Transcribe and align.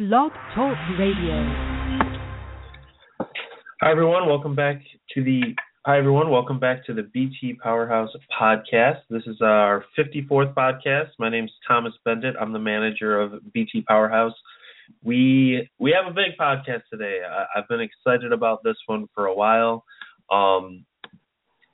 Blog 0.00 0.32
Talk 0.54 0.78
Radio. 0.98 1.44
Hi 3.82 3.90
everyone, 3.90 4.26
welcome 4.26 4.54
back 4.54 4.80
to 5.14 5.22
the 5.22 5.42
Hi 5.84 5.98
everyone, 5.98 6.30
welcome 6.30 6.58
back 6.58 6.86
to 6.86 6.94
the 6.94 7.02
BT 7.02 7.58
Powerhouse 7.62 8.08
podcast. 8.40 9.00
This 9.10 9.24
is 9.26 9.42
our 9.42 9.84
54th 9.98 10.54
podcast. 10.54 11.08
My 11.18 11.28
name 11.28 11.44
is 11.44 11.50
Thomas 11.68 11.92
Beindit. 12.06 12.32
I'm 12.40 12.54
the 12.54 12.58
manager 12.58 13.20
of 13.20 13.34
BT 13.52 13.82
Powerhouse. 13.82 14.32
We 15.04 15.68
we 15.78 15.90
have 15.90 16.10
a 16.10 16.14
big 16.14 16.38
podcast 16.40 16.84
today. 16.90 17.20
I, 17.30 17.44
have 17.56 17.68
been 17.68 17.80
excited 17.82 18.32
about 18.32 18.64
this 18.64 18.76
one 18.86 19.06
for 19.14 19.26
a 19.26 19.34
while. 19.34 19.84
Um, 20.32 20.86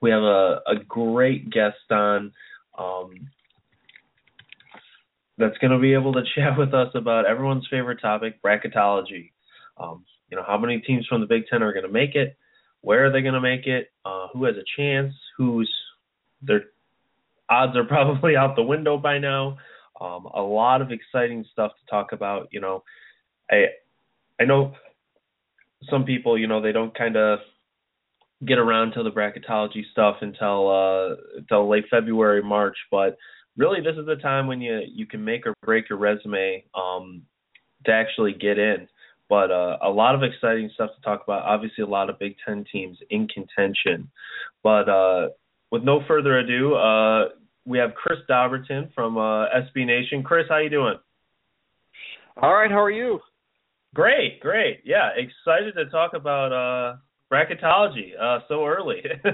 we 0.00 0.10
have 0.10 0.24
a, 0.24 0.62
a 0.66 0.74
great 0.88 1.48
guest 1.50 1.92
on. 1.92 2.32
Um, 2.76 3.30
that's 5.38 5.58
going 5.58 5.72
to 5.72 5.78
be 5.78 5.94
able 5.94 6.12
to 6.14 6.22
chat 6.34 6.58
with 6.58 6.74
us 6.74 6.88
about 6.94 7.26
everyone's 7.26 7.66
favorite 7.70 8.00
topic, 8.00 8.42
bracketology. 8.42 9.32
Um, 9.78 10.04
you 10.30 10.36
know, 10.36 10.44
how 10.46 10.58
many 10.58 10.80
teams 10.80 11.06
from 11.06 11.20
the 11.20 11.26
Big 11.26 11.46
Ten 11.48 11.62
are 11.62 11.72
going 11.72 11.86
to 11.86 11.92
make 11.92 12.14
it? 12.14 12.36
Where 12.80 13.06
are 13.06 13.12
they 13.12 13.22
going 13.22 13.34
to 13.34 13.40
make 13.40 13.66
it? 13.66 13.90
Uh, 14.04 14.28
who 14.32 14.44
has 14.44 14.56
a 14.56 14.64
chance? 14.76 15.12
Who's 15.36 15.72
their 16.42 16.64
odds 17.48 17.76
are 17.76 17.84
probably 17.88 18.36
out 18.36 18.56
the 18.56 18.62
window 18.62 18.98
by 18.98 19.18
now. 19.18 19.58
Um, 20.00 20.26
a 20.34 20.42
lot 20.42 20.82
of 20.82 20.90
exciting 20.90 21.44
stuff 21.52 21.72
to 21.72 21.90
talk 21.90 22.12
about. 22.12 22.48
You 22.50 22.60
know, 22.60 22.82
I 23.50 23.66
I 24.38 24.44
know 24.44 24.74
some 25.90 26.04
people, 26.04 26.38
you 26.38 26.46
know, 26.46 26.60
they 26.60 26.72
don't 26.72 26.96
kind 26.96 27.16
of 27.16 27.38
get 28.44 28.58
around 28.58 28.92
to 28.92 29.02
the 29.02 29.10
bracketology 29.10 29.82
stuff 29.90 30.16
until 30.20 30.68
uh, 30.68 31.16
until 31.38 31.68
late 31.68 31.86
February, 31.90 32.42
March, 32.42 32.76
but 32.90 33.16
really 33.56 33.80
this 33.80 33.96
is 33.98 34.06
the 34.06 34.16
time 34.16 34.46
when 34.46 34.60
you 34.60 34.80
you 34.92 35.06
can 35.06 35.24
make 35.24 35.46
or 35.46 35.54
break 35.64 35.88
your 35.88 35.98
resume 35.98 36.64
um, 36.74 37.22
to 37.84 37.92
actually 37.92 38.32
get 38.32 38.58
in. 38.58 38.88
But 39.28 39.50
uh, 39.50 39.78
a 39.82 39.90
lot 39.90 40.14
of 40.14 40.22
exciting 40.22 40.70
stuff 40.74 40.90
to 40.94 41.02
talk 41.02 41.22
about. 41.24 41.42
Obviously, 41.42 41.82
a 41.82 41.86
lot 41.86 42.10
of 42.10 42.18
Big 42.18 42.36
Ten 42.46 42.64
teams 42.70 42.96
in 43.10 43.26
contention. 43.26 44.08
But 44.62 44.88
uh, 44.88 45.28
with 45.72 45.82
no 45.82 46.00
further 46.06 46.38
ado, 46.38 46.74
uh, 46.74 47.30
we 47.64 47.78
have 47.78 47.94
Chris 47.94 48.18
Dobbertean 48.30 48.94
from 48.94 49.18
uh, 49.18 49.46
SB 49.48 49.84
Nation. 49.86 50.22
Chris, 50.22 50.46
how 50.48 50.58
you 50.58 50.70
doing? 50.70 50.94
All 52.40 52.54
right. 52.54 52.70
How 52.70 52.80
are 52.80 52.90
you? 52.90 53.18
Great, 53.94 54.40
great. 54.40 54.82
Yeah, 54.84 55.08
excited 55.16 55.74
to 55.74 55.86
talk 55.86 56.12
about 56.12 56.52
uh, 56.52 56.96
bracketology 57.32 58.10
uh, 58.20 58.40
so 58.46 58.66
early. 58.66 59.02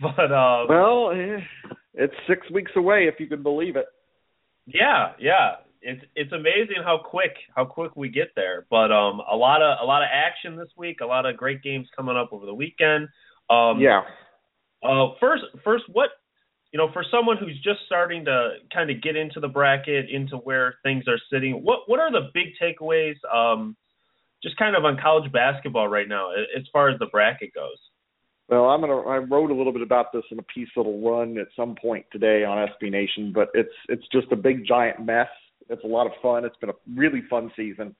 but 0.00 0.32
um, 0.32 0.66
well, 0.68 1.10
eh, 1.10 1.40
it's 2.00 2.14
six 2.26 2.50
weeks 2.50 2.72
away 2.76 3.08
if 3.12 3.20
you 3.20 3.26
can 3.26 3.42
believe 3.42 3.76
it. 3.76 3.86
Yeah, 4.66 5.12
yeah. 5.20 5.56
It's 5.82 6.02
it's 6.14 6.32
amazing 6.32 6.82
how 6.84 6.98
quick 7.04 7.32
how 7.54 7.64
quick 7.64 7.94
we 7.96 8.08
get 8.08 8.28
there. 8.36 8.66
But 8.70 8.90
um 8.90 9.20
a 9.30 9.36
lot 9.36 9.62
of 9.62 9.78
a 9.82 9.84
lot 9.84 10.02
of 10.02 10.08
action 10.12 10.56
this 10.56 10.68
week, 10.76 11.00
a 11.00 11.06
lot 11.06 11.26
of 11.26 11.36
great 11.36 11.62
games 11.62 11.88
coming 11.96 12.16
up 12.16 12.32
over 12.32 12.46
the 12.46 12.54
weekend. 12.54 13.08
Um 13.48 13.80
Yeah. 13.80 14.02
Uh 14.82 15.08
first 15.20 15.44
first 15.62 15.84
what 15.92 16.10
you 16.72 16.78
know, 16.78 16.88
for 16.92 17.04
someone 17.10 17.36
who's 17.36 17.60
just 17.64 17.80
starting 17.86 18.24
to 18.26 18.52
kind 18.72 18.90
of 18.90 19.02
get 19.02 19.16
into 19.16 19.40
the 19.40 19.48
bracket, 19.48 20.08
into 20.08 20.36
where 20.36 20.76
things 20.84 21.04
are 21.08 21.18
sitting, 21.30 21.64
what 21.64 21.80
what 21.86 22.00
are 22.00 22.12
the 22.12 22.30
big 22.32 22.48
takeaways 22.62 23.16
um 23.32 23.76
just 24.42 24.56
kind 24.56 24.74
of 24.74 24.84
on 24.84 24.96
college 25.02 25.30
basketball 25.32 25.88
right 25.88 26.08
now 26.08 26.30
as 26.32 26.64
far 26.72 26.88
as 26.88 26.98
the 26.98 27.06
bracket 27.06 27.52
goes? 27.54 27.78
Well, 28.50 28.64
I'm 28.64 28.80
gonna. 28.80 28.98
I 28.98 29.18
wrote 29.18 29.52
a 29.52 29.54
little 29.54 29.72
bit 29.72 29.82
about 29.82 30.12
this 30.12 30.24
in 30.32 30.40
a 30.40 30.42
piece 30.42 30.68
that'll 30.74 31.00
run 31.00 31.38
at 31.38 31.46
some 31.54 31.76
point 31.80 32.04
today 32.10 32.42
on 32.42 32.66
SB 32.68 32.90
Nation, 32.90 33.32
but 33.32 33.48
it's 33.54 33.72
it's 33.88 34.02
just 34.12 34.32
a 34.32 34.36
big 34.36 34.66
giant 34.66 35.06
mess. 35.06 35.28
It's 35.68 35.84
a 35.84 35.86
lot 35.86 36.06
of 36.06 36.12
fun. 36.20 36.44
It's 36.44 36.56
been 36.56 36.70
a 36.70 36.74
really 36.96 37.22
fun 37.30 37.52
season, 37.56 37.94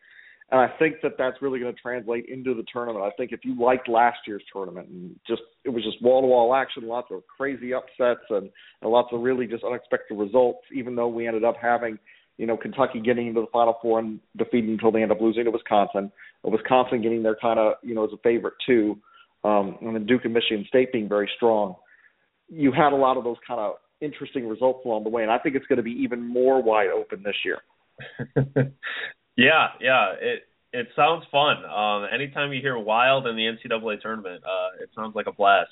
and 0.51 0.61
I 0.61 0.67
think 0.77 0.97
that 1.05 1.13
that's 1.17 1.41
really 1.41 1.61
going 1.61 1.73
to 1.73 1.81
translate 1.81 2.27
into 2.27 2.55
the 2.55 2.65
tournament. 2.73 3.05
I 3.05 3.15
think 3.17 3.31
if 3.31 3.45
you 3.45 3.63
liked 3.63 3.89
last 3.89 4.19
year's 4.27 4.43
tournament 4.53 4.89
and 4.89 5.15
just 5.25 5.43
it 5.65 5.69
was 5.69 5.85
just 5.85 6.03
wall 6.03 6.23
to 6.23 6.27
wall 6.27 6.53
action, 6.53 6.89
lots 6.89 7.13
of 7.13 7.23
crazy 7.29 7.73
upsets 7.73 8.27
and, 8.29 8.51
and 8.83 8.91
lots 8.91 9.11
of 9.13 9.21
really 9.21 9.47
just 9.47 9.63
unexpected 9.63 10.19
results. 10.19 10.67
Even 10.75 10.97
though 10.97 11.07
we 11.07 11.29
ended 11.29 11.45
up 11.45 11.55
having 11.63 11.97
you 12.39 12.49
know 12.49 12.57
Kentucky 12.57 12.99
getting 12.99 13.29
into 13.29 13.43
the 13.43 13.47
Final 13.53 13.79
Four 13.81 14.01
and 14.01 14.19
defeating 14.37 14.71
until 14.71 14.91
they 14.91 15.03
end 15.03 15.13
up 15.13 15.21
losing 15.21 15.45
to 15.45 15.53
Wisconsin, 15.53 16.11
Wisconsin 16.43 17.03
getting 17.03 17.23
there 17.23 17.37
kind 17.41 17.61
of 17.61 17.75
you 17.85 17.95
know 17.95 18.03
as 18.03 18.13
a 18.13 18.19
favorite 18.25 18.55
too 18.67 18.99
um, 19.45 19.79
and 19.81 19.95
then 19.95 20.07
Duke 20.07 20.25
and 20.25 20.35
Michigan 20.35 20.65
State 20.69 20.93
being 20.93 21.09
very 21.09 21.31
strong, 21.37 21.75
you 22.49 22.73
had 22.73 22.93
a 22.93 22.97
lot 22.97 23.17
of 23.17 23.25
those 23.25 23.37
kind 23.47 23.61
of 23.61 23.75
interesting 24.01 24.49
results 24.49 24.85
along 24.85 25.05
the 25.05 25.11
way, 25.11 25.23
and 25.23 25.31
I 25.31 25.39
think 25.39 25.57
it's 25.57 25.67
going 25.67 25.79
to 25.79 25.83
be 25.83 25.93
even 25.93 26.27
more 26.27 26.63
wide 26.63 26.89
open 26.89 27.23
this 27.23 27.37
year. 27.45 27.59
yeah, 29.37 29.69
yeah, 29.81 30.13
it 30.21 30.43
it 30.73 30.89
sounds 30.95 31.25
fun. 31.31 31.65
Um, 31.65 32.07
anytime 32.13 32.53
you 32.53 32.61
hear 32.61 32.79
wild 32.79 33.27
in 33.27 33.37
the 33.37 33.43
NCAA 33.43 34.01
tournament, 34.01 34.43
uh, 34.45 34.83
it 34.83 34.91
sounds 34.95 35.15
like 35.15 35.27
a 35.27 35.33
blast. 35.33 35.71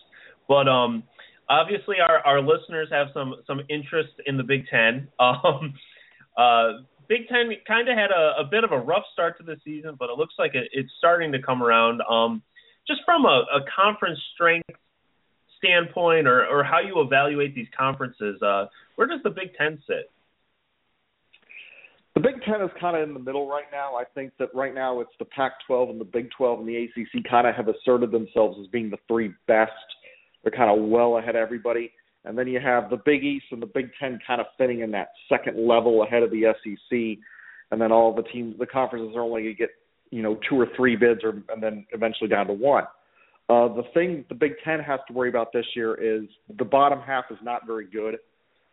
But 0.48 0.68
um, 0.68 1.04
obviously, 1.48 1.96
our 2.00 2.18
our 2.20 2.40
listeners 2.40 2.88
have 2.90 3.08
some 3.14 3.34
some 3.46 3.60
interest 3.68 4.12
in 4.26 4.36
the 4.36 4.44
Big 4.44 4.64
Ten. 4.70 5.08
Um, 5.20 5.74
uh, 6.36 6.84
Big 7.08 7.26
Ten 7.28 7.50
kind 7.66 7.88
of 7.88 7.96
had 7.96 8.10
a, 8.10 8.40
a 8.40 8.44
bit 8.48 8.62
of 8.62 8.70
a 8.70 8.78
rough 8.78 9.02
start 9.12 9.38
to 9.38 9.44
the 9.44 9.56
season, 9.64 9.96
but 9.98 10.08
it 10.10 10.18
looks 10.18 10.34
like 10.38 10.54
it, 10.54 10.68
it's 10.72 10.90
starting 10.98 11.32
to 11.32 11.42
come 11.42 11.62
around. 11.62 12.00
Um, 12.08 12.42
just 12.88 13.03
from 13.04 13.25
a, 13.25 13.44
a 13.54 13.60
conference 13.75 14.19
strength 14.34 14.69
standpoint 15.59 16.26
or, 16.26 16.47
or 16.47 16.65
how 16.65 16.81
you 16.81 17.00
evaluate 17.00 17.54
these 17.54 17.66
conferences, 17.76 18.41
uh, 18.43 18.66
where 18.97 19.06
does 19.06 19.21
the 19.25 19.31
Big 19.31 19.54
Ten 19.56 19.78
sit? 19.87 20.10
The 22.15 22.21
Big 22.21 22.43
Ten 22.43 22.62
is 22.62 22.71
kind 22.81 22.97
of 22.97 23.09
in 23.09 23.15
the 23.15 23.21
middle 23.21 23.49
right 23.49 23.71
now. 23.71 23.94
I 23.94 24.04
think 24.15 24.32
that 24.38 24.49
right 24.54 24.75
now 24.75 25.00
it's 25.00 25.12
the 25.19 25.25
Pac-12 25.26 25.91
and 25.91 26.00
the 26.00 26.04
Big 26.04 26.31
12 26.37 26.60
and 26.60 26.69
the 26.69 26.76
ACC 26.76 27.22
kind 27.31 27.47
of 27.47 27.54
have 27.54 27.69
asserted 27.69 28.10
themselves 28.10 28.59
as 28.60 28.66
being 28.69 28.91
the 28.91 28.99
three 29.06 29.32
best. 29.47 29.70
They're 30.43 30.50
kind 30.50 30.70
of 30.70 30.88
well 30.88 31.19
ahead 31.19 31.37
of 31.37 31.43
everybody. 31.43 31.93
And 32.25 32.37
then 32.37 32.49
you 32.49 32.60
have 32.60 32.91
the 32.91 32.99
Big 33.05 33.22
East 33.22 33.47
and 33.53 33.62
the 33.62 33.66
Big 33.66 33.91
Ten 34.00 34.19
kind 34.26 34.41
of 34.41 34.49
fitting 34.56 34.81
in 34.81 34.91
that 34.93 35.10
second 35.28 35.65
level 35.65 36.03
ahead 36.03 36.22
of 36.22 36.31
the 36.31 36.53
SEC. 36.65 37.19
And 37.70 37.81
then 37.81 37.93
all 37.93 38.15
the 38.15 38.22
teams, 38.22 38.59
the 38.59 38.66
conferences 38.66 39.15
are 39.15 39.22
only 39.22 39.43
going 39.43 39.55
to 39.55 39.59
get 39.59 39.70
you 40.10 40.22
know 40.22 40.38
two 40.48 40.60
or 40.60 40.66
three 40.76 40.96
bids, 40.96 41.20
or 41.24 41.42
and 41.48 41.62
then 41.62 41.86
eventually 41.92 42.28
down 42.28 42.46
to 42.46 42.52
one. 42.52 42.84
Uh, 43.50 43.69
the 43.69 43.82
thing 43.94 44.24
the 44.28 44.34
Big 44.34 44.52
Ten 44.64 44.80
has 44.80 45.00
to 45.08 45.14
worry 45.14 45.30
about 45.30 45.52
this 45.52 45.64
year 45.74 45.94
is 45.94 46.28
the 46.58 46.64
bottom 46.64 47.00
half 47.00 47.24
is 47.30 47.38
not 47.42 47.66
very 47.66 47.86
good. 47.86 48.16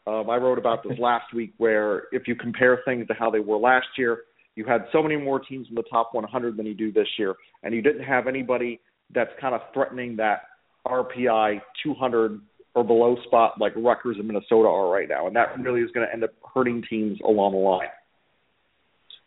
Um, 0.07 0.29
I 0.29 0.35
wrote 0.35 0.59
about 0.59 0.83
this 0.83 0.99
last 0.99 1.33
week, 1.33 1.53
where 1.57 2.03
if 2.11 2.27
you 2.27 2.35
compare 2.35 2.81
things 2.85 3.07
to 3.07 3.13
how 3.13 3.31
they 3.31 3.39
were 3.39 3.57
last 3.57 3.87
year, 3.97 4.19
you 4.55 4.65
had 4.65 4.85
so 4.91 5.01
many 5.01 5.15
more 5.15 5.39
teams 5.39 5.67
in 5.69 5.75
the 5.75 5.83
top 5.83 6.13
100 6.13 6.57
than 6.57 6.65
you 6.65 6.73
do 6.75 6.91
this 6.91 7.07
year, 7.17 7.35
and 7.63 7.73
you 7.73 7.81
didn't 7.81 8.03
have 8.03 8.27
anybody 8.27 8.79
that's 9.13 9.31
kind 9.39 9.55
of 9.55 9.61
threatening 9.73 10.15
that 10.17 10.43
RPI 10.85 11.61
200 11.83 12.41
or 12.75 12.83
below 12.83 13.15
spot 13.25 13.53
like 13.59 13.73
Rutgers 13.75 14.17
and 14.17 14.27
Minnesota 14.27 14.67
are 14.67 14.91
right 14.91 15.07
now, 15.09 15.27
and 15.27 15.35
that 15.35 15.57
really 15.59 15.81
is 15.81 15.89
going 15.91 16.05
to 16.05 16.13
end 16.13 16.23
up 16.23 16.31
hurting 16.53 16.83
teams 16.89 17.17
along 17.25 17.53
the 17.53 17.57
line. 17.57 17.87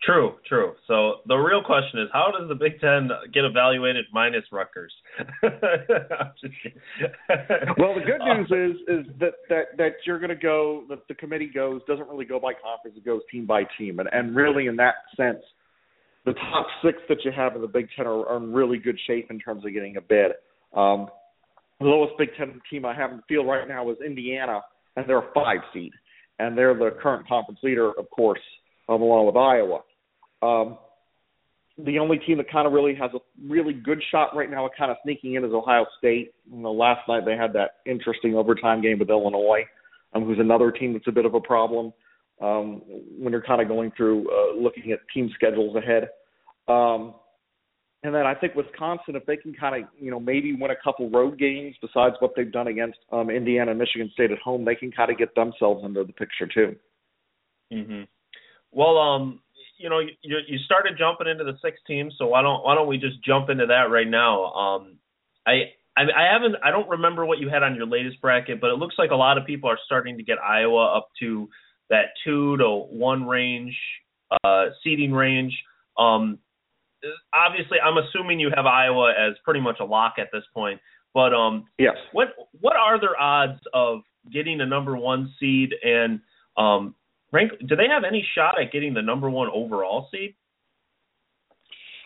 True, 0.04 0.34
true. 0.48 0.74
So 0.86 1.16
the 1.26 1.34
real 1.34 1.62
question 1.62 2.00
is, 2.00 2.08
how 2.12 2.30
does 2.36 2.48
the 2.48 2.54
Big 2.54 2.80
Ten 2.80 3.10
get 3.34 3.44
evaluated 3.44 4.04
minus 4.12 4.44
Rutgers? 4.52 4.92
well, 5.42 5.54
the 7.94 8.04
good 8.06 8.20
news 8.24 8.46
is 8.46 8.80
is 8.88 9.06
that 9.18 9.32
that 9.48 9.76
that 9.76 9.92
you're 10.06 10.20
going 10.20 10.28
to 10.30 10.36
go 10.36 10.84
that 10.88 11.08
the 11.08 11.14
committee 11.14 11.50
goes 11.52 11.80
doesn't 11.88 12.08
really 12.08 12.24
go 12.24 12.38
by 12.38 12.52
conference; 12.52 12.96
it 12.96 13.04
goes 13.04 13.22
team 13.30 13.44
by 13.44 13.64
team, 13.76 13.98
and 13.98 14.08
and 14.12 14.36
really 14.36 14.66
in 14.68 14.76
that 14.76 14.94
sense, 15.16 15.42
the 16.24 16.32
top 16.34 16.66
six 16.84 16.98
that 17.08 17.24
you 17.24 17.32
have 17.34 17.56
in 17.56 17.60
the 17.60 17.66
Big 17.66 17.88
Ten 17.96 18.06
are, 18.06 18.24
are 18.26 18.36
in 18.36 18.52
really 18.52 18.78
good 18.78 18.98
shape 19.06 19.30
in 19.30 19.40
terms 19.40 19.64
of 19.66 19.72
getting 19.72 19.96
a 19.96 20.00
bid. 20.00 20.30
Um, 20.74 21.08
the 21.80 21.86
lowest 21.86 22.14
Big 22.18 22.28
Ten 22.38 22.60
team 22.70 22.84
I 22.84 22.94
have 22.94 23.10
in 23.10 23.16
the 23.16 23.22
field 23.28 23.48
right 23.48 23.66
now 23.66 23.90
is 23.90 23.96
Indiana, 24.04 24.60
and 24.94 25.08
they're 25.08 25.18
a 25.18 25.32
five 25.34 25.58
seed, 25.74 25.92
and 26.38 26.56
they're 26.56 26.74
the 26.74 26.90
current 27.02 27.26
conference 27.26 27.60
leader, 27.64 27.90
of 27.98 28.08
course, 28.10 28.40
um, 28.88 29.02
along 29.02 29.26
with 29.26 29.36
Iowa. 29.36 29.80
Um, 30.42 30.78
the 31.84 31.98
only 31.98 32.18
team 32.18 32.38
that 32.38 32.50
kind 32.50 32.66
of 32.66 32.72
really 32.72 32.94
has 32.94 33.10
a 33.14 33.18
really 33.48 33.72
good 33.72 34.02
shot 34.10 34.34
right 34.34 34.50
now 34.50 34.66
at 34.66 34.72
kind 34.76 34.90
of 34.90 34.96
sneaking 35.04 35.34
in 35.34 35.44
is 35.44 35.52
Ohio 35.52 35.86
State. 35.98 36.32
You 36.50 36.58
know, 36.58 36.72
last 36.72 37.06
night 37.08 37.24
they 37.24 37.36
had 37.36 37.52
that 37.52 37.76
interesting 37.86 38.34
overtime 38.34 38.82
game 38.82 38.98
with 38.98 39.10
Illinois, 39.10 39.64
um, 40.12 40.24
who's 40.24 40.38
another 40.40 40.72
team 40.72 40.92
that's 40.92 41.06
a 41.06 41.12
bit 41.12 41.24
of 41.24 41.34
a 41.34 41.40
problem. 41.40 41.92
um, 42.40 42.82
when 43.18 43.32
you're 43.32 43.42
kind 43.42 43.60
of 43.60 43.68
going 43.68 43.92
through 43.96 44.28
uh, 44.30 44.60
looking 44.60 44.92
at 44.92 45.00
team 45.12 45.30
schedules 45.34 45.76
ahead. 45.76 46.08
Um, 46.68 47.14
and 48.04 48.14
then 48.14 48.26
I 48.26 48.34
think 48.34 48.54
Wisconsin, 48.54 49.16
if 49.16 49.26
they 49.26 49.36
can 49.36 49.52
kind 49.52 49.82
of, 49.82 49.90
you 49.98 50.10
know, 50.10 50.20
maybe 50.20 50.54
win 50.54 50.70
a 50.70 50.76
couple 50.82 51.10
road 51.10 51.38
games 51.38 51.74
besides 51.80 52.14
what 52.20 52.32
they've 52.36 52.52
done 52.52 52.68
against 52.68 52.98
um, 53.10 53.28
Indiana 53.28 53.72
and 53.72 53.80
Michigan 53.80 54.10
State 54.14 54.30
at 54.30 54.38
home, 54.38 54.64
they 54.64 54.76
can 54.76 54.92
kind 54.92 55.10
of 55.10 55.18
get 55.18 55.34
themselves 55.34 55.84
into 55.84 56.04
the 56.04 56.12
picture 56.12 56.46
too. 56.46 56.76
Mm-hmm. 57.72 58.02
Well, 58.70 58.98
um, 58.98 59.40
you 59.78 59.88
know, 59.88 60.00
you, 60.00 60.36
you 60.46 60.58
started 60.64 60.98
jumping 60.98 61.28
into 61.28 61.44
the 61.44 61.56
six 61.62 61.78
teams, 61.86 62.14
so 62.18 62.26
why 62.26 62.42
don't 62.42 62.64
why 62.64 62.74
don't 62.74 62.88
we 62.88 62.98
just 62.98 63.22
jump 63.24 63.48
into 63.50 63.66
that 63.66 63.90
right 63.90 64.08
now? 64.08 64.52
Um, 64.52 64.96
I, 65.46 65.72
I 65.96 66.02
I 66.02 66.32
haven't 66.32 66.56
I 66.64 66.70
don't 66.70 66.88
remember 66.88 67.24
what 67.24 67.38
you 67.38 67.48
had 67.48 67.62
on 67.62 67.74
your 67.74 67.86
latest 67.86 68.20
bracket, 68.20 68.60
but 68.60 68.70
it 68.70 68.78
looks 68.78 68.96
like 68.98 69.10
a 69.10 69.16
lot 69.16 69.38
of 69.38 69.46
people 69.46 69.70
are 69.70 69.78
starting 69.86 70.16
to 70.18 70.22
get 70.22 70.38
Iowa 70.38 70.96
up 70.96 71.08
to 71.20 71.48
that 71.90 72.06
two 72.24 72.56
to 72.58 72.86
one 72.90 73.26
range 73.26 73.76
uh, 74.44 74.66
seeding 74.82 75.12
range. 75.12 75.56
Um, 75.96 76.38
obviously, 77.32 77.78
I'm 77.80 77.96
assuming 77.98 78.40
you 78.40 78.50
have 78.54 78.66
Iowa 78.66 79.12
as 79.12 79.34
pretty 79.44 79.60
much 79.60 79.76
a 79.80 79.84
lock 79.84 80.14
at 80.18 80.28
this 80.32 80.44
point. 80.52 80.80
But 81.14 81.32
um, 81.34 81.64
yes, 81.78 81.96
what 82.12 82.28
what 82.60 82.76
are 82.76 83.00
their 83.00 83.18
odds 83.20 83.60
of 83.72 84.00
getting 84.32 84.60
a 84.60 84.66
number 84.66 84.96
one 84.96 85.32
seed 85.40 85.70
and 85.82 86.20
um, 86.56 86.94
rank? 87.32 87.52
Do 87.66 87.76
they 87.76 87.86
have 87.88 88.04
any 88.04 88.26
shot 88.34 88.60
at 88.60 88.72
getting 88.72 88.94
the 88.94 89.02
number 89.02 89.30
one 89.30 89.48
overall 89.52 90.08
seed? 90.10 90.34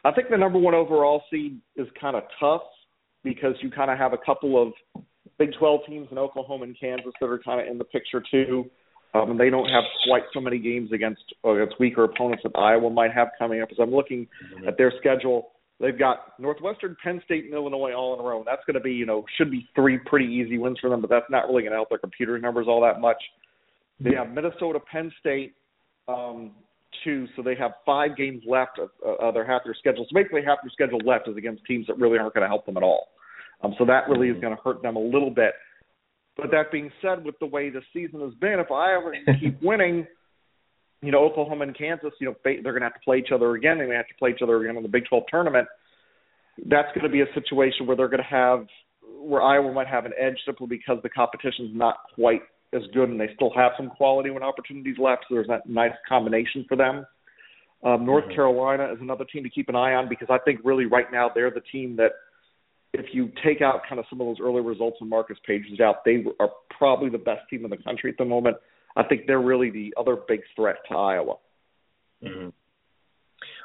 I 0.05 0.11
think 0.13 0.29
the 0.31 0.37
number 0.37 0.59
one 0.59 0.75
overall 0.75 1.23
seed 1.31 1.61
is 1.77 1.87
kind 2.01 2.17
of 2.17 2.25
tough 2.41 2.63
because 3.23 3.55
you 3.61 3.71
kind 3.71 3.91
of 3.91 3.99
have 3.99 4.13
a 4.13 4.19
couple 4.19 4.61
of 4.61 4.73
Big 5.39 5.51
12 5.59 5.81
teams 5.89 6.09
in 6.11 6.19
Oklahoma 6.19 6.65
and 6.65 6.77
Kansas 6.79 7.13
that 7.21 7.27
are 7.27 7.39
kind 7.39 7.61
of 7.61 7.67
in 7.67 7.79
the 7.79 7.85
picture 7.85 8.23
too. 8.31 8.65
Um, 9.15 9.33
and 9.33 9.41
they 9.41 9.51
don't 9.51 9.69
have 9.69 9.85
quite 10.07 10.23
so 10.33 10.41
many 10.41 10.59
games 10.59 10.91
against 10.93 11.23
against 11.45 11.79
weaker 11.79 12.05
opponents 12.05 12.43
that 12.45 12.57
Iowa 12.57 12.91
might 12.91 13.13
have 13.13 13.29
coming 13.39 13.61
up. 13.61 13.69
As 13.71 13.77
I'm 13.81 13.91
looking 13.91 14.27
mm-hmm. 14.55 14.69
at 14.69 14.79
their 14.79 14.93
schedule, 14.99 15.51
they've 15.81 15.99
got 15.99 16.39
Northwestern, 16.39 16.97
Penn 17.03 17.21
State, 17.25 17.45
and 17.45 17.53
Illinois 17.53 17.93
all 17.93 18.15
in 18.15 18.21
a 18.21 18.23
row. 18.23 18.39
And 18.39 18.47
that's 18.47 18.63
going 18.67 18.75
to 18.75 18.81
be, 18.81 18.93
you 18.93 19.05
know, 19.05 19.25
should 19.37 19.51
be 19.51 19.69
three 19.75 19.99
pretty 19.99 20.27
easy 20.27 20.57
wins 20.57 20.79
for 20.81 20.89
them, 20.89 21.03
but 21.03 21.11
that's 21.11 21.31
not 21.31 21.47
really 21.47 21.63
going 21.63 21.73
to 21.73 21.79
help 21.79 21.91
their 21.91 21.99
computer 21.99 22.39
numbers 22.39 22.67
all 22.69 22.81
that 22.83 23.01
much. 23.01 23.23
They 24.03 24.15
have 24.17 24.31
Minnesota, 24.33 24.81
Penn 24.81 25.13
State, 25.21 25.55
um, 26.09 26.53
two, 27.05 27.27
so 27.37 27.43
they 27.43 27.55
have 27.55 27.73
five 27.87 28.17
games 28.17 28.43
left 28.47 28.79
of 28.79 28.91
uh, 29.07 29.31
their 29.31 29.47
half 29.47 29.63
their 29.65 29.75
schedule. 29.75 30.07
So 30.09 30.15
basically, 30.15 30.43
half 30.45 30.59
their 30.63 30.71
schedule 30.73 31.01
left 31.07 31.29
is 31.29 31.37
against 31.37 31.65
teams 31.65 31.87
that 31.87 31.99
really 31.99 32.19
aren't 32.19 32.35
going 32.35 32.43
to 32.43 32.49
help 32.49 32.67
them 32.67 32.77
at 32.77 32.83
all. 32.83 33.09
Um, 33.63 33.75
so 33.79 33.85
that 33.85 34.09
really 34.09 34.29
is 34.29 34.35
mm-hmm. 34.35 34.43
going 34.43 34.57
to 34.57 34.63
hurt 34.63 34.83
them 34.83 34.97
a 34.97 35.01
little 35.01 35.31
bit. 35.31 35.53
But 36.37 36.51
that 36.51 36.73
being 36.73 36.91
said, 37.01 37.25
with 37.25 37.39
the 37.41 37.47
way 37.47 37.71
the 37.71 37.83
season 37.93 38.21
has 38.21 38.35
been, 38.35 38.59
if 38.59 38.71
Iowa 38.71 39.13
can 39.25 39.39
keep 39.39 39.63
winning, 39.63 40.07
you 41.03 41.13
know, 41.13 41.25
Oklahoma 41.25 41.65
and 41.65 41.77
Kansas, 41.77 42.13
you 42.21 42.29
know, 42.29 42.35
they're 42.45 42.63
going 42.63 42.81
to 42.81 42.87
have 42.87 42.95
to 42.95 43.01
play 43.05 43.19
each 43.19 43.33
other 43.33 43.55
again. 43.55 43.79
They 43.79 43.87
may 43.87 43.95
have 43.95 44.09
to 44.09 44.15
play 44.19 44.31
each 44.31 44.43
other 44.43 44.61
again 44.63 44.77
in 44.77 44.83
the 44.83 44.89
Big 44.89 45.05
12 45.09 45.25
tournament. 45.31 45.69
That's 46.67 46.89
going 46.95 47.05
to 47.05 47.09
be 47.09 47.23
a 47.23 47.35
situation 47.35 47.87
where 47.87 47.97
they're 47.97 48.09
going 48.09 48.23
to 48.23 48.25
have 48.25 48.67
where 49.21 49.43
Iowa 49.43 49.73
might 49.73 49.87
have 49.87 50.05
an 50.05 50.13
edge 50.19 50.37
simply 50.45 50.67
because 50.67 50.99
the 51.03 51.09
competition 51.09 51.67
is 51.67 51.71
not 51.75 51.97
quite 52.15 52.43
as 52.73 52.83
good, 52.95 53.09
and 53.09 53.21
they 53.21 53.31
still 53.35 53.53
have 53.55 53.73
some 53.77 53.91
quality 53.91 54.31
when 54.31 54.43
opportunities 54.43 54.97
left. 54.99 55.27
So 55.29 55.35
there's 55.35 55.49
that 55.49 55.69
nice 55.69 55.93
combination 56.09 56.65
for 56.69 56.77
them. 56.77 57.07
Um, 57.85 58.07
North 58.07 58.25
mm-hmm. 58.25 58.35
Carolina 58.35 58.93
is 58.93 58.99
another 59.01 59.25
team 59.25 59.43
to 59.43 59.51
keep 59.51 59.69
an 59.69 59.77
eye 59.77 59.95
on 59.95 60.09
because 60.09 60.29
I 60.31 60.39
think 60.39 60.61
really 60.65 60.87
right 60.87 61.11
now 61.13 61.31
they're 61.35 61.51
the 61.51 61.63
team 61.73 61.97
that 61.97 62.13
if 62.95 63.07
you 63.13 63.31
take 63.45 63.61
out 63.61 63.81
kind 63.89 63.99
of 63.99 64.05
some 64.09 64.21
of 64.21 64.27
those 64.27 64.37
early 64.41 64.61
results 64.61 64.99
and 65.01 65.09
Marcus 65.09 65.39
Paige's 65.47 65.81
out, 65.81 66.05
they 66.05 66.25
are 66.39 66.51
probably 66.77 67.09
the 67.09 67.19
best 67.19 67.41
team 67.49 67.65
in 67.65 67.71
the 67.71 67.77
country 67.79 68.11
at 68.11 68.19
the 68.19 68.25
moment. 68.25 68.57
I 68.97 69.03
think 69.03 69.23
they're 69.27 69.41
really 69.41 69.71
the 69.71 69.95
other 69.99 70.17
big 70.29 70.41
threat 70.55 70.77
to 70.91 70.97
Iowa. 70.97 71.37
Mm-hmm. 72.23 72.49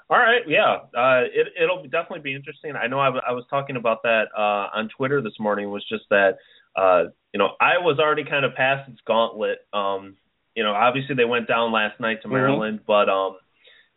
All 0.10 0.18
right, 0.18 0.42
yeah, 0.48 0.78
uh, 0.98 1.24
it, 1.26 1.48
it'll 1.62 1.84
definitely 1.84 2.22
be 2.22 2.34
interesting. 2.34 2.74
I 2.82 2.88
know 2.88 2.98
I, 2.98 3.08
w- 3.08 3.22
I 3.28 3.34
was 3.34 3.44
talking 3.50 3.76
about 3.76 4.04
that 4.04 4.28
uh, 4.36 4.68
on 4.74 4.88
Twitter 4.96 5.22
this 5.22 5.34
morning. 5.38 5.70
Was 5.70 5.84
just 5.90 6.06
that 6.10 6.38
uh, 6.78 7.10
you 7.34 7.40
know 7.40 7.50
Iowa's 7.60 8.00
already 8.00 8.24
kind 8.24 8.46
of 8.46 8.56
passed 8.56 8.90
its 8.90 9.00
gauntlet. 9.06 9.60
Um, 9.74 10.16
you 10.56 10.64
know, 10.64 10.74
obviously 10.74 11.16
they 11.16 11.26
went 11.26 11.48
down 11.48 11.72
last 11.72 12.00
night 12.00 12.22
to 12.22 12.28
mm-hmm. 12.28 12.36
Maryland, 12.36 12.80
mm-hmm. 12.80 12.86
but 12.88 13.10
um, 13.10 13.38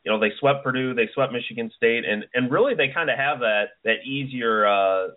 you 0.05 0.13
know 0.13 0.19
they 0.19 0.33
swept 0.39 0.65
Purdue, 0.65 0.95
they 0.95 1.09
swept 1.15 1.33
Michigan 1.33 1.71
State, 1.77 2.05
and 2.05 2.25
and 2.35 2.51
really 2.51 2.75
they 2.75 2.89
kind 2.93 3.11
of 3.11 3.19
have 3.19 3.41
that 3.41 3.71
that 3.85 4.05
easier 4.05 4.67
uh, 4.67 5.09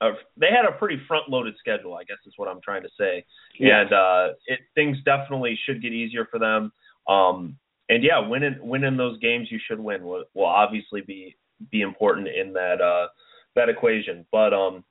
uh, 0.00 0.12
they 0.36 0.48
had 0.48 0.64
a 0.64 0.78
pretty 0.78 1.00
front 1.06 1.28
loaded 1.28 1.54
schedule, 1.58 1.94
I 1.94 2.04
guess 2.04 2.16
is 2.26 2.32
what 2.36 2.48
I'm 2.48 2.60
trying 2.62 2.82
to 2.82 2.88
say. 2.98 3.24
Yeah. 3.58 3.82
And 3.82 3.92
uh 3.92 4.28
it 4.46 4.60
things 4.74 4.96
definitely 5.04 5.58
should 5.66 5.82
get 5.82 5.92
easier 5.92 6.26
for 6.30 6.38
them. 6.38 6.72
Um 7.06 7.56
and 7.88 8.02
yeah, 8.02 8.26
winning 8.26 8.56
winning 8.60 8.96
those 8.96 9.18
games 9.18 9.48
you 9.50 9.58
should 9.66 9.80
win 9.80 10.04
will, 10.04 10.24
will 10.34 10.46
obviously 10.46 11.02
be 11.02 11.36
be 11.70 11.82
important 11.82 12.28
in 12.28 12.52
that 12.54 12.80
uh 12.80 13.08
that 13.56 13.68
equation. 13.68 14.24
But 14.32 14.54
um 14.54 14.84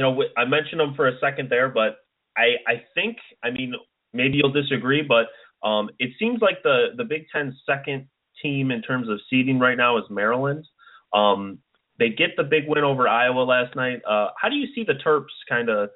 you 0.00 0.06
know, 0.06 0.22
I 0.34 0.46
mentioned 0.46 0.80
them 0.80 0.94
for 0.96 1.08
a 1.08 1.18
second 1.20 1.50
there, 1.50 1.68
but 1.68 1.98
I 2.34 2.54
I 2.66 2.82
think 2.94 3.18
I 3.44 3.50
mean 3.50 3.74
maybe 4.14 4.38
you'll 4.38 4.50
disagree, 4.50 5.02
but 5.02 5.26
um 5.66 5.90
it 5.98 6.12
seems 6.18 6.40
like 6.40 6.62
the 6.62 6.86
the 6.96 7.04
Big 7.04 7.26
Ten 7.30 7.54
second 7.66 8.06
team 8.42 8.70
in 8.70 8.80
terms 8.80 9.10
of 9.10 9.20
seeding 9.28 9.58
right 9.58 9.76
now 9.76 9.98
is 9.98 10.04
Maryland. 10.08 10.66
Um 11.12 11.58
they 11.98 12.08
get 12.08 12.30
the 12.38 12.44
big 12.44 12.64
win 12.66 12.82
over 12.82 13.06
Iowa 13.06 13.42
last 13.42 13.76
night. 13.76 14.00
Uh, 14.08 14.28
how 14.40 14.48
do 14.48 14.56
you 14.56 14.68
see 14.74 14.84
the 14.84 14.94
Terps 15.06 15.36
kind 15.50 15.68
of 15.68 15.90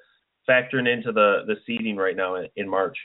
factoring 0.47 0.87
into 0.87 1.11
the 1.11 1.39
the 1.47 1.55
seeding 1.65 1.95
right 1.95 2.15
now 2.15 2.35
in, 2.35 2.47
in 2.55 2.69
March? 2.69 2.95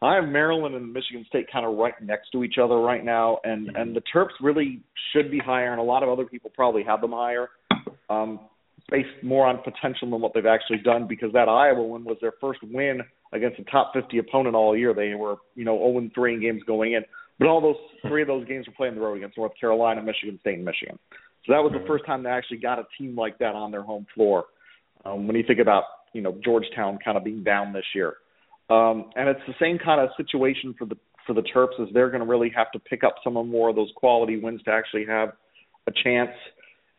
I 0.00 0.14
have 0.14 0.28
Maryland 0.28 0.76
and 0.76 0.92
Michigan 0.92 1.24
State 1.26 1.46
kind 1.50 1.66
of 1.66 1.76
right 1.76 1.94
next 2.00 2.30
to 2.32 2.44
each 2.44 2.58
other 2.62 2.78
right 2.78 3.04
now, 3.04 3.38
and 3.42 3.74
and 3.74 3.96
the 3.96 4.02
Terps 4.14 4.38
really 4.40 4.82
should 5.12 5.28
be 5.28 5.40
higher, 5.40 5.72
and 5.72 5.80
a 5.80 5.82
lot 5.82 6.04
of 6.04 6.08
other 6.08 6.24
people 6.24 6.52
probably 6.54 6.84
have 6.84 7.00
them 7.00 7.10
higher, 7.10 7.48
um, 8.08 8.38
based 8.90 9.22
more 9.22 9.46
on 9.46 9.58
potential 9.62 10.10
than 10.10 10.20
what 10.20 10.32
they've 10.34 10.46
actually 10.46 10.78
done. 10.78 11.06
Because 11.06 11.32
that 11.32 11.48
Iowa 11.48 11.82
win 11.82 12.04
was 12.04 12.18
their 12.20 12.34
first 12.40 12.60
win 12.62 13.00
against 13.32 13.58
a 13.58 13.64
top 13.64 13.92
50 13.94 14.18
opponent 14.18 14.54
all 14.54 14.76
year. 14.76 14.94
They 14.94 15.14
were 15.14 15.36
you 15.54 15.64
know 15.64 15.76
0 15.78 16.10
3 16.14 16.34
in 16.34 16.40
games 16.40 16.62
going 16.66 16.92
in, 16.92 17.02
but 17.38 17.48
all 17.48 17.60
those 17.60 17.76
three 18.08 18.22
of 18.22 18.28
those 18.28 18.46
games 18.46 18.66
were 18.66 18.74
playing 18.74 18.94
the 18.94 19.00
road 19.00 19.16
against 19.16 19.36
North 19.36 19.52
Carolina, 19.58 20.02
Michigan 20.02 20.38
State, 20.40 20.56
and 20.56 20.64
Michigan. 20.64 20.98
So 21.46 21.52
that 21.52 21.62
was 21.62 21.72
the 21.72 21.86
first 21.86 22.04
time 22.06 22.22
they 22.22 22.30
actually 22.30 22.58
got 22.58 22.78
a 22.78 22.84
team 22.98 23.14
like 23.16 23.38
that 23.38 23.54
on 23.54 23.70
their 23.70 23.82
home 23.82 24.06
floor. 24.14 24.46
Um, 25.04 25.26
when 25.26 25.36
you 25.36 25.44
think 25.46 25.60
about 25.60 25.84
you 26.12 26.22
know 26.22 26.36
Georgetown 26.44 26.98
kind 27.04 27.16
of 27.16 27.24
being 27.24 27.44
down 27.44 27.72
this 27.72 27.84
year, 27.94 28.14
um, 28.70 29.10
and 29.14 29.28
it's 29.28 29.40
the 29.46 29.54
same 29.60 29.78
kind 29.78 30.00
of 30.00 30.10
situation 30.16 30.74
for 30.78 30.86
the 30.86 30.96
for 31.26 31.34
the 31.34 31.42
Terps 31.42 31.80
as 31.80 31.88
they're 31.92 32.08
going 32.08 32.22
to 32.22 32.28
really 32.28 32.52
have 32.54 32.70
to 32.72 32.78
pick 32.78 33.04
up 33.04 33.16
some 33.22 33.34
more 33.34 33.68
of 33.68 33.76
those 33.76 33.90
quality 33.96 34.38
wins 34.38 34.62
to 34.62 34.70
actually 34.70 35.04
have 35.06 35.30
a 35.86 35.92
chance. 36.04 36.30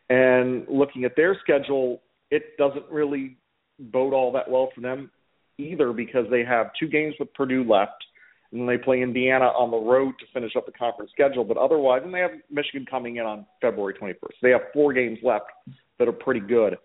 And 0.10 0.66
looking 0.70 1.04
at 1.04 1.16
their 1.16 1.38
schedule, 1.44 2.02
it 2.32 2.58
doesn't 2.58 2.86
really 2.90 3.38
bode 3.80 4.14
all 4.14 4.32
that 4.34 4.50
well 4.50 4.70
for 4.74 4.82
them 4.82 5.12
either 5.58 5.92
because 5.92 6.26
they 6.30 6.44
have 6.44 6.68
two 6.80 6.88
games 6.88 7.16
with 7.20 7.34
Purdue 7.34 7.64
left 7.64 8.04
and 8.52 8.68
they 8.68 8.78
play 8.78 9.02
Indiana 9.02 9.46
on 9.46 9.72
the 9.72 9.78
road 9.78 10.14
to 10.20 10.26
finish 10.34 10.56
up 10.56 10.66
the 10.66 10.72
conference 10.72 11.12
schedule. 11.12 11.44
But 11.44 11.58
otherwise, 11.58 12.02
and 12.06 12.14
they 12.14 12.20
have 12.20 12.32
Michigan 12.50 12.86
coming 12.90 13.18
in 13.18 13.26
on 13.26 13.46
February 13.62 13.94
21st. 13.96 14.36
They 14.42 14.52
have 14.52 14.62
four 14.74 14.94
games 14.94 15.20
left 15.22 15.48
that 16.00 16.08
are 16.08 16.14
pretty 16.14 16.40
good, 16.40 16.78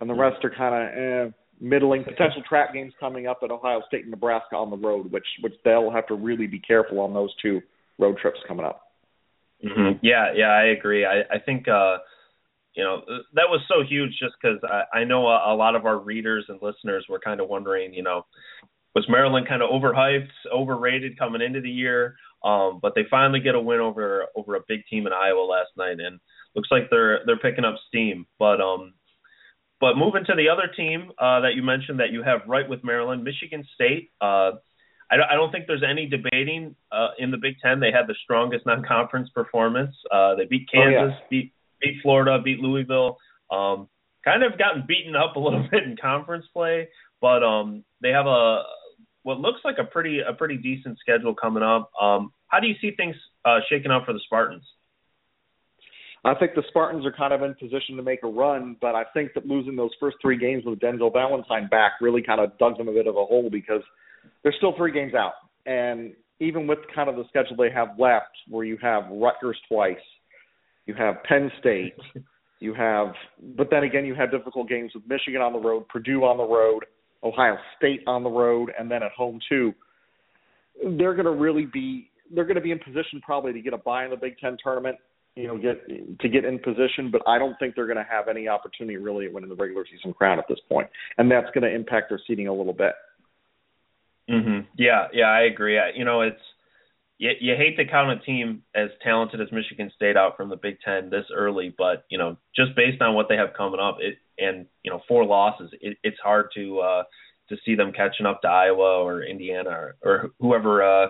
and 0.00 0.10
the 0.10 0.14
rest 0.14 0.44
are 0.44 0.50
kind 0.50 0.74
of 0.74 1.28
eh, 1.28 1.32
middling. 1.58 2.04
Potential 2.04 2.42
trap 2.46 2.74
games 2.74 2.92
coming 3.00 3.26
up 3.26 3.38
at 3.42 3.50
Ohio 3.50 3.80
State 3.88 4.02
and 4.02 4.10
Nebraska 4.10 4.56
on 4.56 4.68
the 4.68 4.76
road, 4.76 5.10
which 5.10 5.26
which 5.40 5.54
they'll 5.64 5.90
have 5.90 6.06
to 6.08 6.14
really 6.14 6.46
be 6.46 6.58
careful 6.58 7.00
on 7.00 7.14
those 7.14 7.34
two 7.40 7.62
road 7.98 8.18
trips 8.20 8.38
coming 8.46 8.66
up. 8.66 8.82
Mm-hmm. 9.64 9.98
Yeah, 10.02 10.32
yeah, 10.34 10.50
I 10.50 10.64
agree. 10.76 11.06
I, 11.06 11.20
I 11.34 11.38
think. 11.38 11.66
uh 11.68 11.98
you 12.76 12.84
know 12.84 13.02
that 13.34 13.48
was 13.48 13.60
so 13.68 13.82
huge 13.82 14.10
just 14.18 14.34
because 14.40 14.58
I, 14.64 14.98
I 14.98 15.04
know 15.04 15.26
a, 15.26 15.54
a 15.54 15.56
lot 15.56 15.74
of 15.74 15.86
our 15.86 15.98
readers 15.98 16.44
and 16.48 16.60
listeners 16.62 17.06
were 17.08 17.18
kind 17.18 17.40
of 17.40 17.48
wondering 17.48 17.94
you 17.94 18.02
know 18.02 18.26
was 18.96 19.06
Maryland 19.10 19.46
kind 19.46 19.62
of 19.62 19.68
overhyped, 19.68 20.30
overrated 20.50 21.18
coming 21.18 21.42
into 21.42 21.60
the 21.60 21.70
year? 21.70 22.16
Um, 22.42 22.78
but 22.80 22.94
they 22.94 23.02
finally 23.10 23.40
get 23.40 23.54
a 23.54 23.60
win 23.60 23.80
over 23.80 24.26
over 24.34 24.56
a 24.56 24.60
big 24.66 24.86
team 24.88 25.06
in 25.06 25.12
Iowa 25.12 25.42
last 25.42 25.70
night, 25.76 26.00
and 26.00 26.18
looks 26.54 26.68
like 26.70 26.88
they're 26.90 27.20
they're 27.26 27.38
picking 27.38 27.64
up 27.64 27.74
steam. 27.88 28.26
But 28.38 28.60
um, 28.60 28.94
but 29.80 29.96
moving 29.96 30.24
to 30.24 30.34
the 30.34 30.48
other 30.48 30.72
team 30.74 31.12
uh, 31.18 31.40
that 31.40 31.54
you 31.54 31.62
mentioned 31.62 32.00
that 32.00 32.10
you 32.10 32.22
have 32.22 32.40
right 32.46 32.68
with 32.68 32.82
Maryland, 32.82 33.22
Michigan 33.22 33.66
State. 33.74 34.10
Uh, 34.20 34.52
I, 35.08 35.16
don't, 35.16 35.30
I 35.30 35.34
don't 35.34 35.52
think 35.52 35.66
there's 35.66 35.84
any 35.88 36.06
debating 36.06 36.74
uh, 36.90 37.08
in 37.18 37.30
the 37.30 37.36
Big 37.36 37.56
Ten. 37.62 37.78
They 37.78 37.92
had 37.92 38.08
the 38.08 38.16
strongest 38.24 38.66
non-conference 38.66 39.28
performance. 39.34 39.94
Uh, 40.10 40.34
they 40.34 40.46
beat 40.46 40.68
Kansas, 40.72 40.98
oh, 41.00 41.06
yeah. 41.06 41.26
beat 41.30 41.52
beat 41.80 41.96
Florida, 42.02 42.40
beat 42.42 42.60
Louisville. 42.60 43.18
Um, 43.50 43.88
kind 44.24 44.42
of 44.42 44.58
gotten 44.58 44.84
beaten 44.86 45.14
up 45.14 45.36
a 45.36 45.40
little 45.40 45.66
bit 45.70 45.84
in 45.84 45.96
conference 45.96 46.46
play, 46.52 46.88
but 47.20 47.42
um, 47.42 47.84
they 48.02 48.10
have 48.10 48.26
a 48.26 48.62
what 49.22 49.40
looks 49.40 49.60
like 49.64 49.76
a 49.78 49.84
pretty 49.84 50.20
a 50.20 50.32
pretty 50.32 50.56
decent 50.56 50.98
schedule 50.98 51.34
coming 51.34 51.62
up. 51.62 51.90
Um, 52.00 52.32
how 52.48 52.60
do 52.60 52.68
you 52.68 52.74
see 52.80 52.92
things 52.96 53.16
uh, 53.44 53.58
shaking 53.68 53.90
out 53.90 54.06
for 54.06 54.12
the 54.12 54.20
Spartans? 54.24 54.62
I 56.24 56.34
think 56.34 56.54
the 56.54 56.64
Spartans 56.68 57.06
are 57.06 57.12
kind 57.12 57.32
of 57.32 57.42
in 57.42 57.54
position 57.54 57.96
to 57.96 58.02
make 58.02 58.24
a 58.24 58.28
run, 58.28 58.76
but 58.80 58.96
I 58.96 59.04
think 59.14 59.32
that 59.34 59.46
losing 59.46 59.76
those 59.76 59.92
first 60.00 60.16
three 60.20 60.36
games 60.36 60.64
with 60.64 60.80
Denzel 60.80 61.12
Valentine 61.12 61.68
back 61.68 61.92
really 62.00 62.20
kind 62.20 62.40
of 62.40 62.58
dug 62.58 62.76
them 62.78 62.88
a 62.88 62.92
bit 62.92 63.06
of 63.06 63.16
a 63.16 63.24
hole 63.24 63.48
because 63.48 63.82
they're 64.42 64.54
still 64.56 64.74
three 64.76 64.90
games 64.90 65.14
out. 65.14 65.34
And 65.66 66.14
even 66.40 66.66
with 66.66 66.80
kind 66.92 67.08
of 67.08 67.14
the 67.14 67.24
schedule 67.28 67.56
they 67.56 67.70
have 67.70 67.98
left, 67.98 68.36
where 68.48 68.64
you 68.64 68.76
have 68.82 69.04
Rutgers 69.10 69.58
twice, 69.68 69.96
you 70.86 70.94
have 70.94 71.22
Penn 71.24 71.50
State, 71.60 71.94
you 72.60 72.72
have, 72.74 73.08
but 73.56 73.68
then 73.70 73.82
again, 73.82 74.04
you 74.04 74.14
have 74.14 74.30
difficult 74.30 74.68
games 74.68 74.92
with 74.94 75.04
Michigan 75.06 75.42
on 75.42 75.52
the 75.52 75.58
road, 75.58 75.88
Purdue 75.88 76.24
on 76.24 76.36
the 76.36 76.44
road, 76.44 76.84
Ohio 77.22 77.56
State 77.76 78.02
on 78.06 78.22
the 78.22 78.30
road, 78.30 78.72
and 78.78 78.90
then 78.90 79.02
at 79.02 79.12
home 79.12 79.40
too. 79.48 79.74
They're 80.82 81.14
going 81.14 81.26
to 81.26 81.32
really 81.32 81.66
be 81.66 82.10
they're 82.34 82.44
going 82.44 82.56
to 82.56 82.60
be 82.60 82.72
in 82.72 82.78
position 82.78 83.20
probably 83.22 83.52
to 83.52 83.60
get 83.60 83.72
a 83.72 83.78
bye 83.78 84.04
in 84.04 84.10
the 84.10 84.16
Big 84.16 84.36
Ten 84.38 84.56
tournament, 84.62 84.96
you 85.36 85.46
know, 85.46 85.56
get 85.56 85.86
to 86.20 86.28
get 86.28 86.44
in 86.44 86.58
position. 86.58 87.10
But 87.10 87.22
I 87.26 87.38
don't 87.38 87.56
think 87.58 87.74
they're 87.74 87.86
going 87.86 87.98
to 87.98 88.06
have 88.08 88.28
any 88.28 88.48
opportunity 88.48 88.96
really 88.96 89.28
winning 89.28 89.48
the 89.48 89.54
regular 89.56 89.84
season 89.90 90.12
crown 90.12 90.38
at 90.38 90.46
this 90.48 90.58
point, 90.68 90.88
and 91.18 91.30
that's 91.30 91.48
going 91.54 91.62
to 91.62 91.74
impact 91.74 92.10
their 92.10 92.20
seeding 92.26 92.48
a 92.48 92.52
little 92.52 92.72
bit. 92.72 92.92
Mhm. 94.28 94.66
Yeah, 94.76 95.06
yeah, 95.12 95.30
I 95.30 95.42
agree. 95.42 95.78
I, 95.78 95.90
you 95.94 96.04
know, 96.04 96.22
it's 96.22 96.40
you, 97.18 97.30
you 97.40 97.54
hate 97.56 97.76
to 97.76 97.86
count 97.86 98.10
a 98.10 98.24
team 98.24 98.62
as 98.74 98.90
talented 99.02 99.40
as 99.40 99.52
Michigan 99.52 99.90
State 99.94 100.16
out 100.16 100.36
from 100.36 100.48
the 100.48 100.56
Big 100.56 100.76
Ten 100.84 101.10
this 101.10 101.24
early, 101.34 101.74
but 101.76 102.04
you 102.10 102.18
know, 102.18 102.36
just 102.54 102.74
based 102.76 103.00
on 103.00 103.14
what 103.14 103.28
they 103.28 103.36
have 103.36 103.54
coming 103.56 103.80
up, 103.80 103.98
it 104.00 104.18
and 104.38 104.66
you 104.82 104.90
know, 104.90 105.00
four 105.08 105.24
losses, 105.24 105.70
it, 105.80 105.96
it's 106.02 106.18
hard 106.22 106.50
to 106.54 106.80
uh 106.80 107.02
to 107.48 107.56
see 107.64 107.74
them 107.74 107.92
catching 107.92 108.26
up 108.26 108.42
to 108.42 108.48
Iowa 108.48 109.02
or 109.02 109.22
Indiana 109.22 109.70
or, 109.70 109.96
or 110.02 110.30
whoever 110.40 110.82
uh 110.82 111.08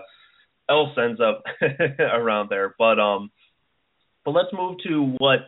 else 0.69 0.89
ends 0.97 1.19
up 1.21 1.43
around 1.99 2.49
there. 2.49 2.75
But 2.77 2.99
um, 2.99 3.31
but 4.25 4.31
let's 4.31 4.53
move 4.53 4.77
to 4.87 5.15
what. 5.17 5.39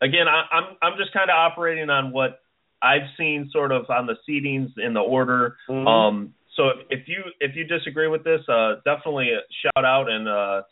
Again, 0.00 0.26
I, 0.28 0.44
I'm 0.54 0.76
I'm 0.80 0.98
just 0.98 1.12
kind 1.12 1.28
of 1.28 1.34
operating 1.34 1.90
on 1.90 2.12
what 2.12 2.40
I've 2.80 3.08
seen, 3.16 3.50
sort 3.52 3.72
of 3.72 3.86
on 3.90 4.06
the 4.06 4.16
seedings 4.28 4.70
in 4.76 4.94
the 4.94 5.00
order. 5.00 5.56
Mm-hmm. 5.68 5.86
Um, 5.86 6.34
so 6.58 6.68
if, 6.70 6.76
if 6.90 7.08
you 7.08 7.22
if 7.40 7.54
you 7.54 7.64
disagree 7.64 8.08
with 8.08 8.24
this, 8.24 8.40
uh, 8.48 8.74
definitely 8.84 9.30
shout 9.62 9.84
out, 9.84 10.10
and 10.10 10.28
uh, 10.28 10.62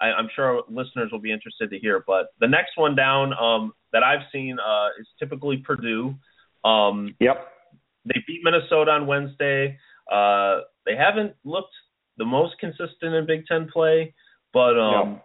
I, 0.00 0.06
I'm 0.06 0.28
sure 0.34 0.62
listeners 0.68 1.10
will 1.12 1.20
be 1.20 1.32
interested 1.32 1.70
to 1.70 1.78
hear. 1.78 2.02
But 2.04 2.28
the 2.40 2.48
next 2.48 2.72
one 2.76 2.96
down 2.96 3.32
um, 3.34 3.72
that 3.92 4.02
I've 4.02 4.26
seen 4.32 4.56
uh, 4.58 4.88
is 4.98 5.06
typically 5.18 5.58
Purdue. 5.58 6.14
Um, 6.64 7.14
yep. 7.20 7.48
They 8.06 8.20
beat 8.26 8.40
Minnesota 8.42 8.92
on 8.92 9.06
Wednesday. 9.06 9.78
Uh, 10.10 10.60
they 10.86 10.96
haven't 10.96 11.34
looked 11.44 11.72
the 12.16 12.24
most 12.24 12.54
consistent 12.58 13.14
in 13.14 13.26
Big 13.26 13.46
Ten 13.46 13.68
play, 13.70 14.14
but 14.52 14.78
um, 14.78 15.20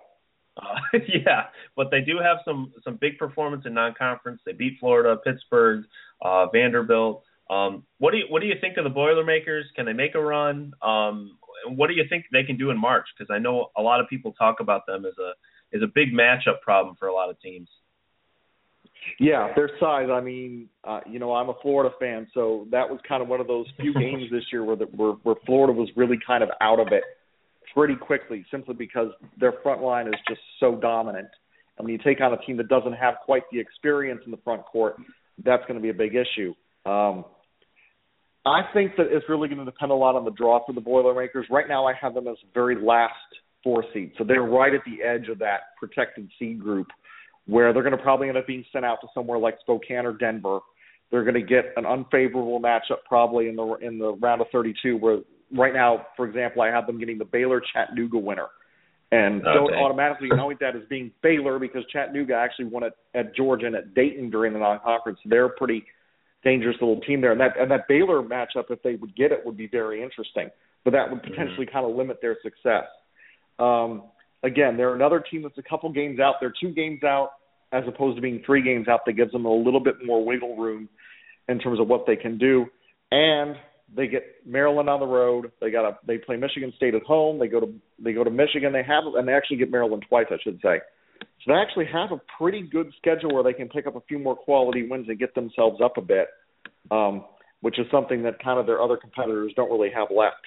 uh, 0.57 0.75
yeah, 1.07 1.45
but 1.75 1.91
they 1.91 2.01
do 2.01 2.17
have 2.21 2.37
some 2.43 2.73
some 2.83 2.97
big 2.99 3.17
performance 3.17 3.63
in 3.65 3.73
non-conference. 3.73 4.41
They 4.45 4.53
beat 4.53 4.77
Florida, 4.79 5.17
Pittsburgh, 5.23 5.85
uh, 6.21 6.47
Vanderbilt. 6.51 7.23
Um, 7.49 7.83
what 7.97 8.11
do 8.11 8.17
you 8.17 8.25
what 8.29 8.41
do 8.41 8.47
you 8.47 8.55
think 8.61 8.77
of 8.77 8.83
the 8.83 8.89
Boilermakers? 8.89 9.65
Can 9.75 9.85
they 9.85 9.93
make 9.93 10.15
a 10.15 10.21
run? 10.21 10.73
Um, 10.81 11.37
what 11.67 11.87
do 11.87 11.93
you 11.93 12.03
think 12.09 12.25
they 12.31 12.43
can 12.43 12.57
do 12.57 12.69
in 12.69 12.79
March? 12.79 13.05
Because 13.17 13.33
I 13.33 13.39
know 13.39 13.67
a 13.75 13.81
lot 13.81 13.99
of 13.99 14.07
people 14.07 14.33
talk 14.33 14.59
about 14.59 14.85
them 14.85 15.05
as 15.05 15.13
a 15.17 15.75
as 15.75 15.81
a 15.81 15.87
big 15.87 16.13
matchup 16.13 16.61
problem 16.61 16.95
for 16.99 17.07
a 17.07 17.13
lot 17.13 17.29
of 17.29 17.39
teams. 17.41 17.67
Yeah, 19.19 19.53
their 19.55 19.69
size. 19.79 20.09
I 20.11 20.21
mean, 20.21 20.69
uh, 20.83 20.99
you 21.09 21.19
know, 21.19 21.33
I'm 21.33 21.49
a 21.49 21.53
Florida 21.61 21.93
fan, 21.99 22.27
so 22.33 22.67
that 22.71 22.89
was 22.89 22.99
kind 23.07 23.23
of 23.23 23.29
one 23.29 23.39
of 23.39 23.47
those 23.47 23.65
few 23.79 23.93
games 23.99 24.23
this 24.31 24.43
year 24.51 24.63
where, 24.63 24.75
the, 24.75 24.85
where 24.85 25.13
where 25.23 25.35
Florida 25.45 25.73
was 25.73 25.89
really 25.95 26.17
kind 26.25 26.43
of 26.43 26.49
out 26.61 26.79
of 26.79 26.87
it 26.91 27.03
pretty 27.73 27.95
quickly, 27.95 28.45
simply 28.51 28.75
because 28.75 29.09
their 29.39 29.53
front 29.63 29.81
line 29.81 30.07
is 30.07 30.15
just 30.27 30.41
so 30.59 30.75
dominant. 30.75 31.29
And 31.77 31.85
when 31.85 31.93
you 31.93 31.99
take 32.03 32.21
on 32.21 32.33
a 32.33 32.37
team 32.37 32.57
that 32.57 32.67
doesn't 32.67 32.93
have 32.93 33.15
quite 33.25 33.43
the 33.51 33.59
experience 33.59 34.21
in 34.25 34.31
the 34.31 34.39
front 34.43 34.65
court, 34.65 34.97
that's 35.43 35.63
going 35.65 35.75
to 35.75 35.81
be 35.81 35.89
a 35.89 35.93
big 35.93 36.13
issue. 36.15 36.53
Um, 36.85 37.25
I 38.45 38.61
think 38.73 38.95
that 38.97 39.07
it's 39.09 39.27
really 39.27 39.47
going 39.47 39.59
to 39.59 39.65
depend 39.65 39.91
a 39.91 39.95
lot 39.95 40.15
on 40.15 40.23
the 40.25 40.31
draw 40.31 40.65
for 40.65 40.73
the 40.73 40.81
Boilermakers. 40.81 41.45
Right 41.49 41.67
now, 41.67 41.85
I 41.85 41.93
have 41.93 42.13
them 42.13 42.27
as 42.27 42.37
very 42.53 42.81
last 42.81 43.13
four 43.63 43.83
seed, 43.93 44.13
so 44.17 44.23
they're 44.23 44.43
right 44.43 44.73
at 44.73 44.81
the 44.85 45.03
edge 45.03 45.27
of 45.27 45.39
that 45.39 45.75
protected 45.79 46.29
seed 46.39 46.61
group 46.61 46.87
where 47.45 47.73
they're 47.73 47.83
going 47.83 47.97
to 47.97 48.01
probably 48.01 48.29
end 48.29 48.37
up 48.37 48.47
being 48.47 48.63
sent 48.71 48.85
out 48.85 48.99
to 49.01 49.07
somewhere 49.13 49.39
like 49.39 49.57
Spokane 49.61 50.05
or 50.05 50.13
Denver. 50.13 50.59
They're 51.11 51.23
going 51.23 51.35
to 51.35 51.41
get 51.41 51.73
an 51.75 51.85
unfavorable 51.85 52.61
matchup 52.61 53.03
probably 53.07 53.49
in 53.49 53.55
the 53.55 53.75
in 53.81 53.97
the 53.97 54.13
round 54.13 54.41
of 54.41 54.47
32. 54.51 54.95
Where 54.97 55.19
right 55.51 55.73
now, 55.73 56.05
for 56.15 56.27
example, 56.27 56.61
I 56.61 56.67
have 56.67 56.85
them 56.85 56.99
getting 56.99 57.17
the 57.17 57.25
Baylor 57.25 57.61
Chattanooga 57.73 58.19
winner, 58.19 58.47
and 59.11 59.41
Okay. 59.41 59.53
don't 59.53 59.73
automatically 59.73 60.29
anoint 60.31 60.59
that 60.59 60.75
as 60.75 60.83
being 60.89 61.11
Baylor 61.23 61.59
because 61.59 61.83
Chattanooga 61.91 62.35
actually 62.35 62.65
won 62.65 62.83
it 62.83 62.93
at 63.15 63.35
Georgia 63.35 63.65
and 63.65 63.75
at 63.75 63.95
Dayton 63.95 64.29
during 64.29 64.53
the 64.53 64.59
non-conference. 64.59 65.19
They're 65.25 65.49
pretty 65.49 65.83
dangerous 66.43 66.77
little 66.79 67.01
team 67.01 67.21
there, 67.21 67.31
and 67.31 67.41
that 67.41 67.59
and 67.59 67.69
that 67.71 67.87
Baylor 67.87 68.21
matchup, 68.21 68.69
if 68.69 68.81
they 68.83 68.95
would 68.95 69.15
get 69.15 69.31
it, 69.31 69.45
would 69.45 69.57
be 69.57 69.67
very 69.67 70.01
interesting. 70.03 70.49
But 70.85 70.91
that 70.91 71.11
would 71.11 71.21
potentially 71.23 71.65
kind 71.71 71.85
of 71.85 71.95
limit 71.95 72.19
their 72.21 72.37
success. 72.41 72.85
Um, 73.59 74.03
again, 74.43 74.77
they're 74.77 74.95
another 74.95 75.21
team 75.29 75.43
that's 75.43 75.57
a 75.57 75.69
couple 75.69 75.91
games 75.91 76.19
out. 76.19 76.35
They're 76.39 76.53
two 76.61 76.71
games 76.71 77.03
out 77.03 77.31
as 77.71 77.83
opposed 77.87 78.15
to 78.15 78.21
being 78.21 78.41
three 78.45 78.63
games 78.63 78.87
out. 78.87 79.01
That 79.05 79.13
gives 79.13 79.31
them 79.31 79.45
a 79.45 79.53
little 79.53 79.81
bit 79.81 79.95
more 80.05 80.23
wiggle 80.25 80.55
room 80.55 80.89
in 81.47 81.59
terms 81.59 81.79
of 81.79 81.87
what 81.87 82.05
they 82.07 82.15
can 82.15 82.37
do. 82.37 82.65
And 83.11 83.55
they 83.95 84.07
get 84.07 84.23
Maryland 84.45 84.89
on 84.89 84.99
the 84.99 85.05
road. 85.05 85.51
They 85.59 85.71
got 85.71 85.85
a 85.85 85.97
they 86.05 86.17
play 86.17 86.37
Michigan 86.37 86.71
State 86.75 86.95
at 86.95 87.03
home. 87.03 87.39
They 87.39 87.47
go 87.47 87.59
to 87.59 87.73
they 87.99 88.13
go 88.13 88.23
to 88.23 88.29
Michigan. 88.29 88.71
They 88.71 88.83
have 88.83 89.03
and 89.15 89.27
they 89.27 89.33
actually 89.33 89.57
get 89.57 89.71
Maryland 89.71 90.05
twice, 90.07 90.27
I 90.29 90.37
should 90.43 90.59
say. 90.61 90.79
So 91.21 91.53
they 91.53 91.53
actually 91.53 91.85
have 91.85 92.11
a 92.11 92.21
pretty 92.37 92.61
good 92.61 92.91
schedule 92.97 93.33
where 93.33 93.43
they 93.43 93.53
can 93.53 93.69
pick 93.69 93.87
up 93.87 93.95
a 93.95 94.01
few 94.01 94.19
more 94.19 94.35
quality 94.35 94.87
wins 94.87 95.07
and 95.07 95.17
get 95.17 95.33
themselves 95.35 95.79
up 95.81 95.97
a 95.97 96.01
bit, 96.01 96.27
um, 96.91 97.25
which 97.61 97.79
is 97.79 97.85
something 97.91 98.23
that 98.23 98.43
kind 98.43 98.59
of 98.59 98.65
their 98.65 98.81
other 98.81 98.97
competitors 98.97 99.53
don't 99.55 99.71
really 99.71 99.91
have 99.95 100.09
left. 100.15 100.45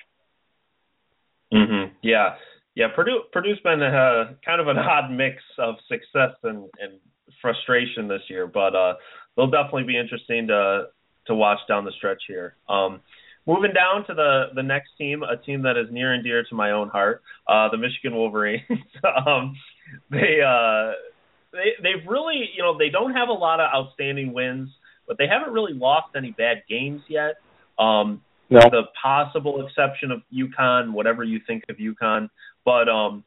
Mm-hmm. 1.52 1.94
Yeah, 2.02 2.34
yeah. 2.74 2.86
Purdue 2.94 3.20
Purdue's 3.32 3.58
been 3.62 3.82
a, 3.82 4.36
kind 4.44 4.60
of 4.60 4.68
an 4.68 4.78
odd 4.78 5.10
mix 5.10 5.36
of 5.58 5.76
success 5.88 6.36
and, 6.42 6.68
and 6.80 6.98
frustration 7.40 8.08
this 8.08 8.22
year, 8.28 8.46
but 8.46 8.74
uh, 8.74 8.94
they'll 9.36 9.50
definitely 9.50 9.84
be 9.84 9.98
interesting 9.98 10.46
to 10.48 10.84
to 11.26 11.34
watch 11.34 11.58
down 11.68 11.84
the 11.84 11.92
stretch 11.96 12.22
here. 12.26 12.56
Um, 12.68 13.00
moving 13.46 13.72
down 13.72 14.06
to 14.06 14.14
the 14.14 14.46
the 14.54 14.62
next 14.62 14.90
team, 14.98 15.22
a 15.22 15.36
team 15.36 15.62
that 15.62 15.76
is 15.76 15.86
near 15.90 16.12
and 16.12 16.24
dear 16.24 16.44
to 16.44 16.54
my 16.54 16.70
own 16.70 16.88
heart, 16.88 17.22
uh, 17.46 17.68
the 17.70 17.78
Michigan 17.78 18.14
Wolverines. 18.14 18.62
um, 19.26 19.54
they 20.10 20.40
uh, 20.46 20.92
they 21.52 21.72
they've 21.82 22.06
really 22.08 22.50
you 22.54 22.62
know 22.62 22.76
they 22.78 22.88
don't 22.90 23.14
have 23.14 23.28
a 23.28 23.32
lot 23.32 23.60
of 23.60 23.68
outstanding 23.74 24.32
wins, 24.32 24.68
but 25.06 25.18
they 25.18 25.26
haven't 25.26 25.52
really 25.52 25.74
lost 25.74 26.08
any 26.16 26.30
bad 26.32 26.62
games 26.68 27.02
yet. 27.08 27.36
Um, 27.78 28.22
No. 28.50 28.60
the 28.70 28.82
possible 29.00 29.64
exception 29.66 30.10
of 30.10 30.20
UConn, 30.32 30.92
whatever 30.92 31.24
you 31.24 31.40
think 31.46 31.64
of 31.70 31.76
UConn, 31.76 32.28
but 32.64 32.86
um, 32.88 33.24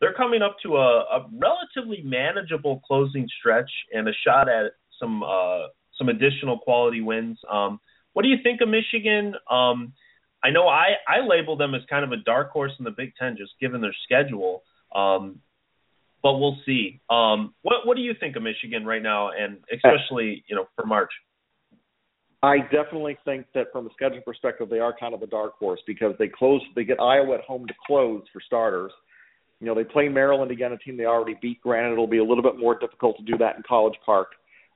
they're 0.00 0.14
coming 0.14 0.40
up 0.40 0.56
to 0.62 0.76
a, 0.76 1.00
a 1.16 1.26
relatively 1.32 2.02
manageable 2.04 2.80
closing 2.86 3.26
stretch 3.40 3.70
and 3.92 4.08
a 4.08 4.12
shot 4.24 4.48
at 4.48 4.72
some 5.00 5.22
uh, 5.24 5.66
some 5.96 6.08
additional 6.08 6.58
quality 6.58 7.00
wins. 7.00 7.38
Um, 7.50 7.80
what 8.12 8.22
do 8.22 8.28
you 8.28 8.38
think 8.42 8.60
of 8.60 8.68
Michigan? 8.68 9.34
Um, 9.50 9.92
I 10.44 10.50
know 10.50 10.68
I 10.68 10.94
I 11.08 11.26
label 11.26 11.56
them 11.56 11.74
as 11.74 11.82
kind 11.90 12.04
of 12.04 12.12
a 12.12 12.16
dark 12.18 12.50
horse 12.52 12.72
in 12.78 12.84
the 12.84 12.92
Big 12.92 13.12
Ten, 13.18 13.36
just 13.36 13.52
given 13.60 13.80
their 13.80 13.94
schedule. 14.04 14.62
Um, 14.94 15.40
but 16.22 16.38
we'll 16.38 16.58
see. 16.66 17.00
Um, 17.10 17.54
what 17.62 17.86
what 17.86 17.96
do 17.96 18.02
you 18.02 18.14
think 18.18 18.36
of 18.36 18.42
Michigan 18.42 18.84
right 18.84 19.02
now, 19.02 19.30
and 19.30 19.58
especially 19.72 20.44
you 20.48 20.56
know 20.56 20.66
for 20.76 20.86
March? 20.86 21.10
I 22.42 22.58
definitely 22.58 23.18
think 23.24 23.46
that 23.54 23.66
from 23.72 23.86
a 23.86 23.90
schedule 23.94 24.20
perspective, 24.24 24.68
they 24.68 24.78
are 24.78 24.94
kind 24.98 25.12
of 25.12 25.22
a 25.22 25.26
dark 25.26 25.54
horse 25.58 25.80
because 25.86 26.14
they 26.18 26.28
close. 26.28 26.60
They 26.76 26.84
get 26.84 27.00
Iowa 27.00 27.34
at 27.34 27.40
home 27.40 27.66
to 27.66 27.74
close 27.86 28.22
for 28.32 28.40
starters. 28.40 28.92
You 29.60 29.66
know, 29.66 29.74
they 29.74 29.82
play 29.82 30.08
Maryland 30.08 30.52
again, 30.52 30.72
a 30.72 30.78
team 30.78 30.96
they 30.96 31.04
already 31.04 31.36
beat. 31.42 31.60
Granted, 31.60 31.92
it'll 31.92 32.06
be 32.06 32.18
a 32.18 32.24
little 32.24 32.44
bit 32.44 32.56
more 32.56 32.78
difficult 32.78 33.16
to 33.16 33.24
do 33.24 33.36
that 33.38 33.56
in 33.56 33.62
College 33.68 33.98
Park. 34.06 34.28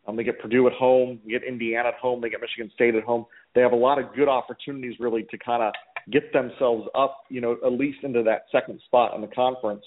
Um, 0.09 0.17
they 0.17 0.25
get 0.25 0.41
Purdue 0.41 0.67
at 0.67 0.73
home, 0.73 1.21
they 1.25 1.31
get 1.31 1.45
Indiana 1.45 1.91
at 1.91 1.95
home, 1.95 2.21
they 2.21 2.31
get 2.31 2.41
Michigan 2.41 2.71
State 2.75 2.97
at 2.97 3.05
home. 3.05 3.27
They 3.55 3.61
have 3.61 3.71
a 3.71 3.77
lot 3.77 4.01
of 4.01 4.13
good 4.17 4.29
opportunities 4.29 4.97
really 4.99 5.23
to 5.31 5.39
kind 5.39 5.63
of 5.63 5.73
get 6.11 6.33
themselves 6.33 6.89
up, 6.97 7.19
you 7.29 7.41
know, 7.41 7.57
at 7.65 7.73
least 7.73 7.99
into 8.03 8.25
that 8.25 8.47
second 8.51 8.81
spot 8.87 9.15
in 9.15 9.21
the 9.21 9.29
conference. 9.29 9.85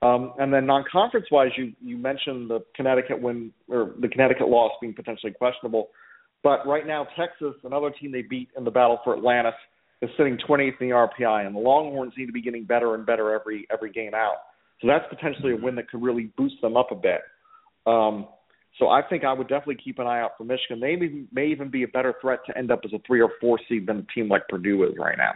Um, 0.00 0.32
and 0.38 0.52
then 0.52 0.66
non-conference 0.66 1.26
wise, 1.30 1.50
you 1.56 1.72
you 1.82 1.96
mentioned 1.96 2.50
the 2.50 2.60
Connecticut 2.76 3.20
win 3.20 3.52
or 3.68 3.94
the 4.00 4.08
Connecticut 4.08 4.48
loss 4.48 4.70
being 4.80 4.94
potentially 4.94 5.32
questionable. 5.32 5.88
But 6.44 6.66
right 6.66 6.86
now, 6.86 7.06
Texas, 7.16 7.54
another 7.64 7.90
team 7.90 8.12
they 8.12 8.22
beat 8.22 8.48
in 8.56 8.64
the 8.64 8.70
battle 8.70 9.00
for 9.02 9.16
Atlantis, 9.16 9.54
is 10.00 10.10
sitting 10.16 10.38
20th 10.48 10.80
in 10.80 10.88
the 10.88 10.94
RPI, 10.94 11.46
and 11.46 11.54
the 11.54 11.60
Longhorns 11.60 12.12
need 12.16 12.26
to 12.26 12.32
be 12.32 12.40
getting 12.40 12.64
better 12.64 12.94
and 12.94 13.04
better 13.04 13.32
every 13.32 13.66
every 13.72 13.90
game 13.90 14.14
out. 14.14 14.36
So 14.80 14.86
that's 14.86 15.04
potentially 15.08 15.52
a 15.52 15.56
win 15.56 15.74
that 15.74 15.90
could 15.90 16.02
really 16.02 16.30
boost 16.36 16.60
them 16.62 16.76
up 16.76 16.92
a 16.92 16.94
bit. 16.94 17.22
Um, 17.86 18.28
so 18.78 18.88
I 18.88 19.02
think 19.02 19.24
I 19.24 19.32
would 19.32 19.48
definitely 19.48 19.78
keep 19.82 19.98
an 19.98 20.06
eye 20.06 20.20
out 20.20 20.32
for 20.38 20.44
Michigan. 20.44 20.78
They 20.78 20.94
may, 20.94 21.24
may 21.32 21.46
even 21.48 21.68
be 21.68 21.82
a 21.82 21.88
better 21.88 22.14
threat 22.20 22.40
to 22.46 22.56
end 22.56 22.70
up 22.70 22.80
as 22.84 22.92
a 22.92 23.00
three 23.04 23.20
or 23.20 23.30
four 23.40 23.58
seed 23.68 23.86
than 23.88 23.98
a 23.98 24.14
team 24.14 24.28
like 24.28 24.46
Purdue 24.48 24.84
is 24.84 24.92
right 24.96 25.18
now. 25.18 25.32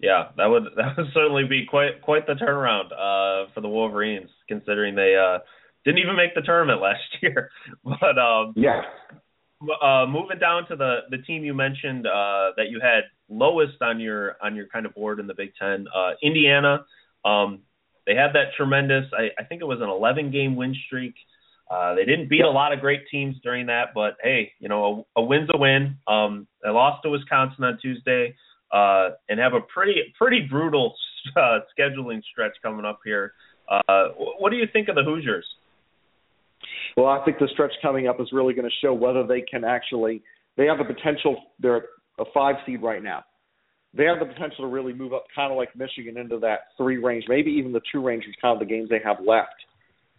Yeah, 0.00 0.28
that 0.36 0.46
would 0.46 0.64
that 0.76 0.96
would 0.96 1.06
certainly 1.12 1.44
be 1.44 1.66
quite 1.66 2.02
quite 2.02 2.26
the 2.26 2.34
turnaround 2.34 2.86
uh, 2.92 3.50
for 3.54 3.60
the 3.60 3.68
Wolverines, 3.68 4.30
considering 4.48 4.94
they 4.94 5.16
uh, 5.16 5.38
didn't 5.84 5.98
even 5.98 6.16
make 6.16 6.34
the 6.34 6.42
tournament 6.42 6.80
last 6.88 7.02
year. 7.20 7.50
But 7.84 8.18
um, 8.18 8.52
Yeah. 8.56 8.82
uh, 9.82 10.06
moving 10.08 10.38
down 10.38 10.68
to 10.68 10.76
the 10.76 11.00
the 11.10 11.18
team 11.18 11.44
you 11.44 11.54
mentioned 11.54 12.06
uh, 12.06 12.52
that 12.56 12.70
you 12.70 12.80
had 12.80 13.04
lowest 13.28 13.80
on 13.82 14.00
your 14.00 14.36
on 14.42 14.54
your 14.54 14.66
kind 14.68 14.86
of 14.86 14.94
board 14.94 15.20
in 15.20 15.26
the 15.26 15.34
Big 15.34 15.52
Ten. 15.60 15.86
Uh, 15.94 16.12
Indiana, 16.22 16.84
um, 17.24 17.60
they 18.06 18.14
had 18.14 18.32
that 18.34 18.54
tremendous. 18.56 19.04
I, 19.12 19.30
I 19.38 19.44
think 19.44 19.60
it 19.60 19.66
was 19.66 19.80
an 19.82 19.88
11 19.90 20.30
game 20.30 20.56
win 20.56 20.74
streak. 20.86 21.14
Uh, 21.70 21.94
they 21.94 22.06
didn't 22.06 22.30
beat 22.30 22.40
a 22.40 22.48
lot 22.50 22.72
of 22.72 22.80
great 22.80 23.02
teams 23.10 23.36
during 23.42 23.66
that, 23.66 23.88
but 23.94 24.16
hey, 24.22 24.52
you 24.58 24.70
know, 24.70 25.06
a, 25.14 25.20
a 25.20 25.22
win's 25.22 25.50
a 25.52 25.58
win. 25.58 25.96
Um, 26.06 26.46
they 26.62 26.70
lost 26.70 27.02
to 27.02 27.10
Wisconsin 27.10 27.64
on 27.64 27.78
Tuesday, 27.82 28.34
uh, 28.72 29.10
and 29.28 29.40
have 29.40 29.54
a 29.54 29.60
pretty 29.72 30.14
pretty 30.16 30.46
brutal 30.48 30.94
uh, 31.36 31.60
scheduling 31.78 32.22
stretch 32.30 32.52
coming 32.62 32.84
up 32.84 33.00
here. 33.04 33.32
Uh, 33.68 34.08
what 34.38 34.50
do 34.50 34.56
you 34.56 34.66
think 34.72 34.88
of 34.88 34.94
the 34.94 35.04
Hoosiers? 35.04 35.44
Well, 36.96 37.06
I 37.06 37.24
think 37.24 37.38
the 37.38 37.48
stretch 37.52 37.72
coming 37.82 38.08
up 38.08 38.20
is 38.20 38.28
really 38.32 38.54
going 38.54 38.68
to 38.68 38.74
show 38.82 38.92
whether 38.92 39.26
they 39.26 39.42
can 39.42 39.64
actually. 39.64 40.22
They 40.56 40.66
have 40.66 40.78
the 40.78 40.84
potential. 40.84 41.36
They're 41.60 41.84
a 42.18 42.24
five 42.34 42.56
seed 42.66 42.82
right 42.82 43.02
now. 43.02 43.24
They 43.94 44.04
have 44.04 44.18
the 44.18 44.26
potential 44.26 44.64
to 44.64 44.66
really 44.66 44.92
move 44.92 45.12
up, 45.12 45.24
kind 45.34 45.50
of 45.50 45.56
like 45.56 45.74
Michigan, 45.74 46.18
into 46.18 46.38
that 46.40 46.60
three 46.76 46.98
range, 46.98 47.24
maybe 47.28 47.50
even 47.52 47.72
the 47.72 47.80
two 47.90 48.04
range, 48.04 48.24
which 48.26 48.36
kind 48.42 48.52
of 48.52 48.58
the 48.58 48.72
games 48.72 48.88
they 48.90 49.00
have 49.02 49.16
left. 49.24 49.54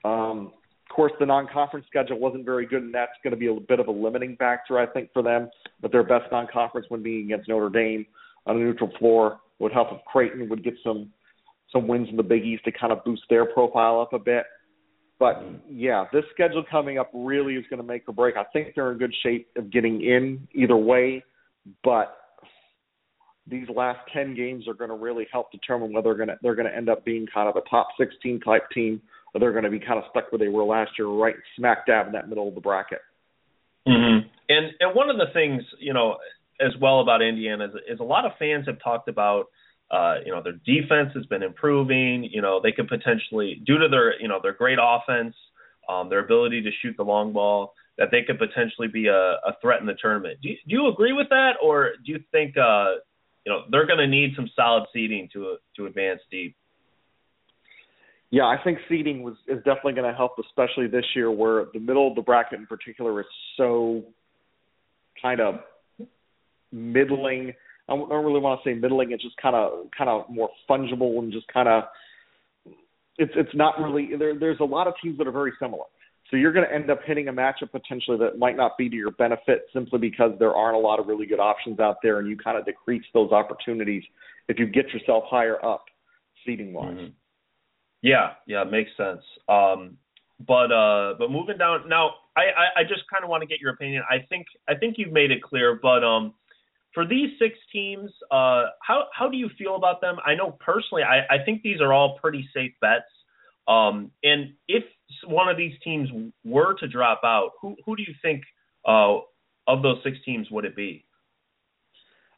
Um, 0.03 0.53
of 0.89 0.95
course, 0.95 1.11
the 1.19 1.25
non-conference 1.25 1.85
schedule 1.87 2.19
wasn't 2.19 2.45
very 2.45 2.65
good, 2.65 2.81
and 2.81 2.93
that's 2.93 3.11
going 3.23 3.31
to 3.31 3.37
be 3.37 3.47
a 3.47 3.53
bit 3.53 3.79
of 3.79 3.87
a 3.87 3.91
limiting 3.91 4.35
factor, 4.37 4.79
I 4.79 4.87
think, 4.87 5.11
for 5.13 5.21
them. 5.21 5.49
But 5.81 5.91
their 5.91 6.03
best 6.03 6.31
non-conference 6.31 6.87
win 6.89 7.03
being 7.03 7.25
against 7.25 7.47
Notre 7.47 7.69
Dame 7.69 8.07
on 8.45 8.57
a 8.57 8.59
neutral 8.59 8.91
floor 8.99 9.39
would 9.59 9.71
help 9.71 9.89
if 9.91 10.03
Creighton 10.05 10.49
would 10.49 10.63
get 10.63 10.75
some 10.83 11.11
some 11.71 11.87
wins 11.87 12.07
in 12.09 12.17
the 12.17 12.23
Big 12.23 12.43
East 12.43 12.63
to 12.65 12.71
kind 12.71 12.91
of 12.91 13.03
boost 13.03 13.21
their 13.29 13.45
profile 13.45 14.01
up 14.01 14.13
a 14.13 14.19
bit. 14.19 14.43
But 15.19 15.43
yeah, 15.69 16.05
this 16.11 16.23
schedule 16.33 16.63
coming 16.69 16.97
up 16.97 17.11
really 17.13 17.55
is 17.55 17.65
going 17.69 17.81
to 17.81 17.85
make 17.85 18.07
or 18.07 18.13
break. 18.13 18.37
I 18.37 18.45
think 18.53 18.73
they're 18.73 18.91
in 18.91 18.97
good 18.97 19.13
shape 19.21 19.49
of 19.57 19.71
getting 19.71 20.01
in 20.01 20.47
either 20.55 20.77
way, 20.77 21.23
but 21.83 22.15
these 23.45 23.67
last 23.75 23.99
10 24.13 24.35
games 24.35 24.67
are 24.67 24.73
going 24.73 24.89
to 24.89 24.95
really 24.95 25.27
help 25.31 25.51
determine 25.51 25.91
whether 25.91 26.09
they're 26.09 26.25
going 26.25 26.29
to 26.29 26.37
they're 26.41 26.55
going 26.55 26.69
to 26.69 26.75
end 26.75 26.89
up 26.89 27.03
being 27.03 27.27
kind 27.31 27.49
of 27.49 27.55
a 27.55 27.69
top 27.69 27.89
16 27.99 28.39
type 28.39 28.63
team 28.73 29.01
or 29.33 29.39
they're 29.39 29.51
going 29.51 29.63
to 29.63 29.69
be 29.69 29.79
kind 29.79 29.99
of 29.99 30.05
stuck 30.09 30.31
where 30.31 30.39
they 30.39 30.47
were 30.47 30.63
last 30.63 30.91
year, 30.97 31.07
right 31.07 31.35
smack 31.57 31.85
dab 31.85 32.07
in 32.07 32.13
that 32.13 32.29
middle 32.29 32.47
of 32.47 32.55
the 32.55 32.61
bracket. 32.61 32.99
Mm-hmm. 33.87 34.27
And 34.49 34.73
and 34.79 34.95
one 34.95 35.09
of 35.09 35.17
the 35.17 35.27
things 35.33 35.63
you 35.79 35.93
know 35.93 36.17
as 36.59 36.73
well 36.81 36.99
about 36.99 37.21
Indiana 37.21 37.65
is, 37.65 37.71
is 37.95 37.99
a 37.99 38.03
lot 38.03 38.25
of 38.25 38.31
fans 38.37 38.65
have 38.67 38.77
talked 38.83 39.07
about 39.07 39.45
uh, 39.91 40.15
you 40.25 40.31
know 40.31 40.41
their 40.43 40.59
defense 40.65 41.11
has 41.15 41.25
been 41.25 41.43
improving. 41.43 42.27
You 42.31 42.41
know 42.41 42.59
they 42.61 42.71
could 42.71 42.87
potentially 42.87 43.61
due 43.65 43.77
to 43.79 43.87
their 43.89 44.19
you 44.21 44.27
know 44.27 44.39
their 44.41 44.53
great 44.53 44.77
offense, 44.81 45.35
um, 45.87 46.09
their 46.09 46.19
ability 46.19 46.61
to 46.61 46.69
shoot 46.81 46.95
the 46.97 47.03
long 47.03 47.33
ball, 47.33 47.73
that 47.97 48.09
they 48.11 48.21
could 48.21 48.37
potentially 48.37 48.87
be 48.87 49.07
a, 49.07 49.13
a 49.15 49.55
threat 49.61 49.79
in 49.81 49.87
the 49.87 49.95
tournament. 49.99 50.39
Do 50.41 50.49
you, 50.49 50.55
do 50.67 50.75
you 50.75 50.87
agree 50.87 51.13
with 51.13 51.27
that, 51.29 51.53
or 51.63 51.93
do 52.05 52.11
you 52.11 52.19
think 52.31 52.55
uh, 52.55 52.95
you 53.45 53.51
know 53.51 53.61
they're 53.71 53.87
going 53.87 53.99
to 53.99 54.07
need 54.07 54.33
some 54.35 54.49
solid 54.55 54.83
seeding 54.93 55.27
to 55.33 55.57
to 55.77 55.85
advance 55.87 56.21
deep? 56.29 56.55
Yeah, 58.31 58.43
I 58.43 58.57
think 58.63 58.77
seeding 58.87 59.23
was 59.23 59.35
is 59.47 59.57
definitely 59.57 59.93
going 59.93 60.09
to 60.09 60.15
help, 60.15 60.33
especially 60.39 60.85
this 60.85 61.05
year, 61.15 61.31
where 61.31 61.65
the 61.73 61.79
middle 61.79 62.07
of 62.07 62.15
the 62.15 62.21
bracket 62.21 62.59
in 62.59 62.67
particular 62.67 63.19
is 63.21 63.27
so 63.57 64.03
kind 65.19 65.41
of 65.41 65.55
middling. 66.71 67.53
I 67.87 67.95
don't 67.95 68.25
really 68.25 68.39
want 68.39 68.61
to 68.63 68.69
say 68.69 68.73
middling. 68.73 69.11
It's 69.11 69.23
just 69.23 69.37
kind 69.37 69.55
of 69.55 69.89
kind 69.97 70.09
of 70.09 70.29
more 70.29 70.49
fungible 70.69 71.19
and 71.19 71.31
just 71.31 71.47
kind 71.47 71.67
of 71.67 71.83
it's 73.17 73.33
it's 73.35 73.53
not 73.53 73.79
really 73.79 74.15
there. 74.17 74.37
There's 74.37 74.59
a 74.59 74.65
lot 74.65 74.87
of 74.87 74.93
teams 75.01 75.17
that 75.17 75.27
are 75.27 75.31
very 75.31 75.53
similar. 75.59 75.85
So 76.29 76.37
you're 76.37 76.53
going 76.53 76.67
to 76.67 76.73
end 76.73 76.91
up 76.91 76.99
hitting 77.05 77.27
a 77.27 77.33
matchup 77.33 77.71
potentially 77.71 78.17
that 78.19 78.37
might 78.37 78.55
not 78.55 78.77
be 78.77 78.87
to 78.87 78.95
your 78.95 79.11
benefit 79.11 79.65
simply 79.73 79.97
because 79.97 80.31
there 80.37 80.53
aren't 80.53 80.75
a 80.75 80.79
lot 80.79 80.99
of 80.99 81.07
really 81.07 81.25
good 81.25 81.39
options 81.39 81.79
out 81.79 81.97
there, 82.03 82.19
and 82.19 82.29
you 82.29 82.37
kind 82.37 82.57
of 82.57 82.65
decrease 82.65 83.03
those 83.13 83.31
opportunities 83.31 84.03
if 84.47 84.59
you 84.59 84.67
get 84.67 84.89
yourself 84.89 85.23
higher 85.27 85.63
up 85.65 85.85
seeding 86.45 86.71
wise. 86.71 86.93
Mm-hmm. 86.93 87.07
Yeah, 88.01 88.33
yeah, 88.47 88.63
makes 88.63 88.91
sense. 88.95 89.21
Um, 89.49 89.97
but 90.47 90.71
uh, 90.71 91.15
but 91.17 91.31
moving 91.31 91.57
down 91.57 91.89
now, 91.89 92.11
I 92.37 92.41
I, 92.41 92.81
I 92.81 92.83
just 92.83 93.01
kind 93.11 93.23
of 93.23 93.29
want 93.29 93.41
to 93.41 93.47
get 93.47 93.59
your 93.59 93.73
opinion. 93.73 94.03
I 94.09 94.25
think 94.29 94.45
I 94.67 94.75
think 94.75 94.95
you've 94.97 95.11
made 95.11 95.31
it 95.31 95.41
clear, 95.41 95.79
but 95.81 96.03
um, 96.03 96.33
for 96.93 97.05
these 97.05 97.29
six 97.39 97.55
teams, 97.71 98.11
uh, 98.31 98.65
how 98.81 99.05
how 99.13 99.29
do 99.29 99.37
you 99.37 99.49
feel 99.57 99.75
about 99.75 100.01
them? 100.01 100.17
I 100.25 100.35
know 100.35 100.57
personally, 100.59 101.03
I 101.03 101.35
I 101.35 101.43
think 101.45 101.61
these 101.61 101.81
are 101.81 101.93
all 101.93 102.17
pretty 102.19 102.47
safe 102.53 102.71
bets. 102.81 103.05
Um, 103.67 104.11
and 104.23 104.53
if 104.67 104.83
one 105.25 105.47
of 105.47 105.57
these 105.57 105.73
teams 105.83 106.09
were 106.43 106.73
to 106.79 106.87
drop 106.87 107.21
out, 107.23 107.51
who 107.61 107.75
who 107.85 107.95
do 107.95 108.03
you 108.03 108.13
think 108.21 108.43
uh, 108.87 109.17
of 109.67 109.83
those 109.83 109.97
six 110.03 110.17
teams 110.25 110.49
would 110.49 110.65
it 110.65 110.75
be? 110.75 111.05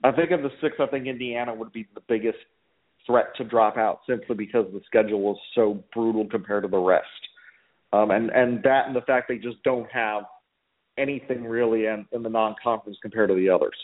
I 0.04 0.12
think 0.12 0.32
of 0.32 0.42
the 0.42 0.50
six, 0.62 0.76
I 0.80 0.88
think 0.88 1.06
Indiana 1.06 1.54
would 1.54 1.72
be 1.72 1.88
the 1.94 2.02
biggest 2.08 2.40
threat 3.06 3.36
to 3.38 3.44
drop 3.44 3.78
out 3.78 4.00
simply 4.08 4.36
because 4.36 4.66
the 4.74 4.82
schedule 4.86 5.22
was 5.22 5.38
so 5.56 5.84
brutal 5.94 6.28
compared 6.28 6.64
to 6.64 6.70
the 6.70 6.78
rest. 6.78 7.06
Um, 7.94 8.12
and 8.12 8.30
and 8.32 8.64
that 8.64 8.88
and 8.88 8.96
the 8.96 9.02
fact 9.02 9.28
they 9.28 9.38
just 9.38 9.62
don't 9.64 9.90
have 9.92 10.24
anything 10.98 11.46
really 11.46 11.86
in, 11.86 12.06
in 12.12 12.24
the 12.24 12.30
non-conference 12.30 12.98
compared 13.02 13.30
to 13.30 13.36
the 13.36 13.50
others. 13.50 13.76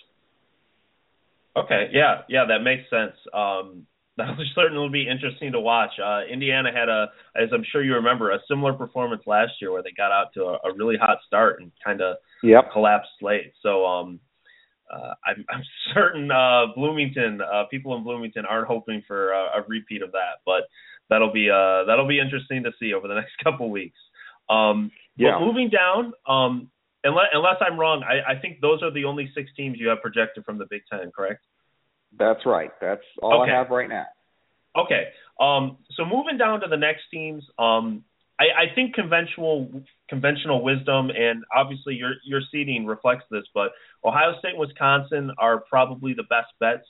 Okay, 1.58 1.89
yeah, 1.91 2.22
yeah, 2.30 2.46
that 2.48 2.60
makes 2.60 2.89
sense. 2.89 3.15
Um, 3.34 3.86
that'll 4.17 4.36
certainly 4.56 4.89
be 4.89 5.08
interesting 5.08 5.52
to 5.52 5.60
watch. 5.60 5.91
Uh, 6.04 6.22
Indiana 6.26 6.72
had 6.74 6.89
a, 6.89 7.08
as 7.36 7.50
I'm 7.54 7.63
sure 7.72 7.84
you 7.84 7.93
remember, 7.93 8.32
a 8.32 8.39
similar 8.50 8.74
performance 8.74 9.22
last 9.28 9.54
year 9.62 9.72
where 9.72 9.84
they 9.84 9.91
got 9.96 10.12
out 10.12 10.34
to 10.34 10.41
a, 10.41 10.54
a 10.70 10.76
really 10.76 10.98
hot 10.98 11.20
start 11.28 11.62
and 11.62 11.72
kind 11.86 12.02
of 12.02 12.17
yep. 12.41 12.72
collapsed 12.74 13.12
late. 13.22 13.54
So 13.62 13.86
um, 13.86 14.20
uh, 14.91 15.13
I'm, 15.26 15.46
I'm 15.50 15.63
certain 15.93 16.32
uh, 16.32 16.74
Bloomington, 16.76 17.41
uh, 17.41 17.65
people 17.70 17.96
in 17.96 18.04
Bloomington 18.04 18.46
aren't 18.46 18.67
hoping 18.67 19.04
for 19.08 19.32
a, 19.32 19.60
a 19.60 19.63
repeat 19.67 20.02
of 20.02 20.12
that, 20.13 20.41
but 20.46 20.63
that'll 21.10 21.32
be 21.32 21.50
uh, 21.50 21.86
that'll 21.86 22.08
be 22.08 22.20
interesting 22.20 22.63
to 22.63 22.72
see 22.80 22.93
over 22.93 23.08
the 23.08 23.15
next 23.22 23.34
couple 23.43 23.70
weeks. 23.70 24.00
Um, 24.50 24.91
yeah. 25.15 25.38
But 25.39 25.46
moving 25.46 25.70
down, 25.70 26.13
um, 26.28 26.72
unless, 27.04 27.28
unless 27.34 27.56
I'm 27.62 27.80
wrong, 27.80 28.04
I, 28.04 28.34
I 28.34 28.40
think 28.40 28.62
those 28.62 28.82
are 28.84 28.92
the 28.92 29.06
only 29.06 29.32
six 29.36 29.50
teams 29.56 29.78
you 29.80 29.90
have 29.90 30.02
projected 30.02 30.46
from 30.46 30.58
the 30.58 30.66
Big 30.70 30.82
Ten, 30.92 31.12
correct? 31.16 31.44
That's 32.18 32.46
right. 32.46 32.72
That's 32.82 33.02
all 33.22 33.42
okay. 33.42 33.52
I 33.52 33.56
have 33.56 33.70
right 33.70 33.90
now. 33.90 34.06
Okay. 34.78 35.08
Um, 35.40 35.78
so 35.96 36.06
moving 36.06 36.38
down 36.38 36.62
to 36.62 36.68
the 36.68 36.78
next 36.78 37.04
teams, 37.12 37.44
um, 37.60 38.04
I, 38.40 38.44
I 38.44 38.76
think 38.76 38.94
conventional 38.94 39.84
conventional 40.10 40.64
wisdom 40.64 41.10
and 41.10 41.44
obviously 41.56 41.96
your 41.96 42.14
your 42.24 42.42
seeding 42.52 42.86
reflects 42.86 43.26
this, 43.32 43.44
but 43.54 43.72
Ohio 44.06 44.38
State 44.40 44.52
and 44.52 44.60
Wisconsin 44.60 45.32
are 45.38 45.60
probably 45.70 46.14
the 46.14 46.24
best 46.24 46.52
bets 46.60 46.88